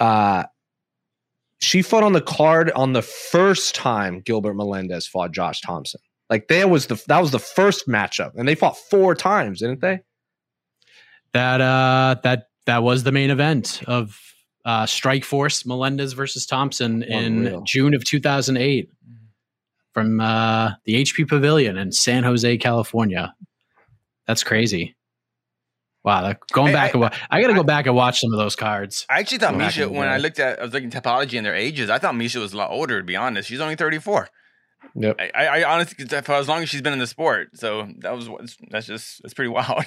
Uh 0.00 0.44
she 1.60 1.82
fought 1.82 2.02
on 2.02 2.12
the 2.12 2.20
card 2.22 2.70
on 2.72 2.92
the 2.92 3.02
first 3.02 3.74
time 3.74 4.20
Gilbert 4.20 4.54
Melendez 4.54 5.06
fought 5.06 5.30
Josh 5.32 5.60
Thompson. 5.60 6.00
Like 6.32 6.48
there 6.48 6.66
was 6.66 6.86
the 6.86 6.94
that 7.08 7.20
was 7.20 7.30
the 7.30 7.38
first 7.38 7.86
matchup, 7.86 8.30
and 8.36 8.48
they 8.48 8.54
fought 8.54 8.78
four 8.78 9.14
times, 9.14 9.60
didn't 9.60 9.82
they? 9.82 10.00
That 11.34 11.60
uh 11.60 12.16
that 12.22 12.44
that 12.64 12.82
was 12.82 13.02
the 13.02 13.12
main 13.12 13.28
event 13.28 13.82
of 13.86 14.18
uh 14.64 14.84
Strikeforce 14.84 15.66
Melendez 15.66 16.14
versus 16.14 16.46
Thompson 16.46 17.02
in 17.02 17.62
June 17.66 17.92
of 17.92 18.02
2008 18.06 18.88
from 19.92 20.22
uh 20.22 20.70
the 20.86 21.02
HP 21.02 21.28
Pavilion 21.28 21.76
in 21.76 21.92
San 21.92 22.24
Jose, 22.24 22.56
California. 22.56 23.34
That's 24.26 24.42
crazy. 24.42 24.96
Wow, 26.02 26.34
going 26.50 26.70
I- 26.70 26.72
back 26.72 26.94
I- 26.96 26.98
and 26.98 27.14
I 27.30 27.42
got 27.42 27.48
to 27.48 27.54
go 27.54 27.62
back 27.62 27.84
and 27.84 27.94
watch 27.94 28.20
some 28.20 28.32
of 28.32 28.38
those 28.38 28.56
cards. 28.56 29.04
I 29.10 29.18
actually 29.20 29.36
thought 29.36 29.52
Go 29.52 29.58
Miesha, 29.58 29.86
when 29.86 30.08
I 30.08 30.16
looked 30.16 30.38
at, 30.38 30.60
I 30.60 30.62
was 30.64 30.72
looking 30.72 30.94
at 30.94 31.04
Tapology 31.04 31.36
and 31.36 31.44
their 31.44 31.54
ages, 31.54 31.90
I 31.90 31.98
thought 31.98 32.14
Miesha 32.14 32.40
was 32.40 32.54
a 32.54 32.56
lot 32.56 32.70
older, 32.70 33.00
to 33.00 33.04
be 33.04 33.16
honest. 33.16 33.50
She's 33.50 33.60
only 33.60 33.76
34. 33.76 34.30
Yep. 34.94 35.16
I, 35.20 35.30
I, 35.34 35.46
I 35.60 35.72
honestly, 35.74 36.04
for 36.06 36.32
as 36.32 36.48
long 36.48 36.62
as 36.62 36.68
she's 36.68 36.82
been 36.82 36.92
in 36.92 36.98
the 36.98 37.06
sport. 37.06 37.50
So 37.54 37.88
that 37.98 38.14
was, 38.14 38.28
what- 38.28 38.54
that's 38.70 38.86
just, 38.86 39.22
that's 39.22 39.34
pretty 39.34 39.48
wild. 39.50 39.84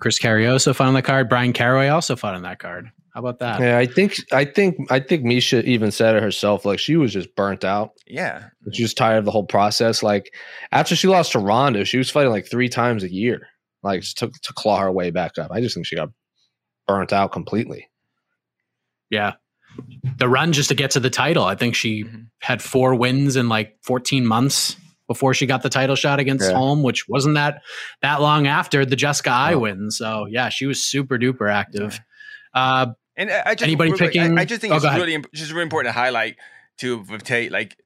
Chris 0.00 0.18
Cariaso 0.18 0.74
fought 0.74 0.88
on 0.88 0.94
the 0.94 1.02
card. 1.02 1.28
Bryan 1.28 1.52
Caraway 1.52 1.88
also 1.88 2.16
fought 2.16 2.34
on 2.34 2.42
that 2.42 2.58
card. 2.58 2.90
How 3.14 3.20
about 3.20 3.40
that? 3.40 3.60
Yeah, 3.60 3.76
I 3.76 3.84
think 3.84 4.16
I 4.32 4.46
think 4.46 4.76
I 4.90 4.98
think 4.98 5.22
Miesha 5.22 5.62
even 5.64 5.90
said 5.90 6.16
it 6.16 6.22
herself. 6.22 6.64
Like 6.64 6.78
she 6.78 6.96
was 6.96 7.12
just 7.12 7.36
burnt 7.36 7.62
out. 7.62 7.90
Yeah. 8.06 8.48
She 8.72 8.82
was 8.82 8.94
tired 8.94 9.18
of 9.18 9.26
the 9.26 9.30
whole 9.30 9.44
process. 9.44 10.02
Like 10.02 10.32
after 10.72 10.96
she 10.96 11.08
lost 11.08 11.32
to 11.32 11.38
Ronda, 11.38 11.84
she 11.84 11.98
was 11.98 12.08
fighting 12.10 12.32
like 12.32 12.46
three 12.50 12.70
times 12.70 13.02
a 13.04 13.12
year, 13.12 13.48
like 13.82 14.00
just 14.00 14.16
to, 14.18 14.28
to 14.28 14.52
claw 14.54 14.78
her 14.78 14.90
way 14.90 15.10
back 15.10 15.36
up. 15.38 15.50
I 15.52 15.60
just 15.60 15.74
think 15.74 15.86
she 15.86 15.94
got 15.96 16.08
burnt 16.88 17.12
out 17.12 17.32
completely. 17.32 17.90
Yeah. 19.10 19.34
The 20.18 20.28
run 20.28 20.52
just 20.52 20.68
to 20.68 20.74
get 20.74 20.92
to 20.92 21.00
the 21.00 21.10
title. 21.10 21.44
I 21.44 21.54
think 21.54 21.74
she 21.74 22.04
Mhm. 22.04 22.26
had 22.40 22.62
four 22.62 22.94
wins 22.94 23.36
in 23.36 23.48
like 23.48 23.76
14 23.82 24.26
months 24.26 24.76
before 25.08 25.34
she 25.34 25.46
got 25.46 25.62
the 25.62 25.68
title 25.68 25.96
shot 25.96 26.20
against 26.20 26.48
Yeah. 26.50 26.56
Holm, 26.56 26.82
which 26.82 27.08
wasn't 27.08 27.34
that 27.34 27.62
that 28.02 28.20
long 28.20 28.46
after 28.46 28.84
the 28.84 28.96
Jessica 28.96 29.30
Eye 29.30 29.54
win. 29.56 29.90
So 29.90 30.26
yeah, 30.30 30.48
she 30.48 30.66
was 30.66 30.82
super 30.82 31.18
duper 31.18 31.50
active. 31.52 32.00
Uh, 32.54 32.86
And 33.16 33.30
I 33.30 33.42
I 33.46 33.54
just 33.54 33.64
Anybody 33.64 33.90
real 33.90 33.98
quick, 33.98 34.12
picking- 34.12 34.38
I, 34.38 34.42
I 34.42 34.44
just 34.44 34.60
think 34.60 34.72
Oh, 34.72 34.76
it's 34.76 34.84
really 34.86 35.14
imp- 35.14 35.32
just 35.34 35.50
really 35.52 35.64
important 35.64 35.94
to 35.94 36.00
highlight 36.00 36.36
to 36.78 37.00
with 37.10 37.24
Tate. 37.24 37.52
Like 37.52 37.76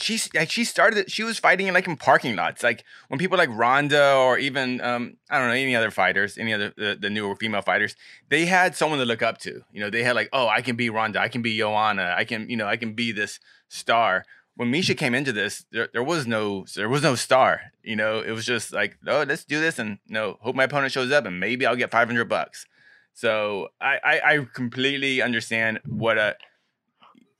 she's 0.00 0.32
like 0.34 0.50
she 0.50 0.64
started. 0.64 1.10
She 1.10 1.22
was 1.22 1.38
fighting 1.38 1.66
in 1.66 1.74
like 1.74 1.86
in 1.86 1.96
parking 1.96 2.36
lots. 2.36 2.62
Like 2.62 2.84
when 3.08 3.18
people 3.18 3.38
like 3.38 3.50
Ronda 3.50 4.14
or 4.16 4.38
even 4.38 4.80
um 4.80 5.16
I 5.30 5.38
don't 5.38 5.48
know 5.48 5.54
any 5.54 5.76
other 5.76 5.90
fighters, 5.90 6.38
any 6.38 6.52
other 6.52 6.72
the, 6.76 6.96
the 7.00 7.10
newer 7.10 7.36
female 7.36 7.62
fighters, 7.62 7.96
they 8.28 8.46
had 8.46 8.76
someone 8.76 8.98
to 8.98 9.04
look 9.04 9.22
up 9.22 9.38
to. 9.38 9.62
You 9.72 9.80
know, 9.80 9.90
they 9.90 10.02
had 10.02 10.14
like, 10.14 10.28
oh, 10.32 10.48
I 10.48 10.62
can 10.62 10.76
be 10.76 10.90
Ronda, 10.90 11.20
I 11.20 11.28
can 11.28 11.42
be 11.42 11.56
Joanna, 11.56 12.14
I 12.16 12.24
can 12.24 12.48
you 12.48 12.56
know 12.56 12.66
I 12.66 12.76
can 12.76 12.94
be 12.94 13.12
this 13.12 13.40
star. 13.68 14.24
When 14.54 14.70
Miesha 14.70 14.96
came 14.96 15.14
into 15.14 15.32
this, 15.32 15.64
there, 15.72 15.88
there 15.92 16.02
was 16.02 16.26
no 16.26 16.66
there 16.76 16.88
was 16.88 17.02
no 17.02 17.14
star. 17.14 17.60
You 17.82 17.96
know, 17.96 18.20
it 18.20 18.32
was 18.32 18.44
just 18.44 18.72
like, 18.72 18.98
oh, 19.06 19.24
let's 19.26 19.44
do 19.44 19.60
this, 19.60 19.78
and 19.78 19.98
no, 20.08 20.36
hope 20.40 20.54
my 20.54 20.64
opponent 20.64 20.92
shows 20.92 21.10
up, 21.10 21.24
and 21.24 21.40
maybe 21.40 21.64
I'll 21.66 21.76
get 21.76 21.90
five 21.90 22.08
hundred 22.08 22.28
bucks. 22.28 22.66
So 23.14 23.68
I, 23.80 23.98
I 24.04 24.20
I 24.34 24.46
completely 24.54 25.22
understand 25.22 25.80
what 25.86 26.18
a 26.18 26.36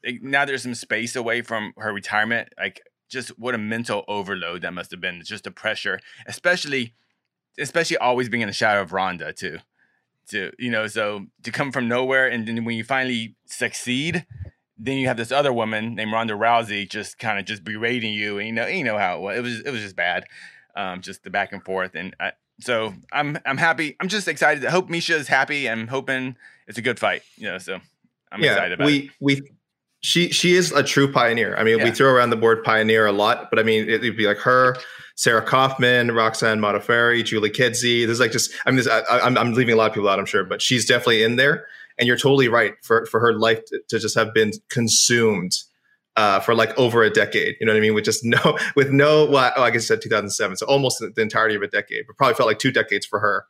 now 0.04 0.44
there's 0.44 0.62
some 0.62 0.74
space 0.74 1.16
away 1.16 1.42
from 1.42 1.72
her 1.76 1.92
retirement. 1.92 2.48
Like 2.58 2.82
just 3.08 3.38
what 3.38 3.54
a 3.54 3.58
mental 3.58 4.04
overload 4.08 4.62
that 4.62 4.72
must 4.72 4.90
have 4.90 5.00
been. 5.00 5.22
Just 5.24 5.44
the 5.44 5.50
pressure, 5.50 6.00
especially 6.26 6.94
especially 7.58 7.98
always 7.98 8.28
being 8.28 8.40
in 8.40 8.48
the 8.48 8.54
shadow 8.54 8.80
of 8.80 8.92
Ronda 8.92 9.32
too. 9.32 9.58
To 10.28 10.52
you 10.58 10.70
know, 10.70 10.86
so 10.86 11.26
to 11.42 11.50
come 11.50 11.72
from 11.72 11.88
nowhere 11.88 12.28
and 12.28 12.46
then 12.46 12.64
when 12.64 12.76
you 12.76 12.84
finally 12.84 13.34
succeed, 13.46 14.24
then 14.78 14.98
you 14.98 15.06
have 15.06 15.16
this 15.16 15.32
other 15.32 15.52
woman 15.52 15.94
named 15.94 16.12
Ronda 16.12 16.34
Rousey 16.34 16.88
just 16.88 17.18
kind 17.18 17.38
of 17.38 17.44
just 17.44 17.64
berating 17.64 18.12
you, 18.12 18.38
and 18.38 18.46
you 18.46 18.52
know 18.52 18.66
you 18.66 18.84
know 18.84 18.98
how 18.98 19.16
it 19.16 19.20
was. 19.20 19.38
It 19.38 19.42
was 19.42 19.60
it 19.60 19.70
was 19.70 19.80
just 19.82 19.96
bad, 19.96 20.24
um, 20.74 21.02
just 21.02 21.22
the 21.22 21.30
back 21.30 21.52
and 21.52 21.64
forth. 21.64 21.94
And 21.94 22.16
I, 22.18 22.32
so 22.60 22.94
I'm 23.12 23.38
I'm 23.44 23.58
happy. 23.58 23.96
I'm 24.00 24.08
just 24.08 24.28
excited. 24.28 24.64
I 24.64 24.70
hope 24.70 24.88
Miesha 24.88 25.14
is 25.14 25.28
happy. 25.28 25.68
I'm 25.68 25.86
hoping 25.88 26.36
it's 26.66 26.78
a 26.78 26.82
good 26.82 26.98
fight. 26.98 27.22
You 27.36 27.48
know, 27.48 27.58
so 27.58 27.78
I'm 28.30 28.42
excited 28.42 28.72
about 28.72 28.86
we 28.86 28.98
it. 28.98 29.10
We 29.20 29.34
we 29.34 29.42
she 30.02 30.30
she 30.30 30.54
is 30.54 30.72
a 30.72 30.82
true 30.82 31.10
pioneer. 31.10 31.56
I 31.56 31.62
mean, 31.62 31.82
we 31.82 31.92
throw 31.92 32.12
around 32.12 32.30
the 32.30 32.36
word 32.36 32.64
pioneer 32.64 33.06
a 33.06 33.12
lot, 33.12 33.48
but 33.50 33.58
I 33.58 33.62
mean, 33.62 33.88
it, 33.88 34.02
would 34.02 34.16
be 34.16 34.26
like 34.26 34.38
her, 34.38 34.76
Sarah 35.14 35.42
Kaufman, 35.42 36.10
Roxanne 36.10 36.60
Modafferi, 36.60 37.24
Julie 37.24 37.50
Kedzie. 37.50 38.04
There's 38.04 38.18
like 38.18 38.32
just 38.32 38.52
I 38.66 38.72
mean, 38.72 38.84
I, 38.90 39.02
I'm 39.08 39.38
I'm 39.38 39.54
leaving 39.54 39.74
a 39.74 39.76
lot 39.76 39.88
of 39.88 39.94
people 39.94 40.08
out, 40.08 40.18
I'm 40.18 40.26
sure, 40.26 40.44
but 40.44 40.60
she's 40.60 40.86
definitely 40.86 41.22
in 41.22 41.36
there. 41.36 41.66
And 41.98 42.08
you're 42.08 42.16
totally 42.16 42.48
right 42.48 42.74
for 42.82 43.06
for 43.06 43.20
her 43.20 43.38
life 43.38 43.64
to, 43.66 43.80
to 43.88 43.98
just 44.00 44.16
have 44.16 44.34
been 44.34 44.52
consumed. 44.68 45.56
Uh, 46.14 46.40
for 46.40 46.54
like 46.54 46.78
over 46.78 47.02
a 47.02 47.08
decade, 47.08 47.56
you 47.58 47.64
know 47.64 47.72
what 47.72 47.78
I 47.78 47.80
mean? 47.80 47.94
With 47.94 48.04
just 48.04 48.20
no, 48.22 48.58
with 48.76 48.90
no, 48.90 49.24
well, 49.24 49.50
oh, 49.56 49.62
I 49.62 49.70
guess 49.70 49.84
I 49.84 49.94
said 49.94 50.02
2007, 50.02 50.58
so 50.58 50.66
almost 50.66 50.98
the 50.98 51.22
entirety 51.22 51.54
of 51.54 51.62
a 51.62 51.68
decade, 51.68 52.04
but 52.06 52.18
probably 52.18 52.34
felt 52.34 52.48
like 52.48 52.58
two 52.58 52.70
decades 52.70 53.06
for 53.06 53.18
her. 53.18 53.46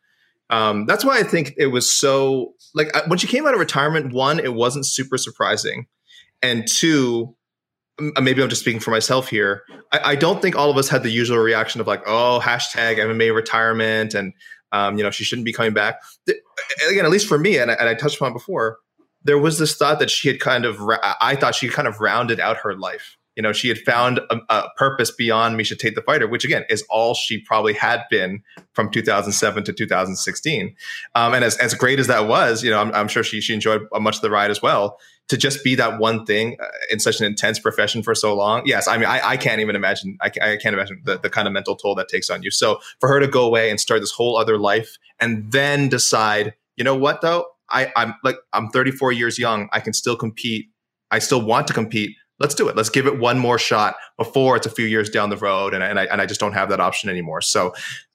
Um, 0.48 0.86
that's 0.86 1.04
why 1.04 1.18
I 1.18 1.24
think 1.24 1.54
it 1.56 1.68
was 1.68 1.92
so 1.92 2.54
like 2.72 2.94
when 3.08 3.18
she 3.18 3.26
came 3.26 3.48
out 3.48 3.54
of 3.54 3.58
retirement. 3.58 4.12
One, 4.12 4.38
it 4.38 4.54
wasn't 4.54 4.86
super 4.86 5.18
surprising, 5.18 5.86
and 6.42 6.66
two, 6.66 7.34
maybe 8.20 8.42
I'm 8.42 8.48
just 8.48 8.62
speaking 8.62 8.80
for 8.80 8.90
myself 8.90 9.28
here. 9.28 9.62
I, 9.92 10.00
I 10.12 10.16
don't 10.16 10.42
think 10.42 10.56
all 10.56 10.70
of 10.70 10.76
us 10.76 10.88
had 10.88 11.02
the 11.02 11.10
usual 11.10 11.38
reaction 11.38 11.80
of 11.80 11.86
like, 11.86 12.02
oh, 12.06 12.40
hashtag 12.42 12.98
MMA 12.98 13.34
retirement, 13.34 14.14
and 14.14 14.32
um, 14.72 14.96
you 14.98 15.04
know 15.04 15.10
she 15.10 15.24
shouldn't 15.24 15.46
be 15.46 15.52
coming 15.52 15.72
back. 15.72 16.00
Again, 16.88 17.04
at 17.04 17.10
least 17.10 17.28
for 17.28 17.38
me, 17.38 17.58
and 17.58 17.70
I, 17.70 17.74
and 17.74 17.88
I 17.88 17.94
touched 17.94 18.16
upon 18.16 18.32
before, 18.32 18.78
there 19.24 19.38
was 19.38 19.58
this 19.58 19.76
thought 19.76 19.98
that 20.00 20.10
she 20.10 20.28
had 20.28 20.40
kind 20.40 20.64
of, 20.64 20.80
I 21.20 21.36
thought 21.36 21.54
she 21.54 21.68
kind 21.68 21.86
of 21.86 22.00
rounded 22.00 22.40
out 22.40 22.56
her 22.58 22.74
life. 22.74 23.16
You 23.36 23.42
know, 23.42 23.52
she 23.52 23.68
had 23.68 23.78
found 23.78 24.20
a, 24.30 24.40
a 24.48 24.68
purpose 24.76 25.10
beyond 25.10 25.58
Miesha 25.58 25.78
Tate 25.78 25.94
the 25.94 26.02
fighter, 26.02 26.26
which 26.26 26.44
again 26.44 26.64
is 26.68 26.84
all 26.90 27.14
she 27.14 27.40
probably 27.40 27.72
had 27.72 28.04
been 28.10 28.42
from 28.74 28.90
2007 28.90 29.64
to 29.64 29.72
2016. 29.72 30.76
Um, 31.14 31.34
and 31.34 31.44
as, 31.44 31.56
as 31.58 31.74
great 31.74 31.98
as 31.98 32.06
that 32.08 32.26
was, 32.28 32.62
you 32.62 32.70
know, 32.70 32.80
I'm, 32.80 32.92
I'm 32.92 33.08
sure 33.08 33.22
she, 33.22 33.40
she 33.40 33.54
enjoyed 33.54 33.82
much 33.94 34.16
of 34.16 34.22
the 34.22 34.30
ride 34.30 34.50
as 34.50 34.62
well. 34.62 34.98
To 35.28 35.36
just 35.38 35.64
be 35.64 35.76
that 35.76 35.98
one 35.98 36.26
thing 36.26 36.56
uh, 36.60 36.66
in 36.90 36.98
such 36.98 37.20
an 37.20 37.26
intense 37.26 37.58
profession 37.58 38.02
for 38.02 38.14
so 38.14 38.34
long. 38.34 38.66
Yes, 38.66 38.86
I 38.86 38.98
mean, 38.98 39.06
I, 39.06 39.20
I 39.30 39.36
can't 39.36 39.60
even 39.60 39.76
imagine. 39.76 40.18
I, 40.20 40.26
I 40.26 40.56
can't 40.56 40.74
imagine 40.74 41.00
the, 41.04 41.16
the 41.16 41.30
kind 41.30 41.46
of 41.46 41.54
mental 41.54 41.76
toll 41.76 41.94
that 41.94 42.08
takes 42.08 42.28
on 42.28 42.42
you. 42.42 42.50
So 42.50 42.80
for 43.00 43.08
her 43.08 43.20
to 43.20 43.28
go 43.28 43.46
away 43.46 43.70
and 43.70 43.80
start 43.80 44.00
this 44.00 44.10
whole 44.10 44.36
other 44.36 44.58
life 44.58 44.98
and 45.20 45.50
then 45.50 45.88
decide, 45.88 46.54
you 46.76 46.84
know 46.84 46.96
what 46.96 47.22
though, 47.22 47.46
I, 47.72 47.92
I'm 47.96 48.14
like 48.22 48.36
I'm 48.52 48.68
34 48.68 49.12
years 49.12 49.38
young. 49.38 49.68
I 49.72 49.80
can 49.80 49.92
still 49.92 50.16
compete. 50.16 50.66
I 51.10 51.18
still 51.18 51.42
want 51.42 51.66
to 51.68 51.72
compete. 51.74 52.16
Let's 52.42 52.54
do 52.54 52.68
it. 52.68 52.76
Let's 52.76 52.90
give 52.90 53.06
it 53.06 53.18
one 53.18 53.38
more 53.38 53.58
shot 53.58 53.94
before 54.18 54.56
it's 54.56 54.66
a 54.66 54.70
few 54.70 54.84
years 54.84 55.08
down 55.08 55.30
the 55.30 55.36
road, 55.38 55.72
and, 55.72 55.82
I- 55.82 55.86
and 55.86 55.98
I 55.98 56.04
and 56.04 56.20
I 56.20 56.26
just 56.26 56.40
don't 56.40 56.52
have 56.52 56.68
that 56.68 56.80
option 56.80 57.08
anymore. 57.08 57.40
So, 57.40 57.72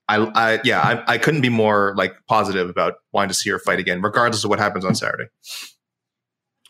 I, 0.09 0.17
I 0.35 0.59
yeah, 0.63 0.81
I, 0.81 1.13
I 1.13 1.17
couldn't 1.17 1.41
be 1.41 1.49
more 1.49 1.93
like 1.97 2.13
positive 2.27 2.69
about 2.69 2.93
wanting 3.11 3.29
to 3.29 3.33
see 3.33 3.49
her 3.49 3.57
fight 3.59 3.79
again, 3.79 4.01
regardless 4.01 4.43
of 4.43 4.49
what 4.49 4.59
happens 4.59 4.85
on 4.85 4.93
Saturday. 4.93 5.25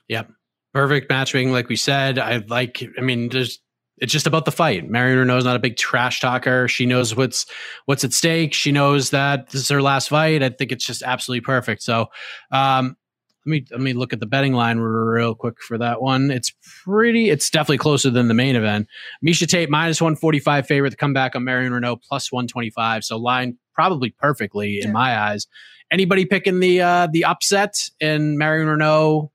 Yep. 0.07 0.29
Perfect 0.73 1.09
matchmaking, 1.09 1.51
like 1.51 1.69
we 1.69 1.75
said. 1.75 2.19
I 2.19 2.43
like. 2.47 2.83
I 2.97 3.01
mean, 3.01 3.29
there's. 3.29 3.59
It's 3.99 4.13
just 4.13 4.27
about 4.27 4.45
the 4.45 4.51
fight. 4.51 4.87
Marion 4.87 5.17
Reneau's 5.27 5.43
not 5.43 5.55
a 5.55 5.59
big 5.59 5.75
trash 5.75 6.19
talker. 6.19 6.67
She 6.67 6.85
knows 6.85 7.15
what's 7.15 7.47
what's 7.85 8.03
at 8.03 8.13
stake. 8.13 8.53
She 8.53 8.71
knows 8.71 9.09
that 9.09 9.49
this 9.49 9.61
is 9.61 9.69
her 9.69 9.81
last 9.81 10.09
fight. 10.09 10.43
I 10.43 10.49
think 10.49 10.71
it's 10.71 10.85
just 10.85 11.01
absolutely 11.01 11.41
perfect. 11.41 11.81
So, 11.81 12.07
um, 12.51 12.95
let 13.47 13.51
me 13.51 13.65
let 13.71 13.79
me 13.79 13.93
look 13.93 14.12
at 14.12 14.19
the 14.19 14.25
betting 14.25 14.53
line 14.53 14.79
real 14.79 15.33
quick 15.33 15.62
for 15.62 15.77
that 15.77 16.01
one. 16.01 16.31
It's 16.31 16.53
pretty. 16.83 17.29
It's 17.29 17.49
definitely 17.49 17.77
closer 17.77 18.10
than 18.10 18.27
the 18.27 18.33
main 18.33 18.57
event. 18.57 18.88
Miesha 19.25 19.47
Tate 19.47 19.69
minus 19.69 20.01
one 20.01 20.17
forty 20.17 20.39
five 20.39 20.67
favorite 20.67 20.89
to 20.89 20.97
come 20.97 21.13
back 21.13 21.33
on 21.33 21.45
Marion 21.45 21.71
Reneau 21.71 21.97
plus 22.01 22.29
one 22.29 22.45
twenty 22.47 22.69
five. 22.69 23.05
So 23.05 23.15
line 23.15 23.57
probably 23.73 24.10
perfectly 24.10 24.81
in 24.81 24.91
my 24.91 25.17
eyes. 25.17 25.47
Anybody 25.89 26.25
picking 26.25 26.60
the 26.60 26.81
uh, 26.81 27.07
the 27.10 27.23
upset 27.23 27.75
and 28.01 28.38
Marion 28.38 28.67
Reneau 28.67 29.29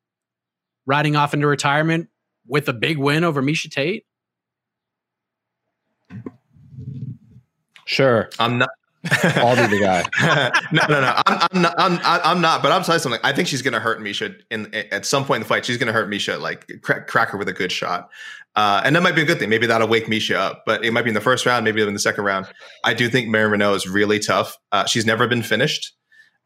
riding 0.84 1.16
off 1.16 1.32
into 1.32 1.46
retirement 1.46 2.08
with 2.46 2.68
a 2.68 2.74
big 2.74 2.98
win 2.98 3.24
over 3.24 3.42
Miesha 3.42 3.70
Tate? 3.70 4.04
Sure. 7.86 8.28
I'm 8.38 8.58
not. 8.58 8.68
I'll 9.22 9.56
be 9.56 9.76
the 9.76 9.80
guy. 9.80 10.52
no, 10.72 10.82
no, 10.88 11.00
no. 11.00 11.22
I'm, 11.26 11.48
I'm 11.50 11.62
not. 11.62 11.74
I'm, 11.76 12.00
I'm 12.04 12.40
not. 12.40 12.62
But 12.62 12.70
I'm 12.70 12.84
tell 12.84 12.94
you 12.94 13.00
something. 13.00 13.20
I 13.24 13.32
think 13.32 13.48
she's 13.48 13.62
going 13.62 13.74
to 13.74 13.80
hurt 13.80 14.00
Miesha 14.00 14.34
in 14.50 14.72
at 14.74 15.04
some 15.04 15.24
point 15.24 15.38
in 15.38 15.42
the 15.42 15.48
fight. 15.48 15.64
She's 15.64 15.76
going 15.76 15.88
to 15.88 15.92
hurt 15.92 16.08
Miesha, 16.08 16.40
like 16.40 16.80
crack, 16.82 17.08
crack 17.08 17.30
her 17.30 17.38
with 17.38 17.48
a 17.48 17.52
good 17.52 17.72
shot, 17.72 18.10
uh, 18.54 18.80
and 18.84 18.94
that 18.94 19.02
might 19.02 19.16
be 19.16 19.22
a 19.22 19.24
good 19.24 19.40
thing. 19.40 19.48
Maybe 19.48 19.66
that'll 19.66 19.88
wake 19.88 20.06
Miesha 20.06 20.36
up. 20.36 20.62
But 20.66 20.84
it 20.84 20.92
might 20.92 21.02
be 21.02 21.10
in 21.10 21.14
the 21.14 21.20
first 21.20 21.46
round, 21.46 21.64
maybe 21.64 21.82
in 21.82 21.92
the 21.92 21.98
second 21.98 22.22
round. 22.24 22.46
I 22.84 22.94
do 22.94 23.08
think 23.08 23.28
Mary 23.28 23.58
Reneau 23.58 23.74
is 23.74 23.88
really 23.88 24.20
tough. 24.20 24.56
Uh, 24.70 24.84
she's 24.86 25.04
never 25.04 25.26
been 25.26 25.42
finished. 25.42 25.92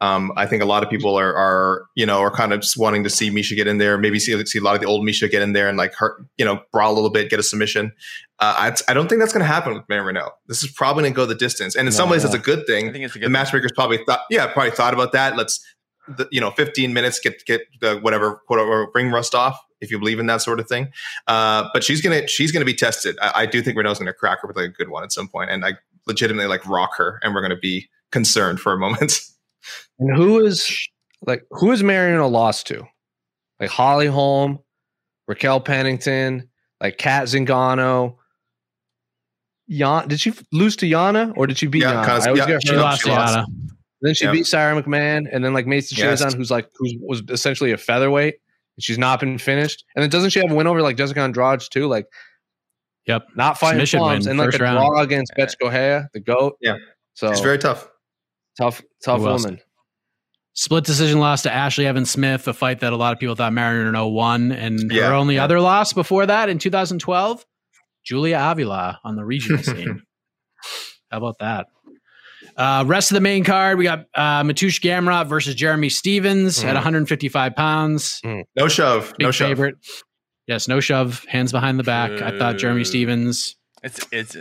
Um, 0.00 0.32
I 0.36 0.44
think 0.46 0.62
a 0.62 0.66
lot 0.66 0.82
of 0.82 0.90
people 0.90 1.16
are, 1.18 1.34
are, 1.34 1.86
you 1.94 2.04
know, 2.04 2.18
are 2.20 2.30
kind 2.30 2.52
of 2.52 2.60
just 2.60 2.76
wanting 2.76 3.02
to 3.04 3.10
see 3.10 3.30
Miesha 3.30 3.56
get 3.56 3.66
in 3.66 3.78
there. 3.78 3.96
Maybe 3.96 4.18
see, 4.18 4.44
see 4.44 4.58
a 4.58 4.62
lot 4.62 4.74
of 4.74 4.82
the 4.82 4.86
old 4.86 5.06
Miesha 5.06 5.30
get 5.30 5.40
in 5.40 5.54
there 5.54 5.68
and 5.68 5.78
like 5.78 5.94
hurt, 5.94 6.22
you 6.36 6.44
know, 6.44 6.60
brawl 6.70 6.92
a 6.92 6.94
little 6.94 7.08
bit, 7.10 7.30
get 7.30 7.38
a 7.40 7.42
submission. 7.42 7.92
Uh, 8.38 8.54
I, 8.88 8.90
I 8.90 8.94
don't 8.94 9.08
think 9.08 9.20
that's 9.20 9.32
going 9.32 9.40
to 9.40 9.46
happen 9.50 9.72
with 9.72 9.84
Marion 9.88 10.14
Reneau. 10.16 10.28
This 10.48 10.62
is 10.62 10.70
probably 10.70 11.04
going 11.04 11.14
to 11.14 11.16
go 11.16 11.24
the 11.24 11.34
distance, 11.34 11.74
and 11.74 11.88
in 11.88 11.92
No, 11.94 11.96
some 11.96 12.10
ways, 12.10 12.22
no. 12.24 12.28
that's 12.30 12.38
a 12.42 12.44
good 12.44 12.66
thing. 12.66 12.90
I 12.90 12.92
think 12.92 13.04
it's 13.06 13.14
a 13.16 13.18
the 13.18 13.24
good. 13.24 13.32
matchmakers 13.32 13.72
probably 13.74 13.98
thought, 14.04 14.20
yeah, 14.28 14.46
probably 14.48 14.72
thought 14.72 14.92
about 14.92 15.12
that. 15.12 15.34
Let's, 15.38 15.64
the, 16.06 16.28
you 16.30 16.42
know, 16.42 16.50
15 16.50 16.92
minutes 16.92 17.18
get 17.18 17.42
get 17.46 17.62
the 17.80 17.96
whatever 17.98 18.42
whatever 18.48 18.86
bring 18.92 19.10
rust 19.10 19.34
off 19.34 19.58
if 19.80 19.90
you 19.90 19.98
believe 19.98 20.18
in 20.20 20.26
that 20.26 20.42
sort 20.42 20.60
of 20.60 20.68
thing. 20.68 20.88
Uh, 21.26 21.68
but 21.72 21.82
she's 21.82 22.02
gonna 22.02 22.28
she's 22.28 22.52
gonna 22.52 22.64
be 22.66 22.74
tested. 22.74 23.16
I, 23.22 23.32
I 23.34 23.46
do 23.46 23.62
think 23.62 23.78
Reneau's 23.78 23.98
gonna 23.98 24.12
crack 24.12 24.42
her 24.42 24.46
with 24.48 24.56
like 24.58 24.66
a 24.66 24.72
good 24.72 24.90
one 24.90 25.02
at 25.02 25.10
some 25.12 25.26
point, 25.26 25.50
and 25.50 25.64
I 25.64 25.72
legitimately 26.06 26.46
like 26.48 26.64
rock 26.66 26.90
her, 26.98 27.18
and 27.22 27.34
we're 27.34 27.40
gonna 27.42 27.56
be 27.56 27.88
concerned 28.12 28.60
for 28.60 28.72
a 28.74 28.78
moment. 28.78 29.18
And 29.98 30.16
who 30.16 30.44
is 30.44 30.70
like 31.26 31.42
who 31.50 31.72
is 31.72 31.82
Marion 31.82 32.20
lost 32.32 32.66
to? 32.68 32.84
Like 33.60 33.70
Holly 33.70 34.06
Holm, 34.06 34.58
Raquel 35.28 35.60
Pennington, 35.60 36.48
like 36.80 36.98
Cat 36.98 37.24
Zingano. 37.24 38.16
Yana, 39.70 40.06
did 40.06 40.20
she 40.20 40.32
lose 40.52 40.76
to 40.76 40.86
Yana 40.86 41.32
or 41.36 41.46
did 41.46 41.58
she 41.58 41.66
beat 41.66 41.82
Yeah, 41.82 41.94
Yana? 41.94 42.06
kinda- 42.06 42.22
I 42.22 42.26
always 42.28 42.38
yeah, 42.40 42.46
get 42.46 42.62
She 42.66 42.76
lost 42.76 43.02
she 43.02 43.08
to 43.08 43.14
lost. 43.16 43.34
Yana. 43.36 43.44
Then 44.02 44.14
she 44.14 44.24
Yeah. 44.26 44.32
beat 44.32 44.46
Sara 44.46 44.80
McMann, 44.80 45.26
and 45.32 45.44
then 45.44 45.54
like 45.54 45.66
Macy 45.66 45.96
Yes. 45.96 46.22
Chiasson, 46.22 46.36
who's 46.36 46.50
like 46.50 46.68
who 46.74 46.86
was 47.00 47.22
essentially 47.30 47.72
a 47.72 47.78
featherweight. 47.78 48.34
and 48.76 48.84
She's 48.84 48.98
not 48.98 49.20
been 49.20 49.38
finished, 49.38 49.84
and 49.96 50.02
then 50.02 50.10
doesn't 50.10 50.30
she 50.30 50.38
have 50.38 50.50
a 50.50 50.54
win 50.54 50.66
over 50.66 50.82
like 50.82 50.96
Jessica 50.98 51.20
Andrade 51.20 51.62
too? 51.70 51.86
Like, 51.86 52.06
Yep. 53.06 53.26
not 53.34 53.58
fighting 53.58 53.78
Submission 53.78 54.00
palms, 54.00 54.26
win, 54.26 54.32
and 54.32 54.38
like 54.38 54.48
first 54.48 54.60
a 54.60 54.62
round. 54.64 54.76
draw 54.78 55.00
against 55.00 55.32
Bethe 55.34 55.54
Correia, 55.60 56.08
the 56.12 56.20
goat. 56.20 56.56
Yeah. 56.60 56.76
so 57.14 57.30
She's 57.32 57.40
very 57.40 57.56
tough. 57.58 57.88
Tough, 58.58 58.82
tough 59.04 59.20
Who 59.20 59.28
else? 59.28 59.44
woman. 59.44 59.60
Split 60.54 60.84
decision 60.84 61.18
loss 61.20 61.42
to 61.42 61.50
Ashlee 61.50 61.84
Evans-Smith, 61.84 62.48
a 62.48 62.54
fight 62.54 62.80
that 62.80 62.92
a 62.92 62.96
lot 62.96 63.12
of 63.12 63.18
people 63.18 63.34
thought 63.34 63.52
Marion 63.52 63.92
Reneau 63.92 64.10
won. 64.10 64.52
And 64.52 64.90
Yeah, 64.90 65.08
her 65.08 65.14
only 65.14 65.34
yeah. 65.34 65.44
other 65.44 65.60
loss 65.60 65.92
before 65.92 66.24
that 66.26 66.48
in 66.48 66.58
2012, 66.58 67.44
Julia 68.04 68.38
Avila 68.40 68.98
on 69.04 69.16
the 69.16 69.24
regional 69.24 69.62
scene. 69.62 70.02
How 71.10 71.18
about 71.18 71.38
that? 71.40 71.66
Uh, 72.56 72.84
rest 72.86 73.10
of 73.10 73.16
the 73.16 73.20
main 73.20 73.44
card, 73.44 73.76
we 73.76 73.84
got 73.84 74.06
uh, 74.14 74.42
Mateusz 74.44 74.80
Gamrot 74.80 75.26
versus 75.26 75.54
Jeremy 75.54 75.90
Stephens 75.90 76.64
at 76.64 76.70
Mm. 76.70 76.74
155 76.74 77.54
pounds. 77.54 78.22
No 78.56 78.68
shove. 78.68 79.12
Big 79.18 79.26
no 79.26 79.30
shove. 79.30 79.48
favorite. 79.48 79.74
Yes, 80.46 80.68
no 80.68 80.80
shove, 80.80 81.24
hands 81.28 81.52
behind 81.52 81.78
the 81.78 81.82
back. 81.84 82.22
I 82.22 82.38
thought 82.38 82.56
Jeremy 82.56 82.84
Stephens 82.84 83.56
It's 83.82 84.06
it's 84.10 84.36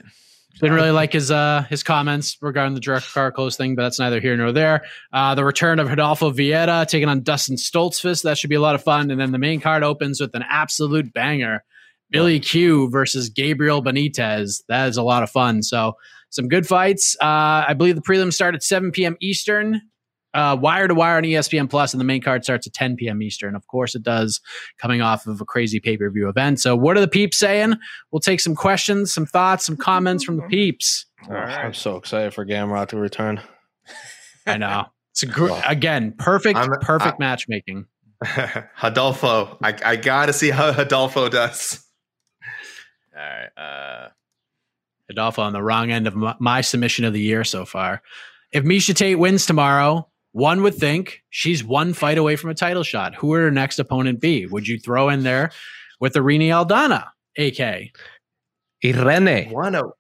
didn't 0.60 0.76
really 0.76 0.92
like 0.92 1.14
his 1.14 1.32
uh 1.32 1.66
his 1.70 1.84
comments 1.84 2.38
regarding 2.42 2.76
the 2.76 2.82
Drakkar 2.82 3.32
Klose 3.32 3.56
thing, 3.56 3.76
but 3.76 3.84
that's 3.84 4.00
neither 4.00 4.20
here 4.20 4.38
nor 4.38 4.52
there. 4.52 4.84
Uh, 5.12 5.36
the 5.36 5.44
return 5.44 5.80
of 5.80 5.90
Rodolfo 5.90 6.32
Vieira 6.32 6.88
taking 6.88 7.10
on 7.10 7.22
Dustin 7.22 7.58
Stoltzfus. 7.58 8.24
That 8.24 8.38
should 8.38 8.50
be 8.50 8.56
a 8.56 8.62
lot 8.62 8.76
of 8.76 8.84
fun. 8.84 9.12
And 9.12 9.20
then 9.20 9.32
the 9.32 9.40
main 9.40 9.60
card 9.60 9.84
opens 9.84 10.20
with 10.22 10.34
an 10.36 10.44
absolute 10.50 11.14
banger. 11.14 11.64
Billy 12.12 12.40
Q 12.40 12.90
versus 12.90 13.30
Gabriel 13.30 13.84
Benitez. 13.84 14.64
That 14.70 14.88
is 14.90 14.98
a 14.98 15.04
lot 15.04 15.24
of 15.24 15.30
fun. 15.30 15.64
So 15.64 15.94
some 16.30 16.48
good 16.48 16.68
fights. 16.68 17.16
Uh, 17.20 17.66
I 17.68 17.74
believe 17.74 17.96
the 17.96 18.02
prelims 18.02 18.34
start 18.34 18.56
at 18.56 18.64
7 18.64 18.92
p.m. 18.92 19.18
Eastern. 19.22 19.82
Uh, 20.36 20.56
wire 20.56 20.88
to 20.88 20.94
wire 20.94 21.18
on 21.18 21.24
ESPN 21.24 21.70
Plus, 21.70 21.94
and 21.94 22.00
the 22.02 22.06
main 22.06 22.22
card 22.22 22.44
starts 22.44 22.68
at 22.68 22.74
10 22.74 22.98
p.m. 22.98 23.22
Eastern. 23.22 23.56
Of 23.56 23.66
course, 23.68 23.96
it 23.96 24.04
does, 24.04 24.42
coming 24.82 25.02
off 25.02 25.26
of 25.28 25.40
a 25.40 25.46
crazy 25.46 25.80
pay 25.80 25.96
per 25.98 26.10
view 26.12 26.28
event. 26.28 26.60
So, 26.60 26.76
what 26.76 26.98
are 26.98 27.02
the 27.02 27.08
peeps 27.08 27.38
saying? 27.38 27.76
We'll 28.12 28.20
take 28.20 28.40
some 28.42 28.54
questions, 28.56 29.14
some 29.14 29.26
thoughts, 29.26 29.66
some 29.66 29.78
comments 29.78 30.24
from 30.24 30.38
the 30.38 30.44
peeps. 30.50 31.06
Oh, 31.30 31.34
I'm 31.34 31.74
so 31.74 31.96
excited 31.96 32.34
for 32.34 32.46
Gamrot 32.46 32.90
to 32.90 32.98
return. 32.98 33.42
I 34.46 34.58
know. 34.58 34.86
It's 35.12 35.24
a 35.24 35.28
gr- 35.28 35.50
again 35.66 36.14
perfect, 36.18 36.58
I'm- 36.58 36.70
perfect 36.82 37.16
I- 37.16 37.20
matchmaking. 37.20 37.86
Adolfo. 38.84 39.58
I, 39.64 39.76
I 39.86 39.96
gotta 39.96 40.34
see 40.34 40.50
how 40.50 40.70
Adolfo 40.78 41.30
does. 41.30 41.84
all 43.16 43.22
right. 43.24 43.50
Uh, 43.58 44.10
Adolfo 45.10 45.42
on 45.44 45.54
the 45.54 45.62
wrong 45.62 45.92
end 45.92 46.08
of 46.08 46.16
my, 46.16 46.36
my 46.40 46.62
submission 46.62 47.06
of 47.06 47.14
the 47.14 47.22
year 47.22 47.44
so 47.44 47.66
far. 47.66 48.02
If 48.52 48.64
Miesha 48.64 48.96
Tate 48.96 49.20
wins 49.20 49.46
tomorrow, 49.46 50.10
one 50.36 50.64
would 50.64 50.76
think 50.76 51.24
she's 51.30 51.64
one 51.64 51.94
fight 51.94 52.18
away 52.18 52.36
from 52.36 52.50
a 52.50 52.54
title 52.54 52.84
shot. 52.84 53.16
Who 53.16 53.28
would 53.28 53.40
her 53.40 53.52
next 53.52 53.80
opponent 53.80 54.20
be? 54.20 54.46
Would 54.46 54.68
you 54.68 54.78
throw 54.78 55.08
in 55.08 55.24
there 55.24 55.50
with 56.02 56.18
Irene 56.18 56.42
Aldana, 56.42 57.06
AK? 57.38 57.92
Irene. 58.84 59.50
One 59.50 59.76
o- 59.76 59.94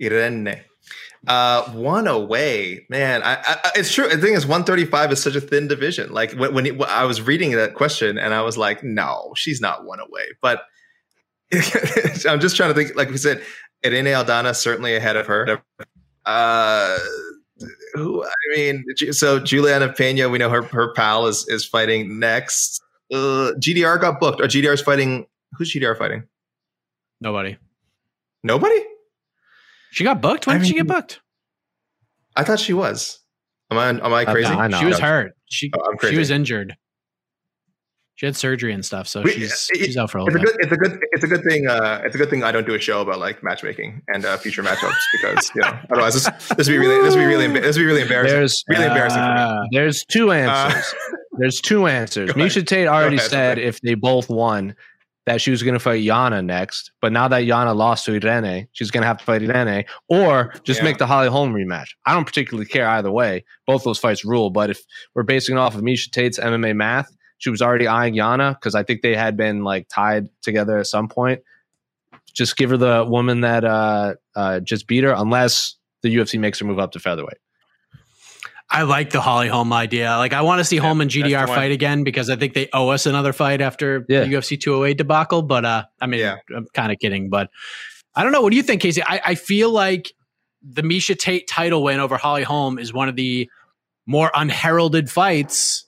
Irene. 0.00 0.60
Uh, 1.26 1.64
one 1.72 2.06
away, 2.06 2.86
man. 2.88 3.24
I, 3.24 3.38
I, 3.44 3.70
it's 3.74 3.92
true. 3.92 4.08
The 4.08 4.18
thing 4.18 4.34
is, 4.34 4.46
one 4.46 4.62
thirty 4.62 4.84
five 4.84 5.10
is 5.10 5.20
such 5.20 5.34
a 5.34 5.40
thin 5.40 5.66
division. 5.66 6.12
Like 6.12 6.30
when, 6.34 6.54
when, 6.54 6.66
it, 6.66 6.78
when 6.78 6.88
I 6.88 7.02
was 7.02 7.20
reading 7.20 7.50
that 7.56 7.74
question, 7.74 8.18
and 8.18 8.32
I 8.32 8.42
was 8.42 8.56
like, 8.56 8.84
no, 8.84 9.32
she's 9.34 9.60
not 9.60 9.84
one 9.84 9.98
away. 9.98 10.26
But 10.40 10.62
I'm 12.28 12.38
just 12.38 12.54
trying 12.56 12.72
to 12.72 12.74
think. 12.74 12.94
Like 12.94 13.10
we 13.10 13.16
said, 13.16 13.42
Irene 13.84 14.04
Aldana 14.04 14.54
certainly 14.54 14.94
ahead 14.94 15.16
of 15.16 15.26
her. 15.26 15.60
Uh, 16.24 16.98
who? 17.94 18.24
I 18.24 18.30
mean, 18.54 18.84
so 19.12 19.38
Julianna 19.38 19.88
Peña, 19.90 20.30
we 20.30 20.38
know 20.38 20.50
her 20.50 20.62
her 20.62 20.92
pal 20.94 21.26
is 21.26 21.46
is 21.48 21.64
fighting 21.66 22.18
next. 22.18 22.82
Uh, 23.12 23.52
GDR 23.58 24.00
got 24.00 24.20
booked. 24.20 24.40
Or 24.40 24.44
GDR 24.44 24.74
is 24.74 24.80
fighting. 24.80 25.26
Who's 25.52 25.72
GDR 25.72 25.96
fighting? 25.96 26.24
Nobody. 27.20 27.56
Nobody. 28.42 28.84
She 29.92 30.04
got 30.04 30.20
booked. 30.20 30.46
When 30.46 30.56
I 30.56 30.58
did 30.58 30.68
she 30.68 30.74
get 30.74 30.86
booked? 30.86 31.20
I 32.34 32.44
thought 32.44 32.60
she 32.60 32.72
was. 32.72 33.20
Am 33.70 33.78
I 33.78 33.88
am 33.88 34.12
I 34.12 34.24
Uh, 34.24 34.32
crazy? 34.32 34.50
no, 34.50 34.58
I 34.58 34.68
know. 34.68 34.78
She 34.78 34.86
was 34.86 34.98
hurt. 34.98 35.32
She 35.46 35.70
Oh, 35.74 35.94
she 36.08 36.16
was 36.18 36.30
injured. 36.30 36.76
She 38.16 38.26
had 38.26 38.34
surgery 38.34 38.72
and 38.72 38.84
stuff, 38.84 39.06
so 39.06 39.22
We- 39.22 39.32
she's 39.32 39.68
it- 39.74 39.84
she's 39.84 39.96
out 39.96 40.10
for 40.10 40.18
a 40.18 40.24
little 40.24 40.40
It's 40.40 40.50
a 40.50 40.54
bit. 40.54 40.58
good. 40.58 40.64
It's 40.64 40.72
a 40.72 40.76
good. 40.76 40.98
It's 41.12 41.24
a 41.24 41.26
good 41.26 41.42
thing. 41.48 41.66
Uh, 41.68 42.00
it's 42.04 42.14
a 42.14 42.18
good 42.18 42.30
thing 42.30 42.42
I 42.44 42.50
don't 42.50 42.66
do 42.66 42.74
a 42.74 42.78
show 42.78 43.00
about 43.02 43.18
like 43.18 43.42
matchmaking 43.42 44.02
and 44.08 44.24
uh, 44.24 44.36
future 44.38 44.62
matchups 44.62 44.94
because 45.20 45.50
you 45.54 45.60
know 45.62 45.78
otherwise 45.90 46.14
this 46.14 46.24
this 46.56 46.66
would 46.66 46.72
be 46.74 46.78
really 46.78 47.02
this 47.02 47.14
would 47.14 47.20
be 47.20 47.26
really 47.26 47.46
this 47.60 47.76
would 47.76 47.82
be 47.82 47.86
really 47.86 48.02
embarrassing. 48.02 48.36
There's 48.36 48.64
really 48.68 48.86
embarrassing 48.86 49.18
for 49.20 49.28
me. 49.28 49.34
Ah, 49.38 49.64
there's 49.70 50.04
two 50.04 50.32
answers. 50.32 50.94
there's 51.38 51.60
two 51.60 51.86
answers. 51.86 52.30
Miesha 52.34 52.66
Tate 52.66 52.88
already 52.88 53.16
ahead, 53.16 53.30
said 53.30 53.58
if 53.58 53.80
they 53.82 53.94
both 53.94 54.30
won 54.30 54.74
that 55.26 55.40
she 55.42 55.50
was 55.50 55.62
going 55.64 55.74
to 55.74 55.80
fight 55.80 56.02
Yana 56.04 56.42
next, 56.44 56.92
but 57.02 57.10
now 57.12 57.26
that 57.26 57.42
Yana 57.42 57.74
lost 57.74 58.04
to 58.06 58.12
Irene, 58.14 58.68
she's 58.72 58.92
going 58.92 59.02
to 59.02 59.08
have 59.08 59.18
to 59.18 59.24
fight 59.24 59.42
Irene 59.42 59.84
or 60.08 60.54
just 60.62 60.78
Yeah. 60.80 60.84
make 60.84 60.98
the 60.98 61.06
Holly 61.06 61.28
Holm 61.28 61.52
rematch. 61.52 61.88
I 62.06 62.14
don't 62.14 62.24
particularly 62.24 62.64
care 62.66 62.88
either 62.88 63.10
way. 63.10 63.44
Both 63.66 63.82
those 63.82 63.98
fights 63.98 64.24
rule, 64.24 64.50
but 64.50 64.70
if 64.70 64.80
we're 65.16 65.24
basing 65.24 65.56
it 65.56 65.58
off 65.58 65.74
of 65.74 65.80
Miesha 65.82 66.10
Tate's 66.12 66.38
MMA 66.38 66.76
math, 66.76 67.10
she 67.38 67.50
was 67.50 67.60
already 67.62 67.86
eyeing 67.86 68.14
Yana 68.14 68.54
because 68.54 68.74
I 68.74 68.82
think 68.82 69.02
they 69.02 69.14
had 69.14 69.36
been 69.36 69.62
like 69.64 69.88
tied 69.88 70.28
together 70.42 70.78
at 70.78 70.86
some 70.86 71.08
point. 71.08 71.42
Just 72.32 72.56
give 72.56 72.70
her 72.70 72.76
the 72.76 73.04
woman 73.08 73.40
that 73.42 73.64
uh, 73.64 74.14
uh, 74.34 74.60
just 74.60 74.86
beat 74.86 75.04
her, 75.04 75.14
unless 75.16 75.76
the 76.02 76.14
UFC 76.14 76.38
makes 76.38 76.58
her 76.58 76.64
move 76.66 76.78
up 76.78 76.92
to 76.92 76.98
featherweight. 76.98 77.38
I 78.68 78.82
like 78.82 79.10
the 79.10 79.20
Holly 79.20 79.48
Holm 79.48 79.72
idea. 79.72 80.16
Like, 80.16 80.32
I 80.32 80.42
want 80.42 80.58
to 80.58 80.64
see 80.64 80.76
Holm 80.76 81.00
and 81.00 81.08
GDR 81.10 81.46
fight 81.46 81.70
again 81.70 82.02
because 82.02 82.28
I 82.28 82.36
think 82.36 82.52
they 82.54 82.68
owe 82.72 82.88
us 82.88 83.06
another 83.06 83.32
fight 83.32 83.60
after 83.60 84.04
Yeah. 84.08 84.24
the 84.24 84.32
UFC 84.34 84.60
208 84.60 84.98
debacle. 84.98 85.42
But 85.42 85.64
uh, 85.64 85.84
I 86.00 86.06
mean, 86.06 86.20
Yeah. 86.20 86.38
I'm 86.54 86.66
kind 86.74 86.90
of 86.90 86.98
kidding. 86.98 87.30
But 87.30 87.48
I 88.14 88.22
don't 88.24 88.32
know. 88.32 88.40
What 88.40 88.50
do 88.50 88.56
you 88.56 88.64
think, 88.64 88.82
Casey? 88.82 89.02
I, 89.04 89.20
I 89.24 89.34
feel 89.36 89.70
like 89.70 90.12
the 90.62 90.82
Miesha 90.82 91.16
Tate 91.16 91.46
title 91.46 91.84
win 91.84 92.00
over 92.00 92.16
Holly 92.16 92.42
Holm 92.42 92.78
is 92.78 92.92
one 92.92 93.08
of 93.08 93.14
the 93.14 93.48
more 94.04 94.32
unheralded 94.34 95.10
fights, 95.10 95.86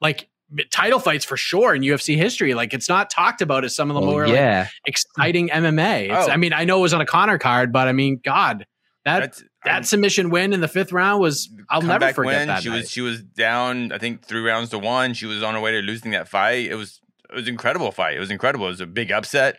like 0.00 0.28
title 0.70 0.98
fights 0.98 1.24
for 1.24 1.36
sure 1.36 1.74
in 1.74 1.82
UFC 1.82 2.16
history. 2.16 2.54
Like, 2.54 2.74
it's 2.74 2.88
not 2.88 3.10
talked 3.10 3.42
about 3.42 3.64
as 3.64 3.74
some 3.74 3.90
of 3.90 3.94
the 3.94 4.00
Well, 4.00 4.10
more 4.10 4.26
like, 4.26 4.34
yeah, 4.34 4.68
exciting 4.86 5.48
MMA. 5.48 6.10
It's, 6.10 6.28
Oh. 6.28 6.30
I 6.30 6.36
mean, 6.36 6.52
I 6.52 6.64
know 6.64 6.78
it 6.78 6.82
was 6.82 6.94
on 6.94 7.00
a 7.00 7.06
Conor 7.06 7.38
card, 7.38 7.72
but 7.72 7.88
I 7.88 7.92
mean, 7.92 8.20
God, 8.24 8.66
that 9.04 9.20
that's 9.20 9.44
that 9.64 9.86
submission 9.86 10.30
win 10.30 10.52
in 10.52 10.60
the 10.60 10.68
fifth 10.68 10.92
round 10.92 11.20
was 11.20 11.50
I'll 11.70 11.82
never 11.82 12.12
forget 12.12 12.38
win. 12.40 12.48
that. 12.48 12.62
She 12.62 12.70
night. 12.70 12.76
was 12.76 12.90
she 12.90 13.00
was 13.02 13.22
down. 13.22 13.92
I 13.92 13.98
think 13.98 14.22
three 14.24 14.40
rounds 14.40 14.70
to 14.70 14.78
one. 14.78 15.12
She 15.14 15.26
was 15.26 15.42
on 15.42 15.54
her 15.54 15.60
way 15.60 15.72
to 15.72 15.80
losing 15.82 16.12
that 16.12 16.28
fight. 16.28 16.70
It 16.70 16.74
was 16.76 17.00
it 17.30 17.34
was 17.34 17.44
an 17.46 17.50
incredible 17.52 17.90
fight. 17.92 18.16
It 18.16 18.20
was 18.20 18.30
incredible. 18.30 18.66
It 18.66 18.70
was 18.70 18.80
a 18.80 18.86
big 18.86 19.12
upset. 19.12 19.58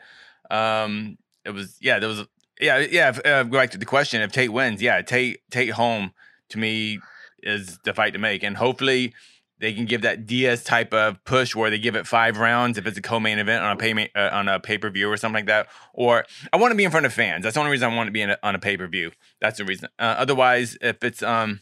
Um, 0.49 1.17
it 1.43 1.51
was 1.51 1.77
yeah. 1.81 1.99
There 1.99 2.09
was 2.09 2.23
yeah 2.59 2.79
yeah. 2.79 3.09
If, 3.09 3.25
uh, 3.25 3.43
go 3.43 3.57
back 3.59 3.71
to 3.71 3.77
the 3.77 3.85
question. 3.85 4.21
If 4.21 4.31
Tate 4.31 4.51
wins, 4.51 4.81
yeah, 4.81 5.01
Tate 5.01 5.39
Tate 5.51 5.71
Holm 5.71 6.13
to 6.49 6.57
me 6.57 6.99
is 7.43 7.77
the 7.83 7.93
fight 7.93 8.13
to 8.13 8.19
make, 8.19 8.41
and 8.41 8.57
hopefully 8.57 9.13
they 9.59 9.73
can 9.73 9.85
give 9.85 10.01
that 10.01 10.25
Diaz 10.25 10.63
type 10.63 10.93
of 10.93 11.23
push 11.23 11.55
where 11.55 11.69
they 11.69 11.79
give 11.79 11.95
it 11.95 12.05
five 12.05 12.37
rounds 12.37 12.77
if 12.77 12.85
it's 12.85 12.97
a 12.97 13.01
co-main 13.01 13.39
event 13.39 13.63
on 13.63 13.71
a 13.71 13.77
pay 13.77 14.09
uh, 14.15 14.29
on 14.31 14.47
a 14.47 14.59
pay 14.59 14.77
per 14.77 14.89
view 14.89 15.09
or 15.09 15.17
something 15.17 15.35
like 15.35 15.45
that. 15.47 15.67
Or 15.93 16.25
I 16.51 16.57
want 16.57 16.71
to 16.71 16.75
be 16.75 16.83
in 16.83 16.91
front 16.91 17.05
of 17.05 17.13
fans. 17.13 17.43
That's 17.43 17.53
the 17.53 17.59
only 17.61 17.71
reason 17.71 17.91
I 17.91 17.95
want 17.95 18.07
to 18.07 18.11
be 18.11 18.21
a, 18.21 18.37
on 18.43 18.55
a 18.55 18.59
pay 18.59 18.75
per 18.77 18.87
view. 18.87 19.11
That's 19.39 19.57
the 19.57 19.65
reason. 19.65 19.89
Uh, 19.97 20.15
otherwise, 20.17 20.77
if 20.81 21.03
it's 21.03 21.23
um, 21.23 21.61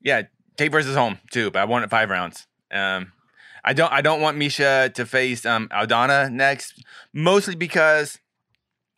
yeah, 0.00 0.22
Tate 0.56 0.72
versus 0.72 0.96
Holm 0.96 1.18
too, 1.30 1.50
but 1.50 1.60
I 1.60 1.64
want 1.64 1.84
it 1.84 1.90
five 1.90 2.10
rounds. 2.10 2.46
Um, 2.72 3.12
I 3.62 3.72
don't 3.72 3.92
I 3.92 4.00
don't 4.00 4.20
want 4.20 4.38
Miesha 4.38 4.92
to 4.94 5.06
face 5.06 5.44
um 5.44 5.68
Aldana 5.68 6.32
next, 6.32 6.82
mostly 7.12 7.56
because 7.56 8.18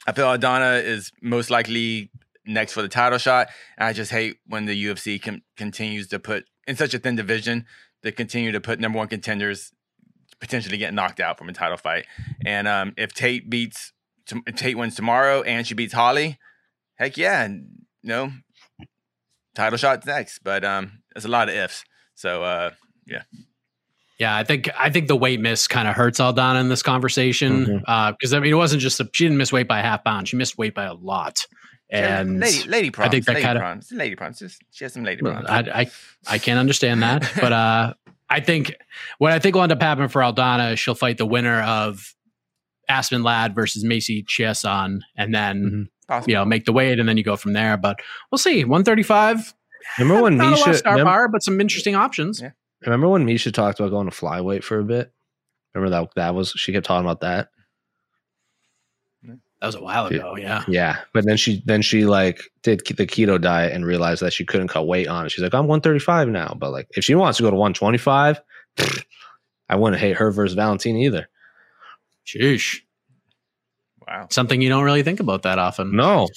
I 0.06 0.12
feel 0.12 0.26
Aldana 0.26 0.82
is 0.82 1.12
most 1.20 1.50
likely 1.50 2.10
next 2.46 2.72
for 2.72 2.82
the 2.82 2.88
title 2.88 3.18
shot. 3.18 3.48
And 3.76 3.86
I 3.88 3.92
just 3.92 4.10
hate 4.10 4.36
when 4.46 4.66
the 4.66 4.84
UFC 4.84 5.20
com- 5.20 5.42
continues 5.56 6.08
to 6.08 6.18
put 6.18 6.44
in 6.66 6.76
such 6.76 6.94
a 6.94 6.98
thin 6.98 7.16
division 7.16 7.66
to 8.06 8.12
continue 8.12 8.52
to 8.52 8.60
put 8.60 8.80
number 8.80 8.96
one 8.98 9.08
contenders 9.08 9.72
potentially 10.40 10.76
get 10.78 10.92
knocked 10.94 11.20
out 11.20 11.38
from 11.38 11.48
a 11.48 11.52
title 11.52 11.76
fight. 11.76 12.06
And 12.44 12.66
um, 12.68 12.94
if 12.96 13.12
Tate 13.12 13.48
beats 13.50 13.92
if 14.46 14.56
Tate 14.56 14.76
wins 14.76 14.94
tomorrow 14.96 15.42
and 15.42 15.66
she 15.66 15.74
beats 15.74 15.92
Holly, 15.92 16.38
heck 16.96 17.16
yeah, 17.16 17.46
you 17.46 17.60
know, 18.02 18.32
title 19.54 19.78
shots 19.78 20.06
next. 20.06 20.40
But 20.42 20.64
um, 20.64 21.02
there's 21.14 21.24
a 21.24 21.28
lot 21.28 21.48
of 21.48 21.54
ifs. 21.54 21.84
So 22.14 22.42
uh, 22.42 22.70
yeah. 23.06 23.22
Yeah, 24.18 24.34
I 24.34 24.44
think 24.44 24.70
I 24.78 24.88
think 24.90 25.08
the 25.08 25.16
weight 25.16 25.40
miss 25.40 25.68
kind 25.68 25.86
of 25.86 25.94
hurts 25.94 26.20
Aldana 26.20 26.58
in 26.60 26.68
this 26.70 26.82
conversation 26.82 27.82
Uh 27.86 28.12
because 28.12 28.32
Mhm. 28.32 28.34
uh, 28.34 28.36
I 28.38 28.40
mean 28.40 28.52
it 28.52 28.56
wasn't 28.56 28.80
just 28.82 28.98
a, 29.00 29.08
she 29.12 29.24
didn't 29.24 29.36
miss 29.36 29.52
weight 29.52 29.68
by 29.68 29.80
a 29.80 29.82
half 29.82 30.04
pound; 30.04 30.26
she 30.28 30.36
missed 30.36 30.56
weight 30.56 30.74
by 30.74 30.84
a 30.84 30.94
lot. 30.94 31.46
And 31.90 32.40
lady, 32.40 32.68
lady 32.68 32.90
prawns. 32.90 33.08
I 33.08 33.10
think 33.12 33.26
that 33.26 33.34
lady 33.34 33.44
kind 33.44 33.58
of 33.58 33.62
prawns. 33.62 33.92
Lady 33.92 34.16
prawns. 34.16 34.38
Just 34.40 34.62
she 34.72 34.84
has 34.84 34.92
some 34.92 35.04
lady 35.04 35.22
Well, 35.22 35.40
prawns. 35.42 35.68
I, 35.68 35.80
I 35.82 35.90
I 36.34 36.38
can't 36.38 36.58
understand 36.58 37.02
that, 37.02 37.30
but 37.40 37.52
uh, 37.52 37.94
I 38.28 38.40
think 38.40 38.74
what 39.18 39.32
I 39.32 39.38
think 39.38 39.54
will 39.54 39.62
end 39.62 39.72
up 39.72 39.80
happening 39.80 40.08
for 40.08 40.20
Aldana 40.22 40.72
is 40.72 40.80
she'll 40.80 40.94
fight 40.96 41.16
the 41.18 41.26
winner 41.26 41.60
of 41.62 42.14
Aspen 42.88 43.22
Ladd 43.22 43.54
versus 43.54 43.84
Macy 43.84 44.24
Chiasson, 44.24 44.98
and 45.16 45.34
then 45.34 45.88
Mhm. 46.10 46.28
You 46.28 46.34
know 46.34 46.44
make 46.44 46.64
the 46.66 46.72
weight, 46.72 47.00
and 47.00 47.08
then 47.08 47.16
you 47.16 47.24
go 47.24 47.36
from 47.36 47.52
there. 47.52 47.76
But 47.76 47.98
we'll 48.30 48.38
see. 48.38 48.64
One 48.64 48.84
thirty 48.84 49.02
five. 49.02 49.52
Remember 49.98 50.22
when 50.22 50.36
Not 50.36 50.46
a 50.46 50.50
lot 50.56 50.60
of 50.68 50.74
Miesha? 50.74 50.78
star 50.78 50.92
remember, 50.94 51.10
power, 51.10 51.28
but 51.28 51.42
some 51.42 51.60
interesting 51.60 51.94
options. 51.96 52.40
Yeah. 52.40 52.50
remember 52.84 53.08
when 53.08 53.24
Miesha 53.26 53.52
talked 53.52 53.78
about 53.80 53.90
going 53.90 54.08
to 54.10 54.14
flyweight 54.16 54.62
for 54.64 54.78
a 54.80 54.84
bit? 54.84 55.12
Remember 55.74 55.90
that 55.90 56.08
that 56.16 56.34
was 56.34 56.50
she 56.50 56.72
kept 56.72 56.86
talking 56.86 57.04
about 57.04 57.20
that. 57.20 57.48
That 59.60 59.66
was 59.68 59.74
a 59.74 59.80
while 59.82 60.06
ago. 60.06 60.36
Yeah. 60.36 60.64
Yeah, 60.68 60.98
but 61.14 61.24
then 61.24 61.36
she 61.38 61.62
then 61.64 61.80
she 61.82 62.04
like 62.04 62.42
did 62.62 62.80
the 62.80 63.06
keto 63.06 63.40
diet 63.40 63.72
and 63.72 63.86
realized 63.86 64.20
that 64.22 64.32
she 64.34 64.44
couldn't 64.44 64.68
cut 64.68 64.86
weight 64.86 65.08
on 65.08 65.24
it. 65.26 65.30
She's 65.32 65.42
like, 65.42 65.54
I'm 65.54 65.66
135 65.66 66.28
now, 66.28 66.54
but 66.58 66.72
like 66.72 66.88
if 66.96 67.04
she 67.04 67.14
wants 67.14 67.38
to 67.38 67.42
go 67.42 67.50
to 67.50 67.56
125, 67.56 68.40
I 69.68 69.76
wouldn't 69.76 70.00
hate 70.00 70.16
her 70.16 70.30
versus 70.30 70.54
Valentine 70.54 70.96
either. 70.96 71.28
Sheesh. 72.26 72.80
wow. 74.06 74.26
Something 74.30 74.60
you 74.60 74.68
don't 74.68 74.84
really 74.84 75.02
think 75.02 75.20
about 75.20 75.42
that 75.42 75.58
often. 75.58 75.94
No, 75.96 76.28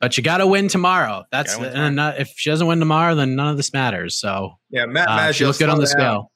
But 0.00 0.16
you 0.16 0.22
got 0.22 0.38
to 0.38 0.46
win 0.46 0.68
tomorrow. 0.68 1.24
That's 1.30 1.56
Gotta 1.56 1.76
and 1.76 1.96
not, 1.96 2.18
if 2.18 2.32
she 2.36 2.50
doesn't 2.50 2.66
win 2.66 2.80
tomorrow, 2.80 3.14
then 3.14 3.34
none 3.36 3.48
of 3.48 3.56
this 3.56 3.72
matters. 3.72 4.18
So 4.18 4.58
Yeah, 4.68 4.86
Matt 4.86 5.08
uh, 5.08 5.16
Maggio, 5.16 5.32
she 5.32 5.46
looked 5.46 5.58
good 5.58 5.68
on 5.68 5.78
the 5.78 5.86
down. 5.86 5.90
scale. 5.90 6.32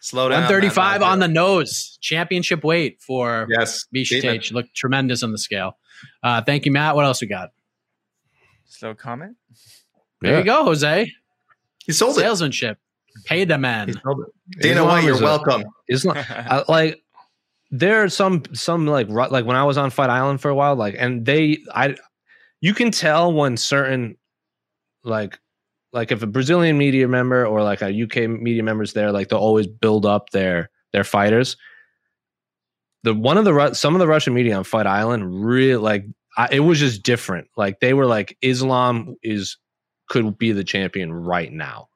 Slow 0.00 0.28
down. 0.28 0.42
One 0.42 0.48
thirty 0.48 0.68
five 0.68 1.00
Matt 1.00 1.10
on 1.10 1.18
the 1.18 1.28
nose. 1.28 1.98
Championship 2.00 2.62
weight 2.64 3.00
for 3.02 3.46
Yes. 3.50 3.84
Miesha 3.94 4.10
beating. 4.10 4.22
Tate. 4.40 4.52
Looked 4.52 4.74
tremendous 4.74 5.22
on 5.22 5.32
the 5.32 5.38
scale. 5.38 5.76
Uh, 6.22 6.40
thank 6.42 6.64
you, 6.66 6.72
Matt. 6.72 6.94
What 6.94 7.04
else 7.04 7.20
we 7.20 7.26
got? 7.26 7.50
Slow 8.66 8.94
comment. 8.94 9.36
There 10.20 10.32
Yeah. 10.32 10.38
you 10.38 10.44
go, 10.44 10.64
Jose. 10.64 11.12
He 11.84 11.92
sold 11.92 12.16
it. 12.18 12.20
Salesmanship. 12.20 12.78
Pay 13.24 13.44
the 13.44 13.58
man. 13.58 14.00
Dana 14.60 14.84
White, 14.84 15.04
you're 15.04 15.20
welcome. 15.20 15.64
Islam 15.88 16.16
I, 16.28 16.62
like 16.68 17.02
there 17.70 18.02
are 18.04 18.08
some 18.08 18.42
some 18.52 18.86
like 18.86 19.08
ru- 19.08 19.28
like 19.28 19.44
when 19.44 19.56
I 19.56 19.64
was 19.64 19.76
on 19.76 19.90
Fight 19.90 20.10
Island 20.10 20.40
for 20.40 20.48
a 20.50 20.54
while, 20.54 20.76
like 20.76 20.94
and 20.98 21.26
they 21.26 21.58
I 21.74 21.96
you 22.60 22.74
can 22.74 22.90
tell 22.92 23.32
when 23.32 23.56
certain 23.56 24.16
like 25.02 25.38
like 25.92 26.12
if 26.12 26.22
a 26.22 26.26
Brazilian 26.26 26.78
media 26.78 27.08
member 27.08 27.46
or 27.46 27.62
like 27.62 27.82
a 27.82 28.02
UK 28.02 28.28
media 28.28 28.62
member's 28.62 28.92
there, 28.92 29.12
like 29.12 29.28
they'll 29.28 29.38
always 29.38 29.66
build 29.66 30.06
up 30.06 30.30
their 30.30 30.70
their 30.92 31.04
fighters. 31.04 31.56
The 33.04 33.14
one 33.14 33.38
of 33.38 33.44
the 33.44 33.74
some 33.74 33.94
of 33.94 33.98
the 33.98 34.08
Russian 34.08 34.34
media 34.34 34.56
on 34.56 34.64
Fight 34.64 34.86
Island 34.86 35.44
really 35.44 35.76
like 35.76 36.04
I, 36.36 36.48
it 36.52 36.60
was 36.60 36.78
just 36.78 37.02
different. 37.02 37.48
Like 37.56 37.80
they 37.80 37.94
were 37.94 38.06
like 38.06 38.36
Islam 38.42 39.14
is 39.22 39.56
could 40.08 40.38
be 40.38 40.52
the 40.52 40.64
champion 40.64 41.12
right 41.12 41.52
now 41.52 41.88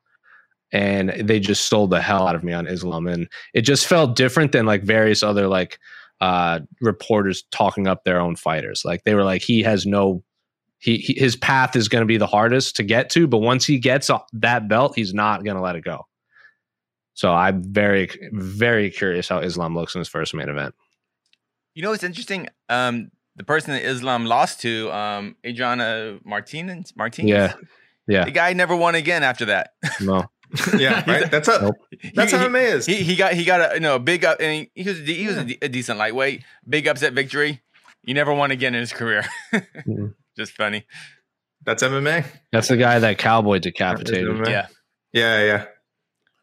and 0.73 1.11
they 1.11 1.39
just 1.39 1.67
sold 1.67 1.91
the 1.91 2.01
hell 2.01 2.27
out 2.27 2.35
of 2.35 2.43
me 2.43 2.53
on 2.53 2.67
Islam, 2.67 3.07
and 3.07 3.29
it 3.53 3.63
just 3.63 3.87
felt 3.87 4.17
different 4.17 4.53
than 4.53 4.67
like 4.67 4.83
various 4.83 5.23
other 5.23 5.47
like 5.47 5.79
uh, 6.21 6.61
reporters 6.81 7.45
talking 7.51 7.87
up 7.87 8.05
their 8.05 8.21
own 8.21 8.37
fighters. 8.37 8.83
Like 8.85 9.05
they 9.05 9.15
were 9.15 9.25
like, 9.25 9.43
he 9.43 9.63
has 9.63 9.85
no, 9.85 10.25
he, 10.83 10.97
he 10.99 11.15
his 11.15 11.37
path 11.37 11.77
is 11.77 11.89
going 11.89 12.03
to 12.03 12.07
be 12.07 12.17
the 12.17 12.27
hardest 12.27 12.77
to 12.77 12.83
get 12.83 13.09
to, 13.11 13.27
but 13.29 13.39
once 13.39 13.65
he 13.65 13.79
gets 13.79 14.11
that 14.33 14.69
belt, 14.69 14.95
he's 14.97 15.15
not 15.15 15.45
going 15.45 15.57
to 15.57 15.63
let 15.63 15.77
it 15.77 15.85
go. 15.85 16.07
So 17.15 17.33
I'm 17.33 17.63
very, 17.63 18.11
very 18.33 18.91
curious 18.91 19.29
how 19.29 19.39
Islam 19.41 19.75
looks 19.77 19.95
in 19.95 20.01
his 20.01 20.09
first 20.09 20.35
main 20.35 20.49
event. 20.49 20.75
You 21.75 21.83
know 21.83 21.91
what's 21.91 22.03
interesting? 22.03 22.49
Um, 22.69 23.11
the 23.37 23.45
person 23.45 23.73
that 23.75 23.83
Islam 23.85 24.27
lost 24.27 24.61
to, 24.63 24.91
um, 24.93 25.37
Adriana 25.47 26.19
Martinez. 26.25 26.93
Martinez. 26.97 27.31
Yeah, 27.31 27.55
yeah. 28.09 28.25
The 28.25 28.31
guy 28.31 28.53
never 28.55 28.75
won 28.75 28.95
again 28.95 29.23
after 29.23 29.45
that. 29.47 29.75
No, 30.01 30.25
Yeah, 30.79 31.05
right. 31.09 31.31
That's 31.31 31.49
a, 31.49 31.63
Nope. 31.63 31.75
that's 32.15 32.33
He- 32.33 32.37
how 32.37 32.43
he- 32.45 32.49
MMA 32.51 32.73
is. 32.75 32.87
He, 32.87 32.97
he 32.97 33.15
got 33.17 33.35
he 33.35 33.45
got 33.45 33.73
a 33.73 33.75
you 33.75 33.81
know 33.81 33.95
a 33.97 34.01
big 34.01 34.25
up 34.25 34.39
and 34.41 34.69
he, 34.75 34.83
he 34.83 34.89
was 34.89 34.99
he 34.99 35.27
was 35.27 35.37
a, 35.37 35.65
a 35.65 35.69
decent 35.69 35.99
lightweight, 35.99 36.43
big 36.69 36.87
upset 36.89 37.13
victory. 37.13 37.61
He 38.05 38.13
never 38.15 38.35
won 38.35 38.51
again 38.51 38.75
in 38.75 38.81
his 38.81 38.93
career. 38.93 39.25
Mhm. 39.87 40.15
Just 40.37 40.53
funny. 40.53 40.87
That's 41.65 41.83
MMA. 41.83 42.25
that's 42.51 42.69
the 42.69 42.77
guy 42.77 42.99
that 42.99 43.19
cowboy 43.19 43.59
decapitated. 43.59 44.27
MMA. 44.29 44.49
Yeah. 44.49 44.67
Yeah, 45.13 45.67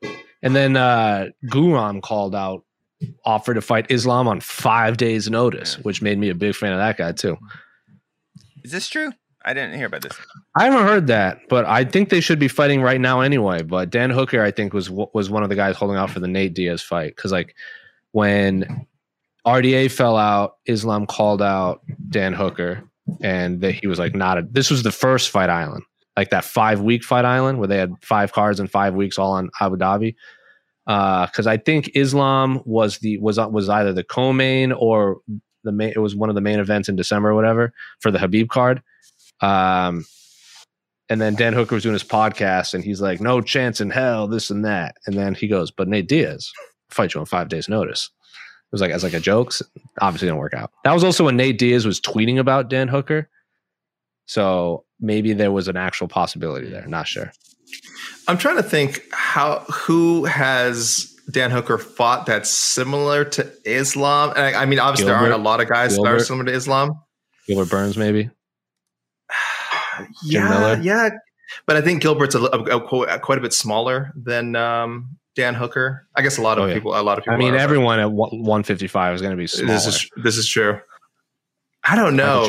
yeah. 0.03 0.11
And 0.41 0.55
then 0.55 0.77
uh 0.77 1.27
Guram 1.45 2.01
called 2.01 2.33
out, 2.35 2.63
offered 3.25 3.55
to 3.55 3.61
fight 3.61 3.87
Islam 3.89 4.27
on 4.27 4.39
five 4.39 4.97
days' 4.97 5.29
notice, 5.29 5.75
Yeah. 5.75 5.81
which 5.83 6.01
made 6.01 6.17
me 6.17 6.29
a 6.29 6.35
big 6.35 6.55
fan 6.55 6.71
of 6.71 6.79
that 6.79 6.97
guy 6.97 7.11
too. 7.11 7.37
Is 8.63 8.71
this 8.71 8.87
true? 8.87 9.11
I 9.43 9.53
didn't 9.53 9.75
hear 9.75 9.87
about 9.87 10.01
this. 10.01 10.17
I 10.55 10.65
haven't 10.65 10.85
heard 10.85 11.07
that, 11.07 11.39
but 11.49 11.65
I 11.65 11.85
think 11.85 12.09
they 12.09 12.19
should 12.19 12.39
be 12.39 12.49
fighting 12.49 12.81
right 12.81 12.99
now 12.99 13.21
anyway. 13.21 13.63
But 13.63 13.89
Dan 13.89 14.09
Hooker, 14.09 14.43
I 14.43 14.51
think, 14.51 14.73
was 14.73 14.89
was 14.89 15.29
one 15.29 15.43
of 15.43 15.49
the 15.49 15.55
guys 15.55 15.75
holding 15.75 15.97
out 15.97 16.09
for 16.11 16.19
the 16.19 16.27
Nate 16.27 16.53
Diaz 16.53 16.81
fight 16.81 17.15
because 17.15 17.31
like 17.31 17.55
when 18.11 18.85
RDA 19.47 19.91
fell 19.91 20.17
out, 20.17 20.57
Islam 20.65 21.05
called 21.07 21.41
out 21.41 21.81
Dan 22.09 22.33
Hooker, 22.33 22.83
and 23.21 23.61
that 23.61 23.73
he 23.73 23.87
was 23.87 23.99
like, 23.99 24.15
"Not 24.15 24.37
a." 24.37 24.41
This 24.49 24.69
was 24.69 24.83
the 24.83 24.91
first 24.91 25.29
Fight 25.29 25.49
Island, 25.49 25.83
like 26.17 26.29
that 26.29 26.45
five 26.45 26.81
week 26.81 27.03
Fight 27.03 27.25
Island 27.25 27.59
where 27.59 27.67
they 27.67 27.77
had 27.77 27.93
five 28.01 28.33
cards 28.33 28.59
in 28.59 28.67
five 28.67 28.93
weeks, 28.93 29.17
all 29.17 29.31
on 29.33 29.49
Abu 29.61 29.77
Dhabi. 29.77 30.15
Because 30.85 31.45
I 31.45 31.57
think 31.57 31.91
Islam 31.95 32.61
was 32.65 32.97
the 32.99 33.17
was 33.19 33.37
was 33.37 33.69
either 33.69 33.93
the 33.93 34.03
co-main 34.03 34.71
or 34.71 35.21
the 35.63 35.71
main. 35.71 35.93
It 35.95 35.99
was 35.99 36.15
one 36.15 36.29
of 36.29 36.35
the 36.35 36.41
main 36.41 36.59
events 36.59 36.89
in 36.89 36.95
December 36.95 37.29
or 37.29 37.35
whatever 37.35 37.73
for 37.99 38.11
the 38.11 38.19
Khabib 38.19 38.49
card. 38.49 38.81
Um, 39.41 40.05
and 41.09 41.19
then 41.19 41.35
Dan 41.35 41.53
Hooker 41.53 41.75
was 41.75 41.83
doing 41.83 41.93
his 41.93 42.03
podcast, 42.03 42.73
and 42.73 42.83
he's 42.83 43.01
like, 43.01 43.21
"No 43.21 43.41
chance 43.41 43.81
in 43.81 43.89
hell, 43.89 44.27
this 44.27 44.49
and 44.49 44.63
that." 44.65 44.95
And 45.05 45.15
then 45.15 45.33
he 45.35 45.47
goes, 45.47 45.71
"But 45.71 45.87
Nate 45.87 46.07
Diaz 46.07 46.51
fight 46.89 47.13
you 47.13 47.19
on 47.19 47.25
five 47.25 47.49
days' 47.49 47.69
notice." 47.69 48.09
It 48.71 48.73
was 48.73 48.81
like 48.81 48.91
as 48.91 49.03
like 49.03 49.13
a 49.13 49.19
joke. 49.19 49.51
So 49.51 49.65
Obviously, 49.99 50.27
didn't 50.27 50.37
work 50.39 50.53
out. 50.53 50.71
That 50.83 50.93
was 50.93 51.03
also 51.03 51.25
when 51.25 51.35
Nate 51.37 51.57
Diaz 51.57 51.85
was 51.85 51.99
tweeting 51.99 52.37
about 52.39 52.69
Dan 52.69 52.87
Hooker, 52.87 53.27
so 54.25 54.85
maybe 54.99 55.33
there 55.33 55.51
was 55.51 55.67
an 55.67 55.75
actual 55.77 56.07
possibility 56.07 56.69
there. 56.69 56.85
Not 56.87 57.07
sure. 57.07 57.31
I'm 58.27 58.37
trying 58.37 58.57
to 58.57 58.63
think 58.63 59.01
how 59.11 59.59
who 59.71 60.25
has 60.25 61.15
Dan 61.31 61.51
Hooker 61.51 61.77
fought 61.79 62.25
that's 62.27 62.49
similar 62.49 63.25
to 63.25 63.51
Islam. 63.65 64.31
And 64.35 64.55
I, 64.55 64.61
I 64.61 64.65
mean, 64.65 64.79
obviously 64.79 65.07
there 65.07 65.15
aren't 65.15 65.33
a 65.33 65.37
lot 65.37 65.61
of 65.61 65.67
guys 65.67 65.95
that 65.95 66.05
are 66.05 66.19
similar 66.19 66.45
to 66.45 66.51
Islam. 66.53 66.91
Gilbert 67.47 67.69
Burns, 67.69 67.97
maybe. 67.97 68.29
yeah, 70.23 70.79
yeah. 70.81 71.09
But 71.65 71.75
I 71.75 71.81
think 71.81 72.01
Gilbert's 72.01 72.35
a, 72.35 72.41
a- 72.41 72.77
a 72.77 73.19
quite 73.19 73.37
a 73.37 73.41
bit 73.41 73.53
smaller 73.53 74.11
than 74.15 74.55
um, 74.55 75.17
Dan 75.35 75.53
Hooker. 75.53 76.07
I 76.15 76.21
guess 76.21 76.37
a 76.37 76.41
lot 76.41 76.57
of 76.57 76.65
Oh, 76.65 76.67
yeah. 76.67 76.73
people. 76.73 76.99
A 76.99 77.01
lot 77.01 77.17
of 77.17 77.23
people. 77.23 77.35
I 77.35 77.37
mean, 77.37 77.55
everyone 77.55 77.99
at 77.99 78.11
155 78.11 79.15
is 79.15 79.21
going 79.21 79.31
to 79.31 79.37
be 79.37 79.47
smaller. 79.47 79.73
This 79.73 79.85
is 79.87 80.09
this 80.23 80.37
is 80.37 80.47
true. 80.49 80.79
I 81.83 81.95
don't 81.95 82.15
know. 82.15 82.47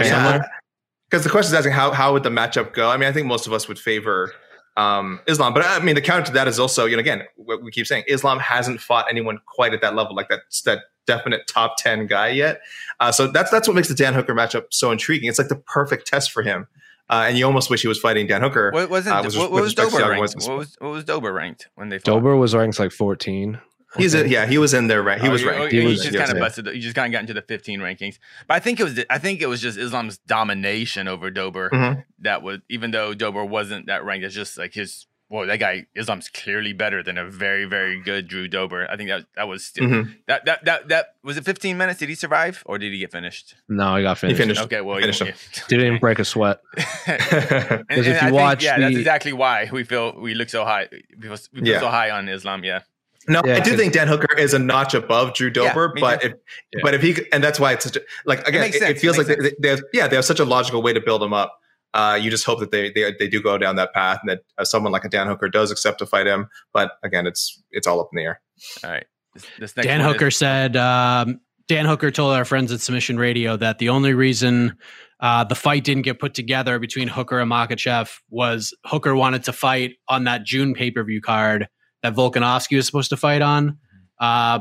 Because 1.11 1.25
the 1.25 1.31
question 1.31 1.49
is 1.51 1.55
asking 1.55 1.73
how 1.73 1.93
how 1.93 2.13
would 2.13 2.23
the 2.23 2.31
matchup 2.31 2.73
go? 2.73 2.89
I 2.91 2.97
mean, 2.97 3.09
I 3.09 3.13
think 3.13 3.27
most 3.27 3.47
of 3.47 3.53
us 3.53 3.69
would 3.69 3.79
favor 3.79 4.33
um, 4.77 5.21
Islam, 5.27 5.53
but 5.53 5.65
I 5.65 5.81
mean, 5.81 5.95
the 5.95 6.01
counter 6.01 6.27
to 6.27 6.33
that 6.33 6.47
is 6.49 6.59
also, 6.59 6.87
you 6.87 6.97
know, 6.97 7.01
again, 7.01 7.23
what 7.37 7.63
we 7.63 7.71
keep 7.71 7.87
saying, 7.87 8.05
Islam 8.07 8.39
hasn't 8.39 8.81
fought 8.81 9.07
anyone 9.11 9.39
quite 9.47 9.75
at 9.75 9.81
that 9.83 9.95
level, 9.95 10.15
like 10.15 10.29
that 10.29 10.41
that 10.65 10.81
definite 11.07 11.47
top 11.49 11.75
ten 11.79 12.07
guy 12.07 12.29
yet. 12.29 12.61
Uh, 13.01 13.11
so 13.13 13.27
that's 13.27 13.51
that's 13.51 13.67
what 13.69 13.75
makes 13.75 13.89
the 13.89 13.95
Dan 13.95 14.15
Hooker 14.15 14.35
matchup 14.35 14.65
so 14.71 14.91
intriguing. 14.93 15.29
It's 15.29 15.39
like 15.39 15.49
the 15.49 15.57
perfect 15.57 16.07
test 16.07 16.31
for 16.31 16.43
him. 16.43 16.67
Uh, 17.11 17.25
and 17.29 17.37
you 17.37 17.45
almost 17.45 17.69
wish 17.71 17.83
he 17.83 17.89
was 17.89 17.99
fighting 17.99 18.27
Dan 18.27 18.41
Hooker. 18.43 18.71
What 18.73 18.89
wasn't 18.89 19.17
uh, 19.17 19.23
was- 19.25 19.37
what, 19.37 19.51
what 19.53 19.63
was 19.63 19.75
Dober 19.75 19.99
ranked? 20.09 20.35
What 20.47 20.57
was 20.59 20.77
what 20.79 20.91
was 20.93 21.05
Dober 21.05 21.33
ranked 21.33 21.69
when 21.75 21.89
they 21.91 21.99
fought? 21.99 22.05
Dober 22.13 22.37
was 22.37 22.55
ranked 22.55 22.79
like 22.79 22.93
14. 22.93 23.61
He's 23.97 24.15
a, 24.15 24.29
yeah, 24.29 24.47
he 24.47 24.57
was 24.57 24.73
in 24.73 24.87
there. 24.87 25.03
Right, 25.03 25.21
he 25.21 25.27
Oh, 25.27 25.33
was 25.33 25.43
ranked. 25.45 25.63
oh, 25.63 25.67
He 25.69 25.83
you 25.83 25.89
was, 25.89 26.05
just 26.05 26.17
kind 26.17 26.31
of 26.31 26.39
busted. 26.39 26.67
You 26.67 26.81
just 26.81 26.95
kind 26.95 27.13
of 27.13 27.13
got 27.13 27.23
into 27.23 27.35
the 27.35 27.43
15 27.43 27.81
rankings, 27.81 28.21
but 28.47 28.55
I 28.55 28.61
think 28.61 28.79
it 28.79 28.85
was. 28.85 29.01
I 29.11 29.19
think 29.19 29.43
it 29.43 29.49
was 29.49 29.61
just 29.61 29.77
Islam's 29.77 30.19
domination 30.19 31.09
over 31.09 31.29
Dober 31.29 31.71
Mhm. 31.71 32.05
that 32.21 32.43
was. 32.43 32.61
Even 32.69 32.93
though 32.93 33.15
Dober 33.15 33.45
wasn't 33.45 33.87
that 33.87 34.05
ranked, 34.05 34.25
it's 34.25 34.35
just 34.35 34.57
like 34.57 34.75
his. 34.75 35.07
Whoa, 35.33 35.47
that 35.47 35.59
guy 35.61 35.87
Islam's 35.95 36.29
clearly 36.29 36.73
better 36.73 37.05
than 37.05 37.17
a 37.17 37.25
very 37.31 37.65
very 37.65 38.03
good 38.03 38.27
Drew 38.27 38.49
Dober. 38.49 38.91
I 38.91 38.97
think 38.97 39.11
that 39.11 39.27
that 39.37 39.47
was 39.47 39.65
still, 39.65 39.87
Mhm. 39.87 40.17
that 40.27 40.45
that 40.47 40.65
that 40.65 40.89
that 40.89 41.07
was 41.23 41.37
it. 41.37 41.45
15 41.45 41.79
minutes. 41.79 42.01
Did 42.01 42.09
he 42.09 42.17
survive 42.17 42.65
or 42.67 42.79
did 42.79 42.93
he 42.93 42.99
get 42.99 43.13
finished? 43.13 43.55
No, 43.69 43.95
he 43.95 44.03
got 44.03 44.19
finished. 44.19 44.37
He 44.39 44.43
finished. 44.43 44.59
finished. 44.61 44.73
Okay, 44.75 44.81
well, 44.81 44.97
he 44.97 45.03
Finished 45.03 45.23
him. 45.23 45.35
Didn't 45.69 45.87
even 45.87 45.99
break 46.07 46.19
a 46.19 46.25
sweat. 46.25 46.61
And, 47.07 47.87
Because 47.87 47.87
and 47.89 47.99
if 47.99 48.07
you 48.07 48.13
I 48.15 48.21
think, 48.21 48.33
watch 48.35 48.65
yeah, 48.65 48.79
that's 48.81 48.97
exactly 48.97 49.33
why 49.33 49.69
we 49.73 49.85
feel 49.85 50.19
we 50.21 50.35
look 50.35 50.49
so 50.49 50.65
high. 50.65 50.89
We 50.91 51.29
feel, 51.29 51.37
we 51.53 51.61
feel 51.61 51.69
Yeah. 51.75 51.81
so 51.81 51.89
high 51.89 52.11
on 52.11 52.29
Islam. 52.29 52.65
Yeah, 52.65 52.81
No, 53.29 53.43
Yeah, 53.45 53.57
I 53.57 53.61
do 53.61 53.77
think 53.77 53.93
Dan 53.93 54.09
Hooker 54.09 54.35
is 54.37 54.53
a 54.55 54.59
notch 54.59 54.95
above 54.95 55.35
Drew 55.35 55.49
Yeah, 55.55 55.69
Dober, 55.73 55.93
me 55.95 56.01
but 56.01 56.25
if 56.25 56.33
Yeah. 56.73 56.81
but 56.83 56.95
if 56.95 57.03
he 57.03 57.15
and 57.33 57.43
that's 57.45 57.61
why 57.61 57.73
it's 57.75 57.85
such 57.85 57.97
a, 57.97 58.01
like 58.25 58.47
again, 58.49 58.65
it, 58.65 58.75
it 58.83 58.99
feels 58.99 59.17
It 59.17 59.29
like 59.29 59.39
they, 59.39 59.53
they 59.61 59.69
have, 59.69 59.83
yeah 59.93 60.09
they 60.09 60.17
have 60.17 60.25
such 60.25 60.41
a 60.41 60.45
logical 60.45 60.83
way 60.83 60.93
to 60.93 61.01
build 61.01 61.23
him 61.23 61.33
up. 61.33 61.60
Uh, 61.93 62.19
you 62.21 62.31
just 62.31 62.45
hope 62.45 62.61
that 62.61 62.71
they, 62.71 62.91
they 62.93 63.13
they 63.19 63.29
do 63.29 63.43
go 63.43 63.59
down 63.59 63.77
that 63.77 63.93
path 63.93 64.21
and 64.23 64.31
that 64.31 64.41
uh, 64.59 64.65
someone 64.65 64.93
like 64.93 65.05
a 65.05 65.09
Dan 65.09 65.27
Hooker 65.27 65.49
does 65.49 65.71
accept 65.71 65.99
to 65.99 66.07
fight 66.07 66.27
him. 66.27 66.49
But 66.73 66.93
again, 67.03 67.27
it's 67.27 67.63
it's 67.73 67.87
all 67.87 68.01
up 68.01 68.11
in 68.13 68.17
the 68.19 68.23
air. 68.25 68.41
all 68.85 68.91
right. 68.91 69.07
This, 69.35 69.47
this 69.59 69.77
next 69.77 69.87
Dan 69.87 70.01
one 70.01 70.09
is- 70.09 70.13
Hooker 70.15 70.31
said, 70.31 70.77
um, 70.77 71.41
Dan 71.69 71.87
Hooker 71.87 72.11
told 72.11 72.35
our 72.35 72.45
friends 72.45 72.73
at 72.73 72.81
Submission 72.81 73.17
Radio 73.17 73.57
that 73.57 73.79
the 73.79 73.89
only 73.91 74.13
reason 74.13 74.77
uh, 75.21 75.45
the 75.45 75.55
fight 75.55 75.85
didn't 75.85 76.03
get 76.03 76.19
put 76.19 76.35
together 76.35 76.79
between 76.79 77.07
Hooker 77.09 77.39
and 77.39 77.51
Makhachev 77.51 78.11
was 78.31 78.75
Hooker 78.87 79.15
wanted 79.15 79.45
to 79.45 79.53
fight 79.53 79.93
on 80.09 80.25
that 80.25 80.45
June 80.45 80.75
pay 80.75 80.91
per 80.91 81.05
view 81.05 81.21
card 81.21 81.69
that 82.03 82.15
Volkanovski 82.15 82.77
was 82.77 82.87
supposed 82.87 83.11
to 83.11 83.17
fight 83.17 83.43
on. 83.43 83.79
Uh, 84.21 84.61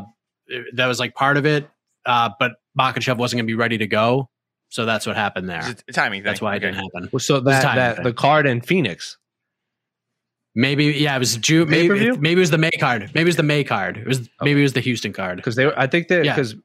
that 0.76 0.88
was 0.88 1.00
like 1.00 1.16
part 1.16 1.38
of 1.38 1.46
it, 1.46 1.70
uh, 2.06 2.30
but 2.40 2.54
Makhachev 2.80 3.18
wasn't 3.18 3.38
going 3.40 3.48
to 3.48 3.52
be 3.52 3.56
ready 3.56 3.78
to 3.78 3.88
go. 3.88 4.30
So 4.70 4.86
that's 4.86 5.06
what 5.08 5.16
happened 5.16 5.50
there. 5.50 5.68
It's 5.68 5.84
a 5.88 5.92
timing 5.94 6.20
thing. 6.22 6.26
That's 6.26 6.42
why 6.42 6.56
it 6.56 6.60
didn't 6.60 6.76
happen. 6.76 7.10
Well, 7.12 7.20
so 7.20 7.36
was 7.36 7.44
that, 7.46 7.62
timing 7.64 7.76
that 7.78 7.96
thing. 7.98 8.04
the 8.06 8.14
card 8.14 8.46
in 8.48 8.62
Phoenix. 8.62 9.18
Maybe, 10.56 10.86
yeah, 10.86 11.16
it 11.16 11.20
was 11.20 11.38
June. 11.38 11.70
Maybe, 11.70 11.84
Pay-per-view? 11.90 12.16
maybe 12.18 12.40
it 12.40 12.44
was 12.44 12.52
the 12.52 12.58
May 12.58 12.72
card. 12.72 13.04
Maybe 13.14 13.22
it 13.22 13.26
was 13.26 13.36
the 13.36 13.44
May 13.44 13.64
card. 13.64 13.98
It 13.98 14.08
was 14.08 14.30
maybe 14.42 14.60
it 14.60 14.64
was 14.64 14.74
the 14.74 14.80
Houston 14.82 15.14
card. 15.14 15.38
Because 15.38 15.56
they, 15.56 15.66
were- 15.66 15.78
I 15.80 15.88
think 15.88 16.08
that 16.10 16.26
Yeah. 16.26 16.36
because 16.36 16.56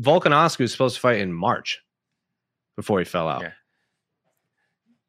Volkanovski 0.00 0.60
was 0.60 0.72
supposed 0.72 0.94
to 0.96 1.00
fight 1.00 1.20
in 1.20 1.32
March 1.32 1.80
before 2.76 2.98
he 2.98 3.04
fell 3.04 3.28
out. 3.28 3.42
Yeah. 3.42 3.52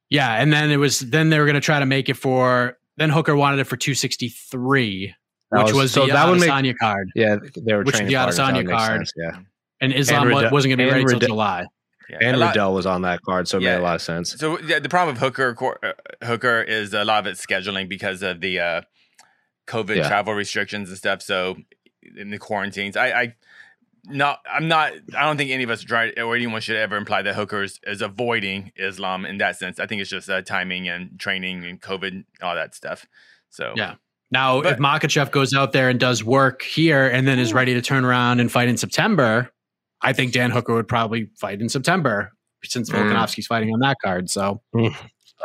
Yeah, 0.10 0.42
and 0.42 0.52
then 0.52 0.72
it 0.72 0.78
was 0.78 1.00
then 1.00 1.30
they 1.30 1.40
were 1.40 1.46
going 1.46 1.56
to 1.56 1.62
try 1.62 1.80
to 1.80 1.86
make 1.86 2.10
it 2.10 2.16
for 2.16 2.78
then 2.98 3.10
Hooker 3.10 3.36
wanted 3.36 3.60
it 3.60 3.64
for 3.66 3.78
263, 3.78 5.16
which 5.50 5.74
was, 5.74 5.92
so 5.94 6.06
the 6.06 6.14
that 6.14 6.28
would 6.30 6.40
make 6.42 6.50
Adesanya 6.50 6.76
card, 6.78 7.10
yeah 7.16 7.38
they 7.56 7.74
were 7.74 7.84
Which 7.84 7.96
training 7.96 8.10
the 8.12 8.16
partners, 8.18 8.36
that 8.38 8.54
Adesanya 8.54 8.70
card. 8.70 9.00
sense, 9.08 9.14
yeah. 9.16 9.40
and 9.80 9.94
Islam 9.94 10.30
wa- 10.30 10.36
Riddell- 10.40 10.52
wasn't 10.52 10.70
going 10.72 10.80
to 10.80 10.84
be 10.84 10.90
ready 10.90 11.02
until 11.04 11.16
Riddell- 11.20 11.28
July. 11.30 11.66
Yeah. 12.12 12.18
And 12.22 12.36
A 12.36 12.40
lot- 12.40 12.48
Riddell 12.50 12.74
was 12.74 12.86
on 12.86 13.02
that 13.04 13.22
card, 13.22 13.48
so 13.48 13.58
it 13.58 13.64
Yeah. 13.64 13.76
made 13.76 13.80
a 13.82 13.84
lot 13.84 13.96
of 13.96 14.02
sense. 14.02 14.32
So 14.38 14.60
yeah, 14.60 14.80
the 14.80 14.90
problem 14.90 15.16
with 15.16 15.22
Hooker 15.24 15.56
uh, 15.84 16.26
Hooker 16.26 16.62
is 16.62 16.94
a 16.94 17.04
lot 17.06 17.20
of 17.26 17.28
it's 17.32 17.46
scheduling 17.46 17.88
because 17.90 18.22
of 18.22 18.42
the 18.42 18.60
uh, 18.60 18.82
COVID 19.68 19.96
Yeah. 19.98 20.08
travel 20.08 20.34
restrictions 20.34 20.90
and 20.90 20.98
stuff. 20.98 21.22
So 21.22 21.58
in 22.18 22.30
the 22.32 22.38
quarantines, 22.38 22.98
I, 22.98 23.08
I 23.22 23.36
not 24.06 24.40
I'm 24.52 24.68
not 24.68 24.94
I 25.16 25.26
don't 25.26 25.38
think 25.38 25.52
any 25.52 25.64
of 25.64 25.70
us 25.70 25.84
try 25.84 26.12
or 26.18 26.36
anyone 26.36 26.60
should 26.62 26.76
ever 26.76 26.98
imply 26.98 27.22
that 27.22 27.36
Hooker 27.36 27.64
is, 27.64 27.80
is 27.86 28.02
avoiding 28.02 28.72
Islam 28.76 29.26
in 29.26 29.38
that 29.38 29.56
sense. 29.58 29.80
I 29.80 29.86
think 29.86 30.02
it's 30.02 30.10
just 30.10 30.30
uh, 30.30 30.42
timing 30.42 30.90
and 30.90 31.20
training 31.20 31.64
and 31.66 31.80
COVID 31.82 32.26
all 32.42 32.56
that 32.56 32.74
stuff. 32.76 33.06
So 33.50 33.74
Yeah. 33.78 33.96
Now, 34.32 34.62
But- 34.62 34.74
if 34.74 34.80
Makhachev 34.80 35.30
goes 35.32 35.54
out 35.54 35.72
there 35.74 35.90
and 35.90 36.00
does 36.00 36.24
work 36.24 36.62
here 36.64 37.06
and 37.08 37.28
then 37.28 37.38
is 37.38 37.54
ready 37.54 37.74
to 37.74 37.82
turn 37.82 38.06
around 38.06 38.40
and 38.40 38.50
fight 38.52 38.70
in 38.70 38.78
September, 38.78 39.52
I 40.02 40.14
think 40.14 40.34
Dan 40.34 40.52
Hooker 40.52 40.74
would 40.74 40.88
probably 40.88 41.30
fight 41.40 41.62
in 41.62 41.70
September 41.70 42.32
since 42.64 42.90
Mm. 42.90 42.96
Volkanovski's 43.12 43.48
fighting 43.48 43.74
on 43.74 43.80
that 43.82 43.98
card. 44.04 44.30
So 44.30 44.62
I 44.76 44.96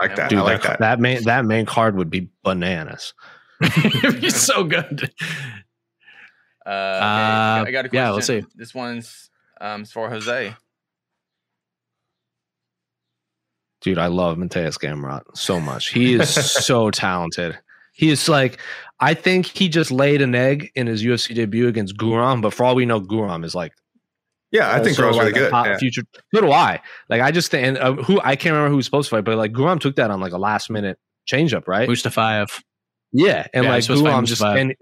like 0.01 0.17
that. 0.17 0.31
Dude, 0.31 0.39
I 0.39 0.43
like 0.43 0.63
that, 0.63 0.79
that. 0.79 0.81
that 0.81 1.01
main 1.01 1.23
that 1.25 1.45
main 1.45 1.67
card 1.67 1.97
would 1.97 2.11
be 2.11 2.29
bananas. 2.43 3.15
he's 4.21 4.37
so 4.37 4.65
good. 4.65 5.11
uh, 6.67 6.69
okay, 6.69 7.69
I 7.69 7.71
got 7.71 7.87
a 7.87 7.89
question. 7.89 7.91
yeah, 7.93 8.11
let's 8.11 8.27
see. 8.27 8.45
This 8.55 8.75
one's 8.75 9.31
um, 9.61 9.85
for 9.85 10.09
Jose. 10.11 10.55
Dude, 13.83 13.99
I 13.99 14.07
love 14.09 14.37
Mateusz 14.37 14.79
Gamrot 14.79 15.23
so 15.35 15.61
much. 15.61 15.89
He 15.91 16.15
is 16.15 16.29
so 16.35 16.91
talented. 16.91 17.59
He 17.93 18.11
is 18.11 18.29
like, 18.29 18.59
I 19.01 19.15
think 19.15 19.47
he 19.47 19.69
just 19.69 19.91
laid 19.91 20.21
an 20.23 20.35
egg 20.35 20.71
in 20.75 20.87
his 20.87 21.03
UFC 21.05 21.35
debut 21.35 21.69
against 21.69 21.97
Guram, 21.97 22.43
but 22.43 22.53
for 22.53 22.65
all 22.65 22.75
we 22.75 22.85
know, 22.85 23.01
Guram 23.01 23.45
is 23.45 23.55
like 23.55 23.73
yeah, 24.53 24.71
I 24.71 24.77
think 24.77 24.91
also, 24.99 25.03
Gro's 25.03 25.19
really 25.19 25.33
like, 25.33 25.37
a 25.37 25.39
good. 25.39 25.51
top 25.51 25.67
Yeah. 25.67 25.79
Future, 25.79 26.03
so 26.35 26.41
do 26.41 26.53
I. 26.53 26.81
Like, 27.09 27.21
I 27.21 27.31
just 27.31 27.51
think, 27.51 27.67
and 27.67 27.79
uh, 27.79 28.03
who 28.03 28.21
I 28.23 28.37
can't 28.37 28.53
remember 28.53 28.71
who 28.71 28.77
was 28.77 28.85
supposed 28.85 29.09
to 29.11 29.17
fight, 29.17 29.25
but 29.25 29.37
like 29.37 29.53
Guram 29.53 29.81
took 29.81 29.97
that 29.97 30.11
on 30.11 30.21
like 30.21 30.33
a 30.33 30.39
last 30.39 30.71
minute 30.71 30.99
change 31.27 31.53
up, 31.55 31.69
right? 31.69 31.89
Mustafayev. 31.89 32.63
Yeah, 33.13 33.47
and 33.55 33.65
Yeah, 33.65 33.71
like 33.71 33.77
he's 33.79 33.87
supposed 33.87 34.05
to 34.05 34.23
just 34.27 34.43
Mustafayev. 34.43 34.61
and, 34.61 34.75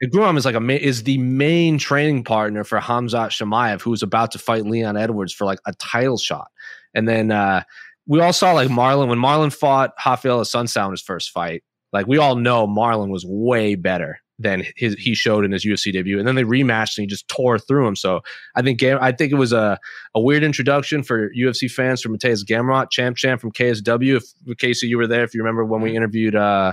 and 0.00 0.38
is 0.38 0.44
like 0.44 0.54
a 0.54 0.60
ma- 0.60 0.72
is 0.74 1.02
the 1.02 1.18
main 1.18 1.76
training 1.78 2.24
partner 2.24 2.64
for 2.64 2.78
Khamzat 2.80 3.28
Chimaev, 3.30 3.82
who's 3.82 4.02
about 4.02 4.32
to 4.32 4.38
fight 4.38 4.64
Leon 4.64 4.96
Edwards 4.96 5.32
for 5.32 5.44
like 5.44 5.58
a 5.66 5.72
title 5.74 6.16
shot. 6.18 6.48
And 6.94 7.06
then 7.08 7.30
uh 7.30 7.62
we 8.06 8.20
all 8.20 8.32
saw 8.32 8.52
like 8.52 8.68
Marlon 8.68 9.08
when 9.08 9.18
Marlon 9.18 9.54
fought 9.54 9.92
Raphael 10.04 10.40
Assunção 10.40 10.86
in 10.86 10.90
his 10.92 11.02
first 11.02 11.30
fight. 11.30 11.62
Like 11.92 12.06
we 12.06 12.18
all 12.18 12.34
know 12.36 12.66
Marlon 12.66 13.10
was 13.10 13.24
way 13.26 13.74
better 13.74 14.20
than 14.40 14.64
his 14.74 14.94
he 14.94 15.14
showed 15.14 15.44
in 15.44 15.52
his 15.52 15.64
UFC 15.64 15.92
debut, 15.92 16.18
and 16.18 16.26
then 16.26 16.34
they 16.34 16.42
rematched 16.42 16.96
and 16.96 17.04
he 17.04 17.06
just 17.06 17.28
tore 17.28 17.58
through 17.58 17.86
him. 17.86 17.94
So 17.94 18.22
I 18.56 18.62
think 18.62 18.82
I 18.82 19.12
think 19.12 19.32
it 19.32 19.36
was 19.36 19.52
a 19.52 19.78
a 20.14 20.20
weird 20.20 20.42
introduction 20.42 21.02
for 21.02 21.30
UFC 21.34 21.70
fans 21.70 22.00
for 22.00 22.08
Mateusz 22.08 22.44
Gamrot, 22.44 22.90
champ 22.90 23.16
champ 23.16 23.40
from 23.40 23.52
KSW. 23.52 24.16
If 24.16 24.58
Casey, 24.58 24.88
you 24.88 24.98
were 24.98 25.06
there, 25.06 25.22
if 25.22 25.34
you 25.34 25.40
remember 25.40 25.64
when 25.64 25.82
we 25.82 25.94
interviewed 25.94 26.34
uh. 26.34 26.72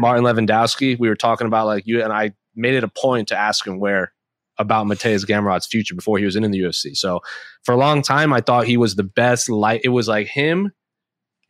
Martin 0.00 0.24
Lewandowski, 0.24 0.98
we 0.98 1.08
were 1.08 1.16
talking 1.16 1.46
about 1.46 1.66
like 1.66 1.86
you 1.86 2.02
and 2.02 2.12
I 2.12 2.32
made 2.56 2.74
it 2.74 2.84
a 2.84 2.88
point 2.88 3.28
to 3.28 3.38
ask 3.38 3.66
him 3.66 3.78
where 3.78 4.12
about 4.58 4.86
Mateusz 4.86 5.24
Gamrot's 5.24 5.66
future 5.66 5.94
before 5.94 6.18
he 6.18 6.24
was 6.24 6.36
in, 6.36 6.44
in 6.44 6.50
the 6.50 6.60
UFC. 6.60 6.96
So 6.96 7.20
for 7.64 7.72
a 7.72 7.76
long 7.76 8.02
time, 8.02 8.32
I 8.32 8.40
thought 8.40 8.66
he 8.66 8.76
was 8.76 8.94
the 8.94 9.02
best 9.02 9.48
light. 9.48 9.80
It 9.82 9.88
was 9.88 10.06
like 10.06 10.28
him 10.28 10.72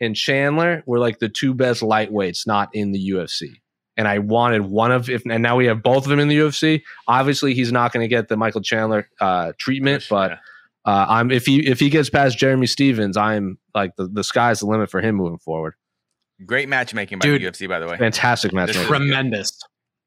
and 0.00 0.16
Chandler 0.16 0.82
were 0.86 0.98
like 0.98 1.18
the 1.18 1.28
two 1.28 1.54
best 1.54 1.82
lightweights 1.82 2.46
not 2.46 2.70
in 2.74 2.92
the 2.92 3.10
UFC. 3.10 3.56
And 3.96 4.08
I 4.08 4.18
wanted 4.18 4.62
one 4.62 4.90
of 4.90 5.08
if 5.08 5.22
and 5.24 5.42
now 5.42 5.56
we 5.56 5.66
have 5.66 5.82
both 5.82 6.04
of 6.04 6.10
them 6.10 6.18
in 6.18 6.28
the 6.28 6.36
UFC. 6.38 6.82
Obviously, 7.06 7.54
he's 7.54 7.70
not 7.70 7.92
going 7.92 8.02
to 8.02 8.08
get 8.08 8.28
the 8.28 8.36
Michael 8.36 8.60
Chandler 8.60 9.08
uh, 9.20 9.52
treatment, 9.58 10.04
but 10.10 10.32
Yeah. 10.32 10.36
uh, 10.92 11.06
I'm 11.08 11.30
if 11.30 11.46
he 11.46 11.66
if 11.66 11.78
he 11.80 11.90
gets 11.90 12.10
past 12.10 12.36
Jeremy 12.36 12.66
Stephens, 12.66 13.16
I'm 13.16 13.58
like 13.74 13.94
the, 13.96 14.08
the 14.08 14.24
sky's 14.24 14.60
the 14.60 14.66
limit 14.66 14.90
for 14.90 15.00
him 15.00 15.14
moving 15.14 15.38
forward. 15.38 15.74
great 16.44 16.68
matchmaking 16.68 17.20
by 17.20 17.26
Dude. 17.26 17.42
the 17.42 17.46
UFC, 17.46 17.68
by 17.68 17.78
the 17.78 17.86
way. 17.86 17.96
Fantastic 17.96 18.52
match. 18.52 18.68
This 18.68 18.76
is- 18.78 18.86
Tremendous. 18.86 19.56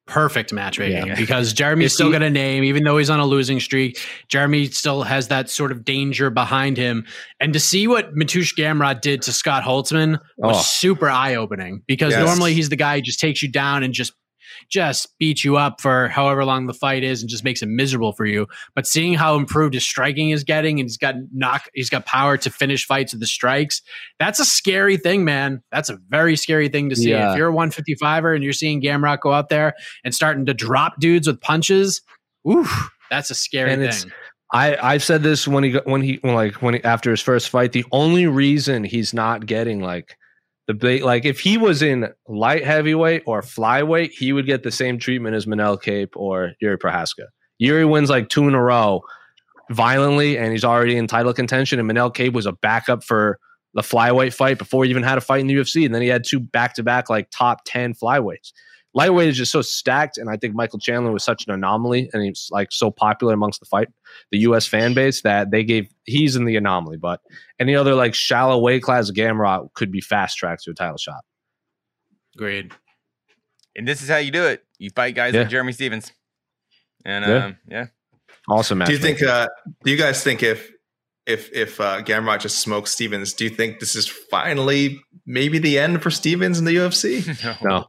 Perfect 0.07 0.53
matchmaking 0.53 1.07
Yeah. 1.07 1.15
because 1.15 1.51
Jeremy's 1.53 1.93
still 1.93 2.11
got 2.11 2.23
a 2.23 2.29
name, 2.29 2.63
even 2.63 2.83
though 2.83 2.97
he's 2.97 3.09
on 3.09 3.19
a 3.19 3.25
losing 3.25 3.59
streak. 3.59 3.99
Jeremy 4.29 4.67
still 4.67 5.03
has 5.03 5.27
that 5.27 5.49
sort 5.49 5.71
of 5.71 5.83
danger 5.83 6.29
behind 6.29 6.77
him. 6.77 7.05
And 7.39 7.51
to 7.53 7.59
see 7.59 7.87
what 7.87 8.15
Mateusz 8.15 8.55
Gamrot 8.57 9.01
did 9.01 9.21
to 9.23 9.33
Scott 9.33 9.63
Holtzman 9.63 10.17
was 10.37 10.57
Oh. 10.57 10.61
super 10.61 11.09
eye 11.09 11.35
opening 11.35 11.83
because 11.87 12.13
Yes. 12.13 12.25
normally 12.25 12.53
he's 12.53 12.69
the 12.69 12.75
guy 12.77 12.95
who 12.95 13.01
just 13.01 13.19
takes 13.19 13.43
you 13.43 13.51
down 13.51 13.83
and 13.83 13.93
just 13.93 14.13
just 14.69 15.17
beats 15.19 15.43
you 15.43 15.57
up 15.57 15.81
for 15.81 16.07
however 16.07 16.45
long 16.45 16.67
the 16.67 16.73
fight 16.73 17.03
is 17.03 17.21
and 17.21 17.29
just 17.29 17.43
makes 17.43 17.61
it 17.61 17.67
miserable 17.67 18.13
for 18.13 18.25
you. 18.25 18.47
But 18.75 18.87
seeing 18.87 19.13
how 19.13 19.35
improved 19.35 19.73
his 19.73 19.83
striking 19.83 20.29
is 20.29 20.43
getting 20.43 20.79
and 20.79 20.85
he's 20.85 20.97
got 20.97 21.15
knock 21.33 21.69
he's 21.73 21.89
got 21.89 22.05
power 22.05 22.37
to 22.37 22.49
finish 22.49 22.85
fights 22.85 23.13
with 23.13 23.21
the 23.21 23.27
strikes, 23.27 23.81
that's 24.19 24.39
a 24.39 24.45
scary 24.45 24.97
thing, 24.97 25.23
man. 25.23 25.61
That's 25.71 25.89
a 25.89 25.97
very 26.09 26.35
scary 26.35 26.69
thing 26.69 26.89
to 26.89 26.95
see. 26.95 27.11
Yeah. 27.11 27.31
If 27.31 27.37
you're 27.37 27.49
a 27.49 27.53
155er 27.53 28.35
and 28.35 28.43
you're 28.43 28.53
seeing 28.53 28.81
Gamrot 28.81 29.21
go 29.21 29.31
out 29.31 29.49
there 29.49 29.73
and 30.03 30.13
starting 30.13 30.45
to 30.45 30.53
drop 30.53 30.99
dudes 30.99 31.27
with 31.27 31.41
punches, 31.41 32.01
oof, 32.47 32.89
that's 33.09 33.29
a 33.29 33.35
scary 33.35 33.73
And 33.73 33.93
thing. 33.93 34.11
I 34.53 34.77
I've 34.77 35.03
said 35.03 35.23
this 35.23 35.47
when 35.47 35.63
he 35.63 35.73
when 35.83 36.01
he 36.01 36.19
when 36.21 36.33
like 36.33 36.61
when 36.61 36.75
he, 36.75 36.83
after 36.83 37.11
his 37.11 37.21
first 37.21 37.49
fight. 37.49 37.73
The 37.73 37.85
only 37.91 38.27
reason 38.27 38.83
he's 38.83 39.13
not 39.13 39.45
getting 39.45 39.81
like 39.81 40.17
the 40.67 40.73
big 40.73 41.03
like 41.03 41.25
if 41.25 41.39
he 41.39 41.57
was 41.57 41.81
in 41.81 42.09
light 42.27 42.65
heavyweight 42.65 43.23
or 43.25 43.41
flyweight, 43.41 44.11
he 44.11 44.33
would 44.33 44.45
get 44.45 44.63
the 44.63 44.71
same 44.71 44.99
treatment 44.99 45.35
as 45.35 45.45
Manel 45.45 45.81
Kape 45.81 46.15
or 46.15 46.53
Jiří 46.61 46.77
Procházka. 46.77 47.27
Yuri 47.57 47.85
wins 47.85 48.09
like 48.09 48.29
two 48.29 48.47
in 48.47 48.53
a 48.53 48.61
row 48.61 49.01
violently, 49.71 50.37
and 50.37 50.51
he's 50.51 50.63
already 50.63 50.97
in 50.97 51.07
title 51.07 51.33
contention. 51.33 51.79
And 51.79 51.89
Manel 51.89 52.13
Kape 52.13 52.33
was 52.33 52.45
a 52.45 52.51
backup 52.51 53.03
for 53.03 53.39
the 53.73 53.81
flyweight 53.81 54.33
fight 54.33 54.57
before 54.57 54.83
he 54.83 54.89
even 54.89 55.03
had 55.03 55.17
a 55.17 55.21
fight 55.21 55.41
in 55.41 55.47
the 55.47 55.55
UFC, 55.55 55.85
and 55.85 55.95
then 55.95 56.01
he 56.01 56.07
had 56.09 56.23
two 56.23 56.39
back 56.39 56.75
to 56.75 56.83
back 56.83 57.09
like 57.09 57.29
top 57.31 57.61
ten 57.65 57.93
flyweights. 57.93 58.51
Lightweight 58.97 59.29
is 59.29 59.37
just 59.37 59.51
so 59.51 59.61
stacked, 59.61 60.17
and 60.17 60.27
I 60.27 60.37
think 60.37 60.55
Michael 60.55 60.79
Chandler 60.79 61.11
was 61.11 61.23
such 61.23 61.45
an 61.45 61.53
anomaly, 61.53 62.09
and 62.13 62.23
he's 62.23 62.47
like 62.51 62.71
so 62.71 62.89
popular 62.89 63.35
amongst 63.35 63.59
the 63.59 63.67
fight, 63.67 63.89
the 64.31 64.39
U.S. 64.39 64.65
fan 64.65 64.95
base 64.95 65.21
that 65.21 65.51
they 65.51 65.63
gave 65.63 65.87
he's 66.05 66.35
in 66.35 66.45
the 66.45 66.55
anomaly. 66.55 66.97
But 66.97 67.21
any 67.59 67.75
other 67.75 67.93
like 67.93 68.15
shallow 68.15 68.57
weight 68.57 68.81
class, 68.81 69.11
Gamrot 69.11 69.71
could 69.75 69.91
be 69.91 70.01
fast 70.01 70.37
tracked 70.39 70.63
to 70.63 70.71
a 70.71 70.73
title 70.73 70.97
shot. 70.97 71.23
Agreed. 72.35 72.73
And 73.75 73.87
this 73.87 74.01
is 74.01 74.09
how 74.09 74.17
you 74.17 74.31
do 74.31 74.45
it. 74.45 74.63
You 74.79 74.89
fight 74.95 75.13
guys 75.13 75.33
Yeah. 75.35 75.41
like 75.41 75.49
Jeremy 75.49 75.73
Stephens. 75.73 76.11
And 77.05 77.23
Yeah. 77.23 77.45
um, 77.45 77.57
yeah. 77.69 77.85
Awesome 78.49 78.79
match. 78.79 78.87
Do 78.87 78.93
you 78.93 78.99
think? 78.99 79.21
Uh, 79.21 79.47
do 79.83 79.91
you 79.91 79.97
guys 79.97 80.23
think 80.23 80.41
if 80.41 80.71
if 81.27 81.53
if 81.53 81.79
uh, 81.79 82.01
Gamrot 82.01 82.39
just 82.39 82.59
smokes 82.59 82.91
Stephens, 82.91 83.33
do 83.33 83.43
you 83.43 83.51
think 83.51 83.79
this 83.79 83.95
is 83.95 84.07
finally 84.07 84.99
maybe 85.27 85.59
the 85.59 85.77
end 85.77 86.01
for 86.01 86.09
Stephens 86.09 86.57
in 86.57 86.65
the 86.65 86.71
UFC? 86.75 87.23
no, 87.43 87.55
No, 87.69 87.85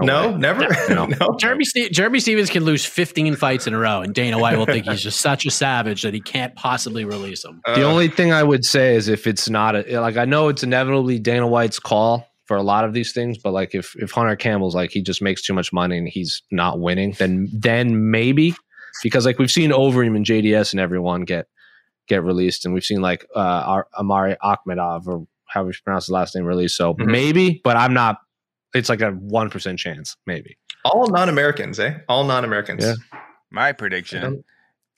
way. 0.00 0.34
never. 0.36 0.66
No. 0.88 1.04
no. 1.20 1.36
Jeremy 1.38 1.64
Ste- 1.64 1.90
Jeremy 1.92 2.18
Stephens 2.20 2.48
can 2.50 2.64
lose 2.64 2.84
15 2.84 3.36
fights 3.36 3.66
in 3.66 3.74
a 3.74 3.78
row, 3.78 4.00
and 4.00 4.14
Dana 4.14 4.38
White 4.38 4.56
will 4.56 4.66
think 4.66 4.86
he's 4.86 5.02
just 5.02 5.20
such 5.20 5.44
a 5.46 5.50
savage 5.50 6.02
that 6.02 6.14
he 6.14 6.20
can't 6.20 6.54
possibly 6.56 7.04
release 7.04 7.44
him. 7.44 7.60
Uh, 7.66 7.74
The 7.74 7.82
only 7.82 8.08
thing 8.08 8.32
I 8.32 8.42
would 8.42 8.64
say 8.64 8.94
is 8.96 9.08
if 9.08 9.26
it's 9.26 9.50
not 9.50 9.76
a, 9.76 10.00
like 10.00 10.16
I 10.16 10.24
know 10.24 10.48
it's 10.48 10.62
inevitably 10.62 11.18
Dana 11.18 11.46
White's 11.46 11.78
call 11.78 12.26
for 12.46 12.56
a 12.56 12.62
lot 12.62 12.84
of 12.84 12.92
these 12.94 13.12
things, 13.12 13.38
but 13.38 13.52
like 13.52 13.74
if 13.74 13.94
if 13.96 14.10
Hunter 14.12 14.34
Campbell's 14.36 14.74
like 14.74 14.90
he 14.90 15.02
just 15.02 15.20
makes 15.22 15.42
too 15.42 15.52
much 15.54 15.72
money 15.72 15.98
and 15.98 16.08
he's 16.08 16.42
not 16.50 16.80
winning, 16.80 17.12
then 17.18 17.48
then 17.52 18.10
maybe 18.10 18.54
because 19.02 19.26
like 19.26 19.38
we've 19.38 19.50
seen 19.50 19.70
Overeem 19.70 20.16
and 20.16 20.24
JDS 20.24 20.72
and 20.72 20.80
everyone 20.80 21.22
get 21.22 21.46
get 22.08 22.24
released, 22.24 22.64
and 22.64 22.74
we've 22.74 22.82
seen 22.84 23.00
like 23.00 23.26
uh 23.36 23.38
our 23.38 23.86
Omari 23.98 24.36
Akhmedov 24.42 25.06
or 25.06 25.26
how 25.48 25.64
we 25.64 25.72
pronounce 25.84 26.06
his 26.06 26.10
last 26.10 26.34
name 26.34 26.44
released. 26.44 26.76
So 26.76 26.94
Mhm. 26.94 27.06
maybe, 27.06 27.60
but 27.62 27.76
I'm 27.76 27.94
not. 27.94 28.16
It's 28.74 28.88
like 28.88 29.00
a 29.02 29.10
one 29.10 29.50
percent 29.50 29.78
chance, 29.78 30.16
maybe. 30.26 30.56
all 30.84 31.06
non-Americans, 31.08 31.78
eh? 31.78 31.98
All 32.08 32.24
non-Americans. 32.24 32.84
Yeah. 32.84 32.94
My 33.50 33.72
prediction 33.72 34.44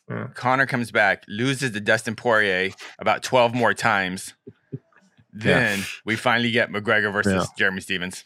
yeah. 0.09 0.27
Conor 0.35 0.67
comes 0.67 0.91
back, 0.91 1.25
loses 1.29 1.71
to 1.73 1.81
Dustin 1.81 2.15
Poirier 2.15 2.71
about 2.99 3.23
12 3.23 3.55
more 3.55 3.75
times. 3.75 4.35
Then 5.37 5.83
we 6.05 6.15
finally 6.15 6.53
get 6.53 6.71
McGregor 6.71 7.13
versus 7.13 7.33
Yeah. 7.33 7.45
Jeremy 7.59 7.81
Stephens. 7.81 8.25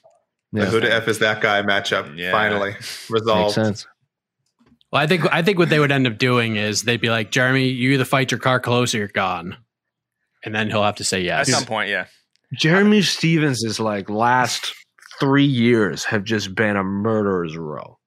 The 0.53 0.67
who 0.67 0.81
the 0.81 0.93
f 0.93 1.09
is 1.09 1.21
that 1.21 1.41
guy 1.41 1.63
matchup 1.63 2.17
Yeah. 2.19 2.33
finally 2.33 2.71
Makes 2.75 3.11
resolved. 3.11 3.55
sense. 3.55 3.87
Well, 4.93 5.01
I 5.03 5.07
think 5.07 5.25
I 5.33 5.41
think 5.43 5.59
what 5.59 5.71
they 5.71 5.79
would 5.79 5.91
end 5.93 6.07
up 6.07 6.19
doing 6.19 6.57
is 6.57 6.83
they'd 6.83 7.01
be 7.01 7.09
like, 7.09 7.31
Jeremy, 7.31 7.69
you 7.69 7.93
either 7.93 8.05
fight 8.05 8.31
your 8.31 8.41
car 8.41 8.61
close 8.61 8.95
or 8.95 8.99
you're 8.99 9.09
gone, 9.09 9.57
and 10.45 10.55
then 10.55 10.69
he'll 10.69 10.83
have 10.83 10.97
to 10.97 11.05
say 11.05 11.21
yes 11.23 11.49
At 11.49 11.55
some 11.55 11.65
point, 11.65 11.89
yeah. 11.89 12.07
Jeremy 12.55 13.01
Stephens 13.03 13.63
is 13.65 13.81
like 13.81 14.11
last 14.11 14.75
three 15.21 15.45
years 15.45 16.05
have 16.05 16.25
just 16.25 16.55
been 16.55 16.77
a 16.77 16.85
murderer's 16.85 17.57
row. 17.57 17.99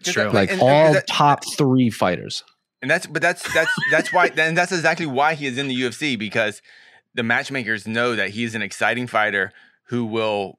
It's 0.00 0.12
true. 0.12 0.28
Like 0.30 0.50
And- 0.50 0.60
and 0.60 0.70
all 0.70 0.92
that- 0.92 1.06
top 1.06 1.42
three 1.56 1.90
fighters. 1.90 2.44
And 2.82 2.90
that's 2.90 3.06
but 3.06 3.22
that's 3.22 3.42
that's 3.54 3.70
that's 3.90 4.12
why 4.12 4.26
and 4.36 4.56
that's 4.56 4.72
exactly 4.72 5.06
why 5.06 5.34
he 5.34 5.46
is 5.46 5.56
in 5.56 5.68
the 5.68 5.74
UFC 5.82 6.18
because 6.18 6.60
the 7.14 7.22
matchmakers 7.22 7.86
know 7.86 8.14
that 8.14 8.30
he's 8.30 8.54
an 8.54 8.60
exciting 8.60 9.06
fighter 9.06 9.52
who 9.88 10.04
will 10.04 10.58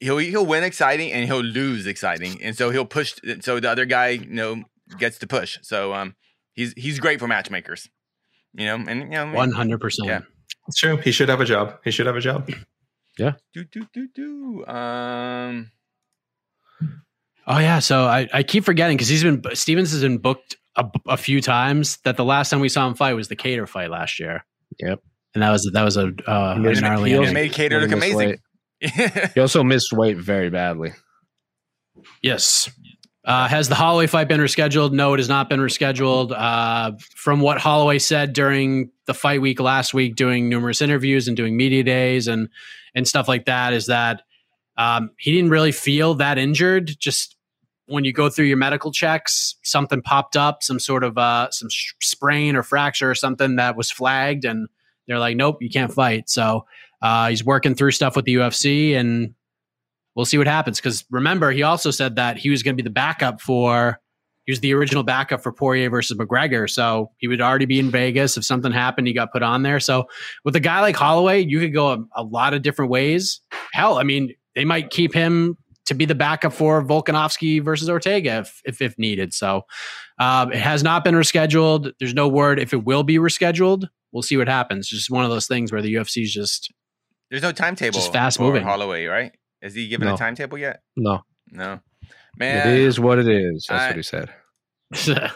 he'll 0.00 0.16
he'll 0.16 0.46
win 0.46 0.64
exciting 0.64 1.12
and 1.12 1.26
he'll 1.26 1.42
lose 1.42 1.86
exciting 1.86 2.42
and 2.42 2.56
so 2.56 2.70
he'll 2.70 2.86
push 2.86 3.14
so 3.40 3.60
the 3.60 3.70
other 3.70 3.84
guy 3.84 4.08
you 4.08 4.26
know 4.26 4.62
gets 4.98 5.18
to 5.18 5.26
push 5.26 5.58
so 5.62 5.92
um 5.92 6.14
he's 6.54 6.72
he's 6.74 6.98
great 6.98 7.18
for 7.20 7.26
matchmakers 7.28 7.88
you 8.54 8.64
know 8.64 8.76
and 8.76 9.00
you 9.02 9.08
know 9.10 9.32
One 9.32 9.50
hundred 9.52 9.80
percent. 9.80 10.08
Yeah. 10.08 10.20
It's 10.68 10.78
true. 10.78 10.96
He 10.98 11.10
should 11.12 11.28
have 11.28 11.40
a 11.40 11.44
job. 11.44 11.78
He 11.84 11.90
should 11.90 12.06
have 12.06 12.16
a 12.16 12.20
job. 12.20 12.48
Do 13.18 13.34
do 13.54 13.86
do 13.92 14.08
do 14.14 14.66
um 14.66 15.70
Oh 17.46 17.58
yeah. 17.58 17.80
So 17.80 18.04
I, 18.06 18.28
I 18.32 18.42
keep 18.42 18.64
forgetting 18.64 18.96
because 18.96 19.08
he's 19.08 19.22
been 19.24 19.42
Stephens 19.54 19.90
has 19.92 20.02
been 20.02 20.18
booked 20.18 20.56
a, 20.76 20.86
a 21.08 21.16
few 21.16 21.40
times. 21.40 21.98
That 22.04 22.16
the 22.16 22.24
last 22.24 22.50
time 22.50 22.60
we 22.60 22.68
saw 22.68 22.86
him 22.86 22.94
fight 22.94 23.14
was 23.14 23.28
the 23.28 23.36
Kattar 23.36 23.68
fight 23.68 23.90
last 23.90 24.20
year. 24.20 24.44
Yep. 24.78 25.00
And 25.34 25.42
that 25.42 25.50
was 25.50 25.68
that 25.74 25.82
was 25.82 25.96
a 25.96 26.12
uh, 26.26 26.54
He 26.54 26.60
a 26.60 26.62
missed- 26.62 26.82
gnarly 26.82 27.10
he 27.10 27.16
also- 27.18 27.32
made 27.32 27.52
Kattar 27.52 27.80
look 27.80 27.92
amazing. 27.92 28.38
He 29.34 29.40
also 29.40 29.62
missed 29.62 29.92
weight 29.92 30.16
very 30.16 30.50
badly. 30.50 30.92
Yes. 32.22 32.68
Uh, 33.24 33.46
has 33.46 33.68
the 33.68 33.74
Holloway 33.76 34.08
fight 34.08 34.26
been 34.26 34.40
rescheduled? 34.40 34.92
No, 34.92 35.14
it 35.14 35.18
has 35.18 35.28
not 35.28 35.48
been 35.48 35.60
rescheduled. 35.60 36.32
Uh, 36.36 36.92
from 37.14 37.40
what 37.40 37.58
Holloway 37.58 37.98
said 38.00 38.32
during 38.32 38.90
the 39.06 39.14
fight 39.14 39.40
week 39.40 39.60
last 39.60 39.94
week, 39.94 40.16
doing 40.16 40.48
numerous 40.48 40.82
interviews 40.82 41.28
and 41.28 41.36
doing 41.36 41.56
media 41.56 41.84
days 41.84 42.26
and 42.26 42.48
and 42.94 43.06
stuff 43.06 43.28
like 43.28 43.46
that, 43.46 43.72
is 43.72 43.86
that 43.86 44.22
um, 44.76 45.10
he 45.18 45.32
didn't 45.32 45.50
really 45.50 45.72
feel 45.72 46.14
that 46.14 46.36
injured. 46.36 46.98
Just 46.98 47.36
when 47.86 48.04
you 48.04 48.12
go 48.12 48.28
through 48.28 48.46
your 48.46 48.56
medical 48.56 48.90
checks, 48.90 49.54
something 49.62 50.02
popped 50.02 50.36
up, 50.36 50.62
some 50.62 50.80
sort 50.80 51.04
of 51.04 51.16
uh, 51.16 51.48
some 51.52 51.68
sh- 51.70 51.92
sprain 52.00 52.56
or 52.56 52.64
fracture 52.64 53.08
or 53.08 53.14
something 53.14 53.56
that 53.56 53.76
was 53.76 53.90
flagged, 53.90 54.44
and 54.44 54.68
they're 55.06 55.20
like, 55.20 55.36
"Nope, 55.36 55.58
you 55.60 55.70
can't 55.70 55.92
fight." 55.92 56.28
So 56.28 56.66
uh, 57.00 57.28
he's 57.28 57.44
working 57.44 57.76
through 57.76 57.92
stuff 57.92 58.16
with 58.16 58.24
the 58.24 58.34
UFC, 58.34 58.96
and 58.96 59.34
we'll 60.14 60.26
see 60.26 60.38
what 60.38 60.46
happens. 60.46 60.78
Because 60.78 61.04
remember, 61.10 61.50
he 61.50 61.62
also 61.62 61.90
said 61.90 62.16
that 62.16 62.36
he 62.36 62.50
was 62.50 62.62
going 62.62 62.76
to 62.76 62.82
be 62.82 62.86
the 62.86 62.92
backup 62.92 63.40
for. 63.40 63.98
He 64.44 64.50
was 64.50 64.58
the 64.58 64.74
original 64.74 65.04
backup 65.04 65.40
for 65.40 65.52
Poirier 65.52 65.88
versus 65.88 66.18
McGregor, 66.18 66.68
so 66.68 67.12
he 67.18 67.28
would 67.28 67.40
already 67.40 67.64
be 67.64 67.78
in 67.78 67.92
Vegas 67.92 68.36
if 68.36 68.44
something 68.44 68.72
happened. 68.72 69.06
He 69.06 69.12
got 69.12 69.32
put 69.32 69.44
on 69.44 69.62
there. 69.62 69.78
So 69.78 70.06
with 70.44 70.56
a 70.56 70.60
guy 70.60 70.80
like 70.80 70.96
Holloway, 70.96 71.44
you 71.44 71.60
could 71.60 71.72
go 71.72 71.92
a, 71.92 71.98
a 72.16 72.22
lot 72.24 72.52
of 72.52 72.62
different 72.62 72.90
ways. 72.90 73.40
Hell, 73.72 73.98
I 73.98 74.02
mean, 74.02 74.34
they 74.56 74.64
might 74.64 74.90
keep 74.90 75.14
him 75.14 75.56
to 75.86 75.94
be 75.94 76.06
the 76.06 76.14
backup 76.16 76.52
for 76.52 76.82
Volkanovski 76.82 77.62
versus 77.62 77.88
Ortega 77.88 78.38
if 78.38 78.60
if, 78.64 78.82
if 78.82 78.98
needed. 78.98 79.32
So 79.32 79.62
um, 80.18 80.52
it 80.52 80.58
has 80.58 80.82
not 80.82 81.04
been 81.04 81.14
rescheduled. 81.14 81.92
There's 82.00 82.14
no 82.14 82.26
word 82.26 82.58
if 82.58 82.72
it 82.72 82.84
will 82.84 83.04
be 83.04 83.18
rescheduled. 83.18 83.86
We'll 84.10 84.22
see 84.22 84.36
what 84.36 84.48
happens. 84.48 84.88
Just 84.88 85.08
one 85.08 85.24
of 85.24 85.30
those 85.30 85.46
things 85.46 85.70
where 85.70 85.82
the 85.82 85.94
UFC 85.94 86.24
is 86.24 86.32
just 86.32 86.72
there's 87.30 87.42
no 87.42 87.52
timetable 87.52 87.98
Just 87.98 88.12
fast 88.12 88.40
moving. 88.40 88.64
Holloway 88.64 89.06
right 89.06 89.32
has 89.62 89.74
he 89.74 89.88
given 89.88 90.08
No. 90.08 90.14
a 90.14 90.16
timetable 90.18 90.58
yet 90.58 90.82
No, 90.96 91.22
no 91.50 91.80
man 92.38 92.68
it 92.68 92.78
is 92.80 92.98
what 93.00 93.18
it 93.18 93.28
is. 93.28 93.66
That's 93.68 93.82
I- 93.82 93.86
what 93.88 93.96
he 93.96 94.02
said. 94.02 94.30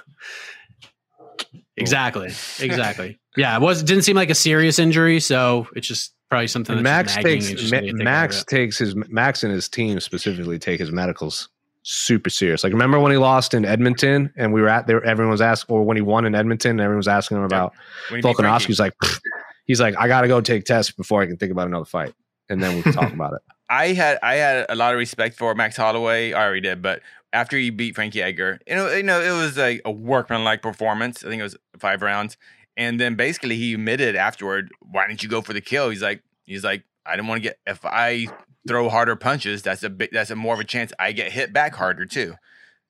exactly, 1.77 2.27
exactly. 2.61 3.19
Yeah, 3.37 3.57
it 3.57 3.61
was 3.63 3.83
didn't 3.83 4.05
seem 4.05 4.17
like 4.17 4.31
a 4.31 4.35
serious 4.35 4.79
injury, 4.79 5.21
so 5.21 5.67
it's 5.75 5.87
just 5.87 6.15
probably 6.31 6.47
something. 6.49 6.83
That's 6.83 7.15
Max 7.15 7.17
takes 7.17 7.51
Ma- 7.51 7.57
gonna 7.57 7.71
take 7.71 7.71
care 7.83 7.91
of 7.91 8.05
Max 8.05 8.45
takes 8.45 8.79
his 8.79 8.95
Max 8.97 9.43
and 9.45 9.53
his 9.53 9.69
team 9.69 10.01
specifically 10.01 10.59
take 10.59 10.81
his 10.81 10.91
medicals 10.91 11.49
super 11.83 12.31
serious. 12.31 12.65
Like 12.65 12.73
remember 12.73 12.99
when 12.99 13.13
he 13.13 13.19
lost 13.19 13.55
in 13.55 13.65
Edmonton 13.65 14.33
and 14.37 14.53
we 14.53 14.61
were 14.61 14.69
at 14.69 14.87
there, 14.87 15.05
everyone 15.05 15.31
was 15.31 15.41
asking, 15.41 15.75
or 15.75 15.83
when 15.85 15.97
he 15.97 16.03
won 16.03 16.25
in 16.25 16.35
Edmonton, 16.35 16.73
and 16.73 16.81
everyone 16.81 16.99
was 16.99 17.09
asking 17.09 17.37
him 17.39 17.45
about 17.45 17.73
When 18.11 18.21
he. 18.21 18.27
Volkanovski. 18.29 18.67
He's 18.69 18.81
like, 18.81 18.95
"Pfft." 19.03 19.21
he's 19.67 19.81
like, 19.81 19.95
I 19.99 20.09
got 20.09 20.23
to 20.23 20.29
go 20.29 20.41
take 20.41 20.65
tests 20.65 20.93
before 20.93 21.23
I 21.23 21.27
can 21.27 21.37
think 21.37 21.53
about 21.53 21.67
another 21.67 21.85
fight, 21.85 22.15
and 22.49 22.63
then 22.63 22.77
we 22.77 22.83
can 22.83 22.93
talk 22.93 23.13
about 23.15 23.35
it. 23.35 23.41
I 23.69 23.89
had 23.89 24.19
I 24.23 24.37
had 24.37 24.67
a 24.69 24.75
lot 24.75 24.95
of 24.95 24.99
respect 24.99 25.37
for 25.37 25.55
Max 25.55 25.77
Holloway. 25.77 26.33
I 26.33 26.45
already 26.45 26.61
did, 26.61 26.83
but 26.83 27.03
after 27.33 27.57
he 27.57 27.71
beat 27.71 27.95
Frankie 27.95 28.23
Edgar, 28.23 28.61
you 28.67 28.77
know, 28.77 28.93
you 28.93 29.03
know, 29.03 29.21
it 29.21 29.31
was 29.31 29.57
like 29.57 29.83
a 29.85 29.91
workmanlike 29.91 30.63
performance. 30.63 31.25
I 31.25 31.29
think 31.29 31.41
it 31.41 31.45
was 31.45 31.57
five 31.79 32.03
rounds, 32.03 32.37
and 32.77 33.01
then 33.01 33.17
basically 33.17 33.57
he 33.57 33.75
admitted 33.75 34.15
afterward, 34.17 34.71
"Why 34.81 35.07
didn't 35.09 35.23
you 35.23 35.29
go 35.29 35.43
for 35.43 35.53
the 35.53 35.61
kill?" 35.61 35.91
He's 35.91 36.03
like, 36.03 36.23
he's 36.45 36.65
like, 36.65 36.85
I 37.05 37.17
didn't 37.17 37.29
want 37.29 37.43
to 37.43 37.49
get 37.49 37.59
if 37.67 37.85
I 37.85 38.29
throw 38.67 38.89
harder 38.89 39.17
punches, 39.17 39.63
that's 39.63 39.83
a 39.83 39.91
big, 39.91 40.11
that's 40.13 40.31
a 40.31 40.37
more 40.37 40.55
of 40.55 40.61
a 40.61 40.65
chance 40.65 40.93
I 40.99 41.13
get 41.13 41.33
hit 41.33 41.53
back 41.53 41.75
harder 41.75 42.07
too. 42.07 42.35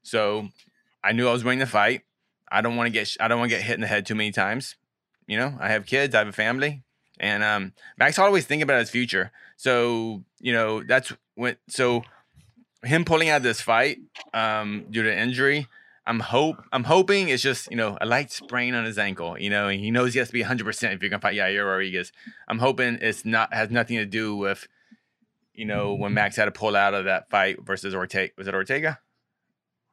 So 0.03 0.49
I 1.03 1.12
knew 1.12 1.29
I 1.29 1.33
was 1.33 1.45
winning 1.45 1.61
the 1.61 1.66
fight. 1.66 2.03
I 2.51 2.61
don't 2.61 2.77
want 2.77 2.87
to 2.87 2.93
get 2.93 3.16
I 3.20 3.29
don't 3.29 3.39
want 3.39 3.51
to 3.51 3.57
get 3.57 3.64
hit 3.64 3.74
in 3.74 3.81
the 3.81 3.87
head 3.87 4.07
too 4.07 4.14
many 4.14 4.33
times. 4.33 4.77
You 5.27 5.39
know, 5.39 5.57
I 5.61 5.68
have 5.68 5.87
kids, 5.87 6.14
I 6.14 6.18
have 6.18 6.29
a 6.29 6.33
family, 6.33 6.85
and 7.19 7.43
um, 7.43 7.73
Max 7.99 8.17
Holloway's 8.17 8.47
thinking 8.47 8.62
about 8.62 8.81
his 8.81 8.91
future. 8.91 9.31
So 9.57 10.23
you 10.41 10.53
know 10.53 10.83
that's 10.83 11.12
when 11.35 11.57
so 11.69 12.03
him 12.83 13.05
pulling 13.05 13.29
out 13.29 13.43
this 13.43 13.61
fight 13.61 13.99
um, 14.35 14.87
due 14.91 15.03
to 15.03 15.17
injury. 15.19 15.67
I'm 16.09 16.21
hope 16.21 16.62
I'm 16.73 16.85
hoping 16.85 17.29
it's 17.31 17.43
just 17.43 17.69
you 17.71 17.77
know 17.77 17.99
a 18.01 18.07
light 18.07 18.31
sprain 18.31 18.75
on 18.75 18.85
his 18.85 18.97
ankle. 18.99 19.37
You 19.39 19.51
know, 19.51 19.69
and 19.69 19.81
he 19.81 19.91
knows 19.91 20.12
he 20.12 20.19
has 20.21 20.29
to 20.29 20.33
be 20.33 20.41
100 20.43 20.64
percent 20.64 20.95
if 20.95 21.03
you're 21.03 21.11
gonna 21.11 21.21
fight 21.21 21.37
Yair 21.37 21.67
Rodriguez. 21.67 22.12
I'm 22.47 22.59
hoping 22.61 22.99
it's 23.01 23.25
not 23.25 23.53
has 23.53 23.71
nothing 23.71 23.97
to 23.97 24.07
do 24.07 24.37
with 24.37 24.69
you 25.55 25.64
know 25.64 25.95
when 25.95 26.14
Max 26.14 26.37
had 26.37 26.45
to 26.45 26.53
pull 26.53 26.77
out 26.77 26.95
of 26.95 27.07
that 27.07 27.29
fight 27.31 27.61
versus 27.64 27.95
Ortega. 27.95 28.33
Was 28.39 28.47
it 28.47 28.55
Ortega? 28.55 29.01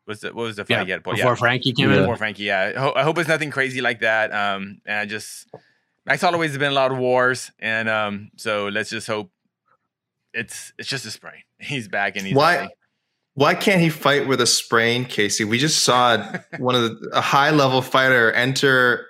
Was 0.06 0.24
it 0.24 0.36
what 0.36 0.44
was 0.44 0.58
the 0.58 0.66
fight 0.66 0.76
Yeah, 0.80 0.84
he 0.84 0.92
had 0.92 0.98
to 0.98 1.02
pull? 1.02 1.14
before 1.14 1.32
yeah. 1.32 1.36
Frankie 1.36 1.72
came 1.74 1.90
Yeah. 1.90 1.96
in. 1.96 2.02
Before 2.02 2.18
Frankie, 2.18 2.44
yeah. 2.44 2.74
I, 2.78 3.00
I 3.00 3.04
hope 3.04 3.18
it's 3.18 3.30
nothing 3.30 3.50
crazy 3.50 3.82
like 3.82 4.02
that. 4.02 4.32
Um, 4.34 4.82
and 4.86 4.98
I 5.00 5.06
just 5.06 5.48
Max 6.06 6.22
Holloway's 6.22 6.54
been 6.54 6.64
in 6.64 6.72
a 6.72 6.76
lot 6.76 6.91
of 6.91 6.97
wars, 6.97 7.51
and 7.60 7.88
um, 7.88 8.32
so 8.36 8.68
let's 8.68 8.89
just 8.89 9.08
hope 9.08 9.32
it's 10.34 10.74
it's 10.78 10.89
just 10.89 11.06
a 11.06 11.12
sprain. 11.12 11.43
He's 11.60 11.88
back 11.88 12.18
and 12.18 12.26
he's 12.26 12.36
Why? 12.36 12.70
Why 13.36 13.56
can't 13.56 13.82
he 13.82 13.89
fight 13.89 14.28
with 14.28 14.41
a 14.41 14.45
sprain, 14.45 15.06
Casey? 15.06 15.43
We 15.43 15.58
just 15.58 15.84
saw 15.84 16.38
one 16.60 16.76
of 16.76 16.82
the, 16.84 17.10
a 17.14 17.22
high 17.22 17.49
level 17.51 17.82
fighter 17.82 18.32
enter 18.32 19.08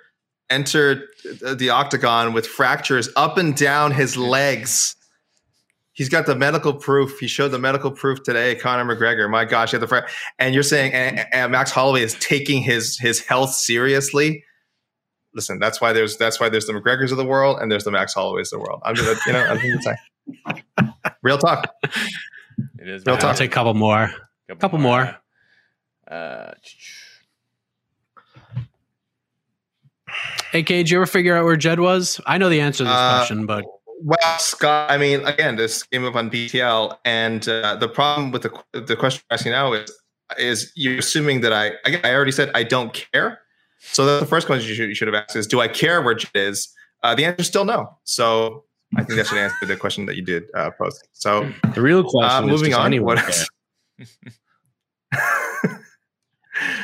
enter 0.50 1.08
the 1.42 1.70
octagon 1.70 2.32
with 2.32 2.46
fractures 2.46 3.08
up 3.16 3.38
and 3.38 3.56
down 3.56 3.90
his 3.90 4.16
legs. 4.16 4.96
He's 5.92 6.08
got 6.08 6.26
the 6.26 6.34
medical 6.34 6.74
proof. 6.74 7.18
He 7.20 7.28
showed 7.28 7.48
the 7.48 7.58
medical 7.58 7.90
proof 7.90 8.22
today. 8.24 8.56
Conor 8.56 8.84
McGregor. 8.84 9.30
My 9.30 9.44
gosh, 9.44 9.70
he 9.70 9.76
had 9.76 9.82
the 9.82 9.88
fr- 9.88 10.08
and 10.38 10.52
you're 10.54 10.64
saying 10.64 10.92
and, 10.92 11.26
and 11.32 11.52
Max 11.52 11.70
Holloway 11.70 12.02
is 12.02 12.14
taking 12.14 12.62
his 12.62 12.98
his 12.98 13.20
health 13.20 13.50
seriously. 13.50 14.44
Listen, 15.34 15.58
that's 15.58 15.80
why 15.80 15.92
there's 15.92 16.16
that's 16.16 16.38
why 16.38 16.48
there's 16.48 16.66
the 16.66 16.72
McGregors 16.72 17.10
of 17.10 17.16
the 17.16 17.24
world 17.24 17.58
and 17.60 17.70
there's 17.70 17.84
the 17.84 17.90
Max 17.90 18.14
Holloways 18.14 18.52
of 18.52 18.58
the 18.58 18.58
world. 18.60 18.80
I'm 18.84 18.94
just 18.94 19.26
you 19.26 19.32
know 19.32 19.44
I'm 19.44 19.58
just 19.58 19.82
saying. 19.84 20.92
Real 21.22 21.38
talk. 21.38 21.68
It 21.82 22.88
is. 22.88 23.04
Real 23.04 23.14
man. 23.14 23.20
talk. 23.20 23.24
I'll 23.30 23.34
take 23.34 23.50
a 23.50 23.54
couple 23.54 23.74
more. 23.74 24.10
couple 24.60 24.78
more. 24.78 25.16
Uh, 26.08 26.52
Hey, 30.52 30.62
did 30.62 30.88
you 30.88 30.98
ever 30.98 31.06
figure 31.06 31.36
out 31.36 31.44
where 31.44 31.56
Jed 31.56 31.80
was? 31.80 32.20
I 32.26 32.38
know 32.38 32.48
the 32.48 32.60
answer 32.60 32.84
to 32.84 32.88
this 32.88 32.96
Uh, 32.96 33.16
question, 33.18 33.44
but 33.46 33.64
Well, 34.00 34.38
Scott, 34.38 34.88
I 34.90 34.98
mean, 34.98 35.24
again, 35.26 35.56
this 35.56 35.82
came 35.82 36.04
up 36.04 36.14
on 36.14 36.30
BTL, 36.30 36.96
and 37.04 37.48
uh, 37.48 37.74
the 37.76 37.88
problem 37.88 38.30
with 38.30 38.42
the 38.42 38.50
the 38.72 38.94
question 38.94 39.22
you're 39.28 39.34
asking 39.34 39.52
now 39.52 39.72
is 39.72 39.90
is 40.38 40.72
you're 40.76 40.98
assuming 40.98 41.40
that 41.40 41.52
I 41.52 41.72
again, 41.84 42.00
I 42.04 42.14
already 42.14 42.30
said 42.32 42.50
I 42.54 42.62
don't 42.62 42.92
care. 42.92 43.40
So 43.92 44.04
that's 44.06 44.20
the 44.20 44.26
first 44.26 44.46
question 44.46 44.68
you 44.68 44.74
should, 44.74 44.88
you 44.88 44.94
should 44.94 45.08
have 45.08 45.14
asked 45.14 45.36
is, 45.36 45.46
do 45.46 45.60
I 45.60 45.68
care 45.68 46.02
where 46.02 46.14
Jed 46.14 46.30
is? 46.34 46.68
Uh, 47.02 47.14
the 47.14 47.24
answer 47.24 47.40
is 47.42 47.46
still 47.46 47.64
no. 47.64 47.96
So 48.04 48.64
I 48.96 49.02
think 49.04 49.16
that 49.18 49.26
should 49.26 49.38
answer 49.38 49.66
the 49.66 49.76
question 49.76 50.06
that 50.06 50.16
you 50.16 50.22
did 50.22 50.44
uh, 50.54 50.70
post. 50.78 51.06
So 51.12 51.50
The 51.74 51.82
real 51.82 52.02
question 52.02 52.30
uh, 52.44 52.46
is 52.46 52.50
moving 52.50 52.70
does 52.70 52.78
on. 52.80 52.86
anyone 52.86 53.16
What 53.16 53.24
care? 53.26 53.44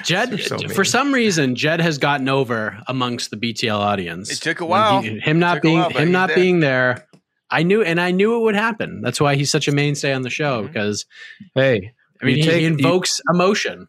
Jed, 0.03 0.41
so 0.41 0.59
for 0.69 0.85
some 0.85 1.13
reason, 1.15 1.55
Jed 1.55 1.81
has 1.81 1.97
gotten 1.99 2.29
over 2.29 2.79
amongst 2.89 3.31
the 3.31 3.37
BTL 3.37 3.79
audience. 3.79 4.31
It 4.31 4.43
took 4.43 4.61
a 4.61 4.67
while. 4.67 5.01
he- 5.01 5.21
him 5.21 5.39
not 5.39 5.63
being 5.63 5.79
while, 5.79 5.91
him 5.91 6.11
not 6.11 6.29
there. 6.29 6.37
being 6.37 6.61
there. 6.61 7.07
I 7.51 7.63
knew, 7.63 7.83
and 7.83 8.01
I 8.01 8.11
knew 8.11 8.37
it 8.37 8.41
would 8.43 8.55
happen. 8.57 9.01
That's 9.01 9.21
why 9.21 9.37
he's 9.37 9.51
such 9.51 9.69
a 9.69 9.73
mainstay 9.73 10.13
on 10.13 10.23
the 10.23 10.31
show 10.31 10.63
Mhm. 10.63 10.67
because 10.69 11.07
Hey, 11.55 11.93
I 12.21 12.25
mean 12.25 12.37
he, 12.37 12.43
take- 12.43 12.55
he 12.57 12.61
you- 12.63 12.69
invokes 12.69 13.21
emotion. 13.33 13.87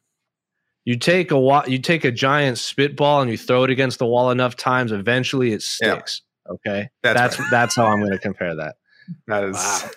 You 0.86 0.97
take 0.97 1.32
a 1.32 1.39
wa- 1.39 1.65
you 1.67 1.77
take 1.79 2.03
a 2.05 2.11
giant 2.11 2.57
spitball 2.57 3.21
and 3.21 3.29
you 3.32 3.38
throw 3.38 3.63
it 3.63 3.69
against 3.69 3.99
the 3.99 4.05
wall 4.05 4.32
enough 4.32 4.55
times, 4.55 4.91
eventually 4.91 5.49
it 5.53 5.63
Yeah. 5.82 5.93
sticks. 5.95 6.21
Okay, 6.49 6.89
That's 7.03 7.19
that's 7.19 7.39
right. 7.39 7.47
that's 7.51 7.75
how 7.75 7.86
I'm 7.86 7.99
going 7.99 8.11
to 8.11 8.17
compare 8.19 8.55
that. 8.55 8.75
that 9.27 9.43
is 9.43 9.55
Wow. 9.55 9.89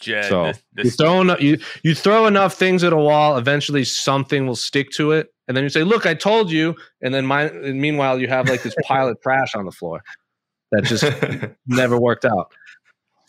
Jed, 0.00 0.24
so 0.30 0.52
this, 0.72 0.84
you 0.86 0.90
throw 0.92 1.20
enough, 1.20 1.42
you 1.42 1.58
you 1.82 1.94
throw 1.94 2.26
enough 2.26 2.54
things 2.54 2.82
at 2.82 2.92
a 2.94 2.96
wall, 2.96 3.36
eventually 3.36 3.84
something 3.84 4.46
will 4.46 4.56
stick 4.56 4.90
to 4.92 5.12
it, 5.12 5.28
and 5.46 5.54
then 5.54 5.62
you 5.62 5.68
say, 5.68 5.82
"Look, 5.84 6.06
I 6.06 6.14
told 6.14 6.50
you." 6.50 6.74
And 7.02 7.12
then 7.12 7.26
my, 7.26 7.42
and 7.42 7.78
meanwhile, 7.78 8.18
you 8.18 8.26
have 8.26 8.48
like 8.48 8.62
this 8.62 8.74
pile 8.84 9.08
of 9.08 9.20
trash 9.20 9.54
on 9.54 9.66
the 9.66 9.70
floor 9.70 10.02
that 10.72 10.84
just 10.84 11.04
never 11.66 12.00
worked 12.00 12.24
out. 12.24 12.50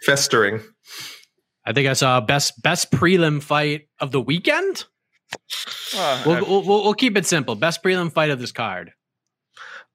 festering. 0.06 0.62
I 1.66 1.74
think 1.74 1.90
I 1.90 1.94
saw 1.94 2.22
best 2.22 2.62
best 2.64 2.90
prelim 2.92 3.44
fight 3.44 3.90
of 4.00 4.12
the 4.12 4.22
weekend. 4.22 4.86
Well, 5.96 6.22
We'll, 6.26 6.36
uh, 6.38 6.42
we'll, 6.48 6.64
we'll, 6.64 6.84
we'll 6.84 6.94
keep 6.94 7.18
it 7.18 7.26
simple. 7.26 7.56
Best 7.56 7.84
prelim 7.84 8.12
fight 8.12 8.30
of 8.30 8.40
this 8.40 8.52
card. 8.52 8.92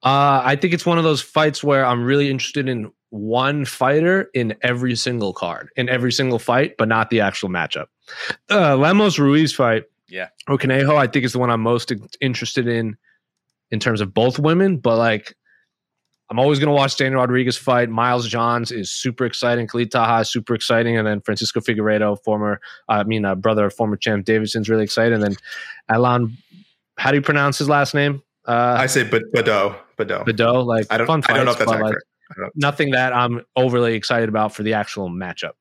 Uh, 0.02 0.42
I 0.44 0.56
think 0.56 0.74
it's 0.74 0.86
one 0.86 0.98
of 0.98 1.04
those 1.04 1.22
fights 1.22 1.64
where 1.64 1.84
I'm 1.84 2.04
really 2.04 2.30
interested 2.30 2.68
in 2.68 2.92
one 3.10 3.64
fighter 3.64 4.30
in 4.34 4.54
every 4.62 4.94
single 4.94 5.32
card, 5.32 5.70
in 5.76 5.88
every 5.88 6.12
single 6.12 6.38
fight, 6.38 6.74
but 6.76 6.86
not 6.88 7.08
the 7.10 7.20
actual 7.20 7.48
matchup. 7.48 7.86
Uh, 8.50 8.76
Lemos 8.76 9.18
Ruiz 9.18 9.54
fight, 9.54 9.84
Yeah. 10.08 10.28
or 10.48 10.58
Conejo, 10.58 10.96
I 10.96 11.06
think 11.06 11.24
is 11.24 11.32
the 11.32 11.38
one 11.38 11.50
I'm 11.50 11.62
most 11.62 11.92
interested 12.20 12.68
in, 12.68 12.96
in 13.70 13.80
terms 13.80 14.00
of 14.00 14.12
both 14.12 14.38
women. 14.38 14.76
But 14.76 14.98
like, 14.98 15.34
I'm 16.28 16.38
always 16.40 16.58
going 16.58 16.68
to 16.68 16.74
watch 16.74 16.96
Daniel 16.96 17.20
Rodriguez 17.20 17.56
fight. 17.56 17.88
Miles 17.88 18.26
Johns 18.26 18.72
is 18.72 18.90
super 18.90 19.24
exciting. 19.24 19.68
Khalid 19.68 19.92
Taha 19.92 20.22
is 20.22 20.30
super 20.30 20.54
exciting, 20.54 20.96
and 20.96 21.06
then 21.06 21.20
Francisco 21.20 21.60
Figueiredo, 21.60 22.22
former, 22.24 22.60
I 22.88 23.04
mean, 23.04 23.24
uh, 23.24 23.36
brother 23.36 23.66
of 23.66 23.74
former 23.74 23.96
champ 23.96 24.26
Deiveson's 24.26 24.68
really 24.68 24.82
exciting. 24.84 25.14
And 25.14 25.22
then 25.22 25.36
Alan, 25.88 26.36
how 26.98 27.10
do 27.10 27.16
you 27.16 27.22
pronounce 27.22 27.58
his 27.58 27.68
last 27.68 27.94
name? 27.94 28.22
Uh, 28.44 28.76
I 28.78 28.86
say 28.86 29.04
Bad- 29.04 29.22
Bado. 29.34 29.76
Bado. 29.96 30.24
Bado, 30.24 30.64
like 30.66 30.86
I 30.90 30.98
don't. 30.98 31.06
fun 31.06 31.22
I 31.28 31.34
don't 31.36 31.46
know 31.46 31.52
if 31.52 31.58
that's 31.58 31.70
but, 31.70 31.80
like, 31.80 31.94
accurate. 32.30 32.52
Nothing 32.56 32.90
that 32.90 33.12
I'm 33.12 33.42
overly 33.54 33.94
excited 33.94 34.28
about 34.28 34.54
for 34.54 34.62
the 34.62 34.74
actual 34.74 35.08
matchup. 35.08 35.52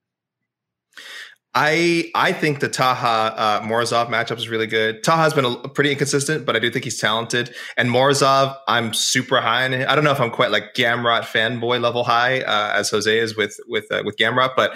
I 1.55 2.11
I 2.13 2.33
think 2.33 2.59
the 2.59 2.67
Taha 2.67 3.33
uh, 3.35 3.61
Morozov 3.61 4.09
matchup 4.09 4.37
is 4.37 4.49
really 4.49 4.67
good. 4.67 5.03
Taha's 5.03 5.33
been 5.33 5.45
a, 5.45 5.55
pretty 5.69 5.91
inconsistent, 5.91 6.45
but 6.45 6.57
I 6.57 6.59
do 6.59 6.69
think 6.69 6.83
he's 6.83 6.99
talented. 6.99 7.55
And 7.77 7.89
Morozov, 7.89 8.57
I'm 8.67 8.93
super 8.93 9.39
high 9.39 9.63
on. 9.63 9.73
it. 9.73 9.87
I 9.87 9.95
don't 9.95 10.03
know 10.03 10.11
if 10.11 10.19
I'm 10.19 10.31
quite 10.31 10.51
like 10.51 10.73
Gamrot 10.75 11.21
fanboy 11.21 11.81
level 11.81 12.03
high 12.03 12.41
uh, 12.41 12.73
as 12.75 12.89
Jose 12.89 13.17
is 13.17 13.37
with 13.37 13.57
with 13.69 13.89
uh, 13.89 14.03
with 14.05 14.17
Gamrot, 14.17 14.51
but 14.57 14.75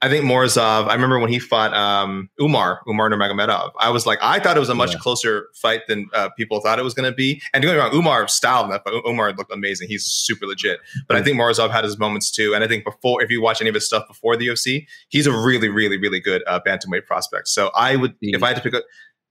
I 0.00 0.08
think 0.08 0.24
Morozov. 0.24 0.86
I 0.88 0.94
remember 0.94 1.18
when 1.18 1.28
he 1.28 1.40
fought 1.40 1.74
um, 1.74 2.30
Umar 2.40 2.80
Umar 2.88 3.10
Nurmagomedov. 3.10 3.72
I 3.80 3.90
was 3.90 4.06
like, 4.06 4.20
I 4.22 4.38
thought 4.38 4.56
it 4.56 4.60
was 4.60 4.68
a 4.68 4.74
much 4.74 4.92
Yeah. 4.92 4.98
closer 5.00 5.48
fight 5.56 5.80
than 5.88 6.08
uh, 6.14 6.28
people 6.36 6.60
thought 6.60 6.78
it 6.78 6.82
was 6.84 6.94
going 6.94 7.10
to 7.10 7.14
be. 7.16 7.42
And 7.52 7.62
don't 7.62 7.72
get 7.72 7.78
me 7.78 7.82
wrong, 7.82 7.92
Umar 7.94 8.28
styled 8.28 8.70
that, 8.70 8.82
but 8.84 8.94
Umar 9.04 9.32
looked 9.32 9.52
amazing. 9.52 9.88
He's 9.88 10.04
super 10.04 10.46
legit. 10.46 10.78
But 11.08 11.16
I 11.16 11.22
think 11.22 11.36
Morozov 11.36 11.70
had 11.72 11.82
his 11.82 11.98
moments 11.98 12.30
too. 12.30 12.54
And 12.54 12.62
I 12.62 12.68
think 12.68 12.84
before, 12.84 13.22
if 13.24 13.30
you 13.30 13.42
watch 13.42 13.60
any 13.60 13.68
of 13.70 13.74
his 13.74 13.86
stuff 13.86 14.06
before 14.06 14.36
the 14.36 14.46
UFC, 14.46 14.86
he's 15.08 15.26
a 15.26 15.32
really, 15.32 15.68
really, 15.68 15.98
really 15.98 16.20
good 16.20 16.44
uh, 16.46 16.60
bantamweight 16.64 17.06
prospect. 17.06 17.48
So 17.48 17.72
I 17.74 17.96
would, 17.96 18.14
if 18.20 18.40
I 18.42 18.48
had 18.48 18.56
to 18.58 18.62
pick 18.62 18.74
a, 18.74 18.82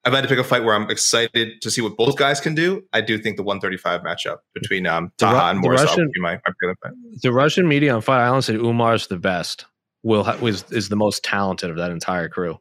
if 0.06 0.12
I 0.14 0.16
had 0.18 0.22
to 0.24 0.28
pick 0.28 0.40
a 0.40 0.44
fight 0.44 0.66
where 0.66 0.76
I'm 0.76 0.90
excited 0.90 1.62
to 1.62 1.72
see 1.72 1.80
what 1.82 1.96
both 1.96 2.18
guys 2.18 2.42
can 2.42 2.56
do, 2.56 2.84
I 2.92 3.00
do 3.00 3.18
think 3.18 3.38
the 3.38 3.44
135 3.44 4.02
matchup 4.02 4.40
between 4.54 4.86
um, 4.86 5.14
The 5.18 5.28
Ru- 5.28 5.32
Taha 5.34 5.52
and 5.52 5.64
Morozov 5.64 5.86
Russian- 5.86 6.04
would 6.06 6.12
be 6.12 6.20
my, 6.20 6.34
my 6.46 6.54
favorite 6.62 6.78
fight. 6.84 6.92
The 7.22 7.32
Russian 7.32 7.68
media 7.70 7.94
on 7.96 8.02
Fight 8.02 8.20
Island 8.22 8.44
said 8.44 8.56
Umar's 8.56 9.08
the 9.08 9.18
best. 9.18 9.66
Will 10.04 10.24
ha- 10.24 10.38
is 10.46 10.64
is 10.72 10.90
the 10.90 10.96
most 10.96 11.24
talented 11.24 11.70
of 11.70 11.78
that 11.78 11.92
entire 11.92 12.30
crew. 12.30 12.60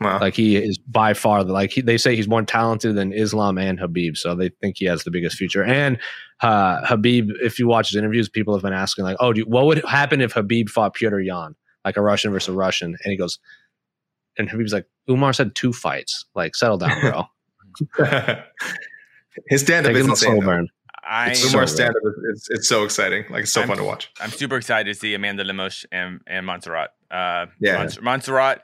Wow. 0.00 0.18
Like 0.20 0.34
he 0.34 0.56
is 0.56 0.76
by 0.78 1.14
far 1.14 1.44
the 1.44 1.52
like 1.52 1.70
he, 1.70 1.80
they 1.80 1.96
say 1.98 2.16
he's 2.16 2.26
more 2.28 2.42
talented 2.42 2.96
than 2.96 3.12
Islam 3.12 3.58
and 3.58 3.78
Khabib, 3.78 4.16
so 4.16 4.34
they 4.34 4.48
think 4.60 4.76
he 4.78 4.86
has 4.86 5.04
the 5.04 5.10
biggest 5.10 5.36
future. 5.36 5.62
And 5.62 5.98
uh, 6.42 6.82
Khabib, 6.82 7.30
if 7.42 7.58
you 7.58 7.68
watch 7.68 7.90
his 7.90 7.96
interviews, 7.96 8.28
people 8.28 8.54
have 8.54 8.62
been 8.62 8.72
asking 8.72 9.04
like, 9.04 9.16
"Oh, 9.20 9.32
do 9.32 9.40
you, 9.40 9.46
what 9.46 9.66
would 9.66 9.84
happen 9.84 10.20
if 10.20 10.34
Khabib 10.34 10.68
fought 10.68 10.94
Pyotr 10.94 11.20
Yan, 11.20 11.54
like 11.84 11.96
a 11.96 12.02
Russian 12.02 12.32
versus 12.32 12.48
a 12.48 12.52
Russian?" 12.52 12.96
And 13.04 13.10
he 13.10 13.16
goes, 13.16 13.38
and 14.36 14.48
Khabib's 14.48 14.72
like, 14.72 14.86
"Umar 15.08 15.32
said 15.32 15.54
two 15.54 15.72
fights. 15.72 16.26
Like, 16.34 16.56
settle 16.56 16.78
down, 16.78 17.00
bro. 17.00 17.24
His 19.48 19.62
stand 19.62 19.86
up 19.86 19.92
Take 19.92 20.04
is 20.04 20.22
him 20.22 20.68
a 21.04 21.04
insane. 21.04 21.04
slow 21.04 21.04
though. 21.04 21.04
burn." 21.04 21.10
I, 21.10 21.30
It's 21.30 21.40
so 21.40 21.48
Umar 21.48 21.62
good. 21.64 21.68
stand 21.68 21.90
up 21.96 22.02
it's, 22.32 22.50
it's 22.50 22.68
so 22.68 22.84
exciting. 22.84 23.24
Like 23.30 23.42
it's 23.42 23.52
so 23.52 23.60
I'm- 23.60 23.68
fun 23.68 23.78
to 23.78 23.84
watch. 23.84 24.10
I'm 24.20 24.30
super 24.30 24.56
excited 24.56 24.92
to 24.92 24.98
see 24.98 25.14
Amanda 25.14 25.44
Lemos 25.44 25.86
and 25.92 26.20
and 26.26 26.44
Montserrat. 26.46 26.90
Uh, 27.10 27.46
Yeah. 27.60 27.78
Mont- 27.78 28.02
Montserrat. 28.02 28.62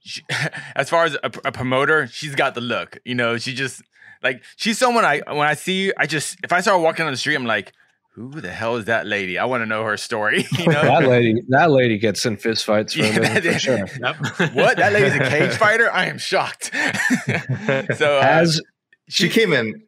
She, 0.00 0.22
as 0.76 0.88
far 0.88 1.04
as 1.04 1.14
a, 1.14 1.30
a 1.44 1.52
promoter, 1.52 2.06
she's 2.06 2.34
got 2.34 2.54
the 2.54 2.60
look. 2.60 2.98
You 3.04 3.14
know, 3.14 3.36
she 3.38 3.54
just 3.54 3.82
like 4.22 4.42
she's 4.56 4.78
someone 4.78 5.04
I 5.04 5.22
when 5.26 5.46
I 5.46 5.54
see, 5.54 5.92
I 5.96 6.06
just 6.06 6.36
if 6.44 6.52
I 6.52 6.60
start 6.60 6.80
walking 6.80 7.04
on 7.06 7.12
the 7.12 7.16
street, 7.18 7.34
I'm 7.36 7.46
like, 7.46 7.72
who 8.14 8.40
the 8.40 8.50
hell 8.50 8.76
is 8.76 8.86
that 8.86 9.06
lady? 9.06 9.38
I 9.38 9.44
want 9.44 9.62
to 9.62 9.66
know 9.66 9.84
her 9.84 9.96
story. 9.96 10.44
You 10.58 10.66
know, 10.66 10.82
That 10.82 11.06
lady, 11.08 11.34
that 11.50 11.70
lady 11.70 11.98
gets 11.98 12.26
in 12.26 12.36
fist 12.36 12.64
fights 12.64 12.94
for, 12.94 13.00
Yeah, 13.02 13.18
that- 13.20 13.44
for 13.44 13.58
sure. 13.58 13.86
what? 14.54 14.76
That 14.78 14.92
lady's 14.92 15.14
a 15.14 15.20
cage 15.30 15.52
fighter? 15.56 15.88
I 15.92 16.06
am 16.06 16.18
shocked. 16.18 16.72
so 17.96 18.18
uh, 18.18 18.20
As 18.22 18.60
She 19.08 19.28
came 19.28 19.52
in. 19.52 19.82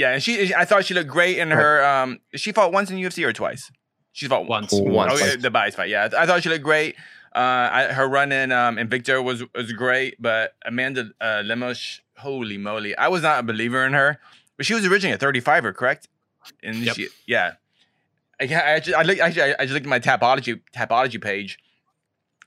Yeah, 0.00 0.12
and 0.14 0.22
she 0.22 0.54
I 0.54 0.64
thought 0.64 0.84
she 0.86 0.94
looked 0.94 1.10
great 1.10 1.36
in 1.38 1.50
her. 1.50 1.84
Um, 1.84 2.20
she 2.34 2.52
fought 2.52 2.72
once 2.72 2.90
in 2.90 2.96
UFC 2.96 3.24
or 3.26 3.32
twice. 3.32 3.70
She 4.12 4.26
fought 4.26 4.46
Once. 4.48 4.70
Once. 4.72 5.20
Oh, 5.22 5.36
the 5.36 5.50
bias 5.50 5.74
fight. 5.76 5.88
Yeah, 5.88 6.08
I 6.18 6.26
thought 6.26 6.42
she 6.42 6.48
looked 6.48 6.64
great. 6.64 6.96
Uh, 7.34 7.68
I, 7.78 7.82
her 7.92 8.08
run 8.08 8.32
in 8.32 8.50
um, 8.50 8.76
in 8.78 8.88
Victor 8.88 9.22
was 9.22 9.42
was 9.54 9.72
great, 9.72 10.16
but 10.20 10.54
Amanda 10.66 11.10
uh, 11.20 11.42
Lemos, 11.44 12.00
holy 12.16 12.58
moly, 12.58 12.96
I 12.96 13.08
was 13.08 13.22
not 13.22 13.38
a 13.40 13.42
believer 13.42 13.84
in 13.86 13.92
her. 13.92 14.18
But 14.56 14.66
she 14.66 14.74
was 14.74 14.84
originally 14.84 15.14
a 15.14 15.18
35er, 15.18 15.74
correct? 15.74 16.08
And 16.62 16.76
Yep. 16.76 16.96
she, 16.96 17.08
yeah, 17.26 17.52
I, 18.40 18.44
I, 18.44 18.80
just, 18.80 18.96
I, 18.98 19.02
look, 19.02 19.18
actually, 19.18 19.54
I 19.54 19.62
just 19.64 19.72
looked 19.74 19.86
at 19.86 19.90
my 19.90 20.00
tapology 20.00 20.60
tapology 20.74 21.20
page. 21.22 21.58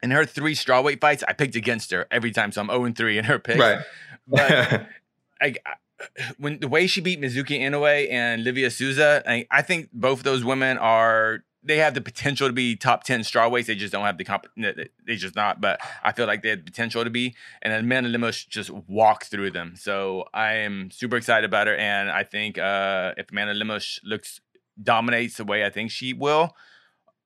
In 0.04 0.12
her 0.12 0.26
three 0.26 0.54
strawweight 0.54 1.00
fights, 1.00 1.24
I 1.28 1.34
picked 1.34 1.56
against 1.56 1.90
her 1.92 2.06
every 2.12 2.32
time, 2.32 2.52
so 2.52 2.60
I'm 2.62 2.68
0 2.68 2.84
and 2.86 2.96
3 2.96 3.18
in 3.20 3.24
her 3.26 3.40
pick. 3.40 3.58
Right. 3.58 3.80
But 4.28 4.52
I, 5.42 5.56
I- 5.66 5.80
when 6.38 6.60
the 6.60 6.68
way 6.68 6.88
she 6.88 7.02
beat 7.02 7.22
Mizuki 7.22 7.60
Inoue 7.60 8.12
and 8.12 8.44
Livia 8.44 8.70
Souza, 8.72 9.24
I, 9.26 9.48
I 9.52 9.62
think 9.62 9.90
both 9.94 10.24
those 10.24 10.44
women 10.44 10.78
are 10.78 11.44
they 11.66 11.78
have 11.78 11.94
the 11.94 12.02
potential 12.02 12.48
to 12.48 12.54
be 12.54 12.76
top 12.76 13.04
ten 13.06 13.22
strawweights. 13.22 13.68
They 13.68 13.76
just 13.76 13.94
don't 13.94 14.04
have 14.04 14.18
the 14.18 14.26
comp. 14.26 14.48
They 14.58 15.16
just 15.16 15.36
not. 15.36 15.62
But 15.62 15.80
I 16.04 16.12
feel 16.12 16.28
like 16.28 16.42
they 16.42 16.50
had 16.50 16.60
the 16.60 16.64
potential 16.70 17.04
to 17.06 17.10
be. 17.10 17.36
And 17.62 17.72
Amanda 17.72 18.10
Lemos 18.10 18.44
just 18.44 18.70
walked 18.70 19.28
through 19.28 19.52
them. 19.52 19.76
So 19.78 20.26
I 20.34 20.56
am 20.56 20.92
super 20.92 21.16
excited 21.16 21.46
about 21.46 21.68
her. 21.68 21.76
And 21.78 22.10
I 22.12 22.24
think 22.24 22.58
uh, 22.58 23.14
if 23.16 23.32
Amanda 23.32 23.54
Lemos 23.54 24.02
looks 24.04 24.42
dominates 24.82 25.38
the 25.38 25.46
way 25.46 25.64
I 25.64 25.70
think 25.70 25.90
she 25.92 26.12
will 26.14 26.54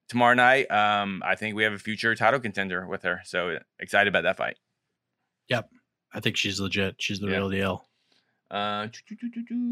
tomorrow 0.07 0.36
night, 0.36 0.70
um, 0.70 1.24
I 1.26 1.34
think 1.36 1.55
we 1.55 1.63
have 1.63 1.74
a 1.74 1.80
future 1.80 2.13
title 2.13 2.39
contender 2.39 2.86
with 2.88 3.01
her. 3.03 3.22
So 3.26 3.57
excited 3.80 4.07
about 4.07 4.22
that 4.24 4.38
fight. 4.38 4.57
Yep, 5.49 5.70
I 6.13 6.20
think 6.20 6.38
she's 6.38 6.59
legit. 6.59 6.95
She's 6.99 7.20
the 7.20 7.28
Yeah. 7.28 7.38
real 7.38 7.49
deal. 7.49 7.89
Uh, 8.50 8.88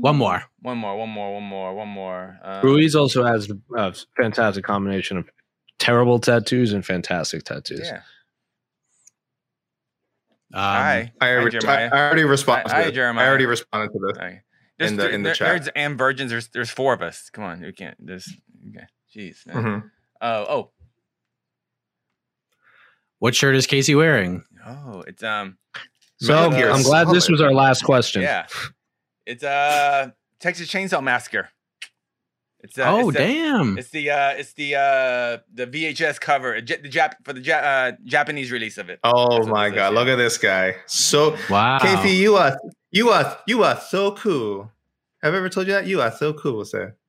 One 0.02 0.18
more. 0.18 0.44
One 0.62 0.78
more, 0.78 0.98
one 0.98 1.10
more, 1.10 1.34
one 1.34 1.44
more, 1.44 1.74
one 1.74 1.88
more. 1.88 2.38
Uh, 2.44 2.60
Ruiz 2.64 2.96
also 2.96 3.24
has 3.24 3.50
a 3.78 3.94
fantastic 4.18 4.66
combination 4.66 5.18
of 5.18 5.30
terrible 5.80 6.20
tattoos 6.20 6.74
and 6.74 6.86
fantastic 6.86 7.44
tattoos. 7.46 7.82
Yeah. 7.84 8.02
Um, 10.54 10.62
Hi. 10.62 11.14
I, 11.22 11.26
Hi, 11.26 11.32
already- 11.36 11.58
I, 11.58 11.60
Jeremiah. 11.60 11.90
I 11.94 11.98
already 12.08 12.24
responded. 12.24 12.72
Hi, 12.72 12.84
to. 12.86 12.92
Jeremiah. 12.92 13.26
I 13.26 13.30
already 13.30 13.46
responded 13.46 13.94
to 13.94 14.00
this. 14.08 14.18
Okay. 14.18 14.42
There's 14.78 14.92
In 14.92 14.98
the- 14.98 15.04
th- 15.04 15.14
in 15.16 15.24
the 15.24 15.30
ner- 15.30 15.36
chat. 15.36 15.62
nerds 15.62 15.70
and 15.76 15.98
virgins. 15.98 16.32
There's 16.32 16.50
there's 16.50 16.70
four 16.70 16.94
of 16.94 17.02
us. 17.02 17.30
Come 17.30 17.46
on, 17.46 17.62
we 17.62 17.72
can't. 17.72 17.96
There's 18.00 18.28
okay. 18.70 18.86
Jeez. 19.16 19.46
man. 19.48 19.56
Mhm. 19.64 19.92
Oh 20.22 20.46
oh 20.50 20.72
What 23.20 23.36
shirt 23.36 23.56
is 23.56 23.68
Casey 23.68 23.96
wearing? 23.96 24.44
oh. 24.66 25.02
It's 25.08 25.24
um. 25.24 25.58
So 26.26 26.50
Metal 26.50 26.74
I'm 26.74 26.84
glad 26.84 27.10
this 27.10 27.30
was 27.30 27.42
our 27.42 27.54
last 27.54 27.84
question. 27.84 28.22
Yeah. 28.22 28.48
It's 29.26 29.44
uh 29.44 30.10
Texas 30.40 30.68
Chainsaw 30.70 31.02
Massacre. 31.04 31.50
It's 32.60 32.80
uh, 32.80 32.84
oh, 32.88 33.10
it's 33.10 33.18
the- 33.18 33.24
damn. 33.24 33.78
It's 33.78 33.90
the 33.90 34.10
uh, 34.10 34.30
it's 34.32 34.54
the 34.54 34.76
uh, 34.76 35.38
the 35.54 35.68
VHS 35.68 36.20
cover, 36.20 36.60
J- 36.62 36.78
the 36.82 36.90
Jap 36.90 37.14
for 37.24 37.32
the 37.34 37.40
ja- 37.42 37.58
uh, 37.58 37.92
Japanese 38.06 38.52
release 38.52 38.80
of 38.80 38.90
it. 38.90 39.00
Oh 39.04 39.36
That's 39.38 39.48
my 39.48 39.68
it 39.68 39.70
says, 39.70 39.76
god! 39.76 39.94
yeah. 39.94 40.00
Look 40.00 40.08
at 40.08 40.16
this 40.16 40.38
guy. 40.40 40.76
So 40.88 41.38
wow. 41.50 41.78
KP, 41.80 42.16
you 42.16 42.38
are 42.38 42.58
you 42.92 43.10
are 43.10 43.38
you 43.46 43.64
are 43.64 43.80
so 43.80 44.14
cool. 44.14 44.72
Have 45.22 45.34
I 45.36 45.38
ever 45.38 45.50
told 45.50 45.68
you 45.68 45.74
that? 45.74 45.86
You 45.86 46.02
are 46.02 46.12
so 46.12 46.34
cool, 46.34 46.66
sir. 46.66 46.96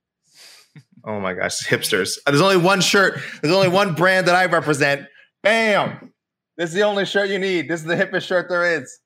Oh 1.08 1.20
my 1.20 1.34
gosh, 1.34 1.64
hipsters. 1.66 2.18
There's 2.26 2.40
only 2.40 2.56
one 2.56 2.80
shirt. 2.80 3.20
There's 3.40 3.54
only 3.54 3.68
one 3.68 3.94
brand 3.94 4.26
that 4.26 4.34
I 4.34 4.46
represent. 4.46 5.06
Bam! 5.42 6.12
This 6.56 6.70
is 6.70 6.74
the 6.74 6.82
only 6.82 7.06
shirt 7.06 7.30
you 7.30 7.38
need. 7.38 7.68
This 7.68 7.80
is 7.80 7.86
the 7.86 7.94
hippest 7.94 8.26
shirt 8.26 8.48
there 8.48 8.66
is. 8.80 8.98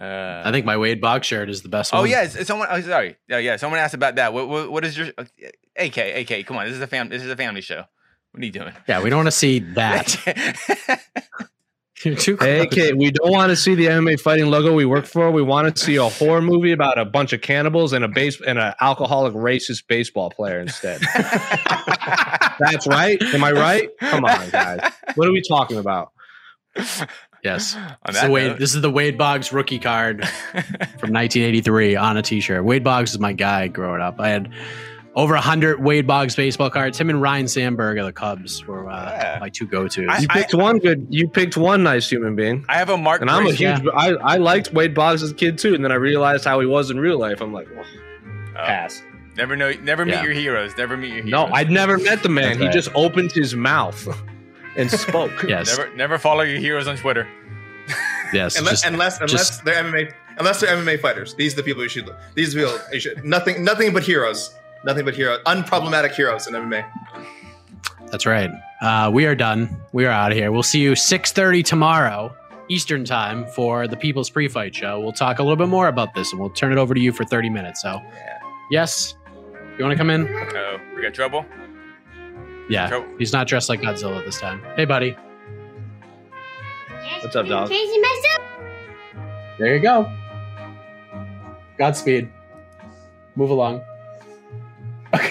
Uh, 0.00 0.42
I 0.44 0.50
think 0.52 0.66
my 0.66 0.76
Wade 0.76 1.00
Boggs 1.00 1.26
shirt 1.26 1.48
is 1.48 1.62
the 1.62 1.68
best 1.68 1.94
oh 1.94 2.00
one. 2.00 2.10
yeah, 2.10 2.24
it's, 2.24 2.36
it's 2.36 2.48
someone. 2.48 2.68
Oh, 2.70 2.80
sorry. 2.80 3.16
Yeah, 3.28 3.38
yeah. 3.38 3.56
Someone 3.56 3.80
asked 3.80 3.94
about 3.94 4.16
that. 4.16 4.32
What, 4.32 4.48
what, 4.48 4.70
what 4.70 4.84
is 4.84 4.96
your 4.96 5.08
AK? 5.76 5.96
AK, 5.98 6.46
come 6.46 6.56
on. 6.56 6.66
This 6.66 6.74
is 6.74 6.80
a 6.82 6.86
fam. 6.86 7.08
This 7.08 7.22
is 7.22 7.30
a 7.30 7.36
family 7.36 7.62
show. 7.62 7.84
What 8.32 8.42
are 8.42 8.46
you 8.46 8.52
doing? 8.52 8.72
Yeah, 8.86 9.02
we 9.02 9.08
don't 9.08 9.18
want 9.18 9.28
to 9.28 9.32
see 9.32 9.60
that. 9.60 10.16
You're 12.04 12.14
too 12.14 12.36
close. 12.36 12.74
Hey, 12.74 12.92
we 12.92 13.10
don't 13.10 13.32
want 13.32 13.48
to 13.50 13.56
see 13.56 13.74
the 13.74 13.86
MMA 13.86 14.20
fighting 14.20 14.46
logo 14.46 14.74
we 14.74 14.84
work 14.84 15.06
for. 15.06 15.30
We 15.30 15.42
want 15.42 15.74
to 15.74 15.82
see 15.82 15.96
a 15.96 16.08
horror 16.08 16.42
movie 16.42 16.72
about 16.72 16.98
a 16.98 17.06
bunch 17.06 17.32
of 17.32 17.40
cannibals 17.40 17.94
and 17.94 18.04
a 18.04 18.08
base 18.08 18.38
and 18.40 18.58
an 18.58 18.74
alcoholic 18.80 19.32
racist 19.32 19.84
baseball 19.88 20.30
player 20.30 20.60
instead. 20.60 21.00
That's 22.60 22.86
right. 22.86 23.20
Am 23.22 23.42
I 23.42 23.52
right? 23.52 23.88
Come 24.00 24.26
on, 24.26 24.50
guys. 24.50 24.92
What 25.14 25.26
are 25.26 25.32
we 25.32 25.40
talking 25.40 25.78
about? 25.78 26.12
Yes. 27.44 27.76
This 28.06 28.16
is, 28.16 28.22
the 28.22 28.30
Wade, 28.30 28.46
note- 28.48 28.58
this 28.58 28.74
is 28.74 28.80
the 28.82 28.90
Wade 28.90 29.18
Boggs 29.18 29.52
rookie 29.52 29.78
card 29.78 30.26
from 30.98 31.12
1983 31.12 31.96
on 31.96 32.16
a 32.16 32.22
T-shirt. 32.22 32.64
Wade 32.64 32.84
Boggs 32.84 33.12
is 33.12 33.18
my 33.18 33.32
guy 33.32 33.68
growing 33.68 34.00
up. 34.00 34.20
I 34.20 34.28
had 34.28 34.52
over 35.14 35.34
hundred 35.36 35.82
Wade 35.82 36.06
Boggs 36.06 36.36
baseball 36.36 36.68
cards. 36.70 36.98
Him 36.98 37.08
and 37.10 37.20
Ryne 37.22 37.48
Sandberg 37.48 37.98
of 37.98 38.04
the 38.06 38.12
Cubs 38.12 38.64
were 38.66 38.88
uh, 38.88 39.10
Yeah. 39.10 39.38
my 39.40 39.48
two 39.48 39.66
go-tos. 39.66 40.06
I- 40.08 40.18
You 40.18 40.28
picked 40.28 40.54
one 40.54 40.78
good. 40.78 41.06
You 41.10 41.28
picked 41.28 41.56
one 41.56 41.82
nice 41.82 42.08
human 42.08 42.36
being. 42.36 42.64
I 42.68 42.74
have 42.78 42.90
a 42.90 42.96
Mark. 42.98 43.20
And 43.22 43.30
I'm 43.30 43.42
a 43.46 43.48
bracelet. 43.50 43.78
huge. 43.80 43.92
I, 43.96 44.10
I 44.10 44.36
liked 44.36 44.72
Wade 44.72 44.94
Boggs 44.94 45.22
as 45.22 45.30
a 45.30 45.34
kid 45.34 45.58
too, 45.58 45.74
and 45.74 45.82
then 45.84 45.90
I 45.92 45.96
realized 45.96 46.44
how 46.44 46.60
he 46.60 46.66
was 46.66 46.90
in 46.90 47.00
real 47.00 47.18
life. 47.18 47.40
I'm 47.40 47.52
like, 47.52 47.68
well, 47.74 47.84
Oh, 48.58 48.64
pass. 48.64 49.02
never 49.36 49.54
know. 49.56 49.72
Never 49.82 50.04
meet 50.04 50.12
Yeah. 50.12 50.22
your 50.24 50.32
heroes. 50.32 50.72
Never 50.78 50.96
meet 50.96 51.08
your 51.08 51.24
heroes. 51.24 51.30
No, 51.30 51.46
I'd 51.46 51.70
never 51.70 51.98
met 51.98 52.22
the 52.22 52.28
man. 52.28 52.44
That's 52.44 52.58
He 52.58 52.64
right. 52.66 52.72
just 52.72 52.90
opened 52.94 53.32
his 53.32 53.54
mouth 53.54 54.06
and 54.76 54.90
spoke. 54.90 55.42
yes, 55.48 55.76
Never, 55.76 55.94
never 55.96 56.18
follow 56.18 56.42
your 56.42 56.58
heroes 56.58 56.86
on 56.86 56.96
Twitter. 56.96 57.26
yes. 58.32 58.56
Unless, 58.58 58.72
just- 58.82 58.86
unless, 58.86 59.16
unless 59.20 59.32
just- 59.32 59.64
they're 59.64 59.82
MMA, 59.82 60.12
unless 60.38 60.60
they're 60.60 60.76
MMA 60.76 61.00
fighters. 61.00 61.34
These 61.34 61.54
are 61.54 61.56
the 61.56 61.62
people 61.62 61.82
you 61.82 61.88
should. 61.88 62.08
These 62.34 62.54
are 62.54 62.60
the 62.60 62.66
people 62.66 62.78
you 62.92 63.00
should. 63.00 63.24
Nothing, 63.24 63.64
nothing 63.64 63.92
but 63.92 64.02
heroes. 64.02 64.54
Nothing 64.84 65.04
but 65.04 65.14
heroes. 65.14 65.40
Unproblematic 65.46 66.12
heroes 66.12 66.46
in 66.46 66.54
MMA. 66.54 66.84
That's 68.10 68.26
right. 68.26 68.50
Uh, 68.80 69.10
we 69.12 69.26
are 69.26 69.34
done. 69.34 69.68
We 69.92 70.04
are 70.06 70.10
out 70.12 70.30
of 70.30 70.38
here. 70.38 70.52
We'll 70.52 70.62
see 70.62 70.80
you 70.80 70.92
6:30 70.92 71.64
tomorrow 71.64 72.32
Eastern 72.68 73.04
time 73.04 73.46
for 73.48 73.88
the 73.88 73.96
People's 73.96 74.30
Pre-Fight 74.30 74.74
Show. 74.74 75.00
We'll 75.00 75.12
talk 75.12 75.38
a 75.38 75.42
little 75.42 75.56
bit 75.56 75.68
more 75.68 75.88
about 75.88 76.14
this, 76.14 76.30
and 76.32 76.40
we'll 76.40 76.50
turn 76.50 76.70
it 76.72 76.78
over 76.78 76.94
to 76.94 77.00
you 77.00 77.10
for 77.12 77.24
30 77.24 77.50
minutes. 77.50 77.82
So, 77.82 78.00
Yeah. 78.14 78.38
yes, 78.70 79.14
you 79.78 79.84
want 79.84 79.92
to 79.92 79.96
come 79.98 80.10
in? 80.10 80.28
Oh, 80.28 80.78
we 80.94 81.02
got 81.02 81.14
trouble. 81.14 81.44
Yeah, 82.68 82.88
Sure. 82.88 83.06
he's 83.18 83.32
not 83.32 83.46
dressed 83.46 83.68
like 83.68 83.80
Godzilla 83.80 84.24
this 84.24 84.40
time. 84.40 84.62
Hey, 84.76 84.84
buddy. 84.84 85.16
What's 87.22 87.36
up, 87.36 87.46
dog? 87.46 87.68
Crazy 87.68 87.98
myself. 88.00 88.42
There 89.58 89.74
you 89.74 89.80
go. 89.80 90.10
Godspeed. 91.78 92.28
Move 93.36 93.50
along. 93.50 93.82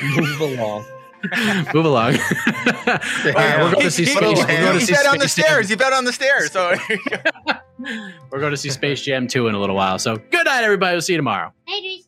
Move 0.03 0.41
along. 0.41 0.86
Move 1.73 1.86
along. 1.86 2.13
All 2.88 2.97
right, 3.33 3.61
we're 3.63 3.71
going 3.71 3.83
to 3.86 3.91
see 3.91 4.05
He- 4.05 4.11
Space. 4.11 4.39
he- 4.39 4.45
We're 4.45 4.61
going 4.61 4.79
to 4.79 4.86
see 4.86 4.93
bet 4.93 5.05
on 5.07 5.17
the 5.19 5.27
stairs. 5.27 5.67
Jam. 5.67 5.69
He 5.69 5.75
bet 5.75 5.93
on 5.93 6.05
the 6.05 6.13
stairs. 6.13 6.51
So 6.51 6.75
We're 8.31 8.39
going 8.39 8.51
to 8.51 8.57
see 8.57 8.69
Space 8.69 9.01
Jam 9.01 9.27
2 9.27 9.47
in 9.47 9.55
a 9.55 9.59
little 9.59 9.75
while. 9.75 9.97
So, 9.99 10.17
good 10.17 10.45
night, 10.45 10.63
everybody. 10.63 10.93
We'll 10.95 11.01
see 11.01 11.13
you 11.13 11.17
tomorrow. 11.17 11.51
Haters. 11.67 12.07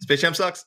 Space 0.00 0.20
Jam 0.20 0.34
sucks. 0.34 0.66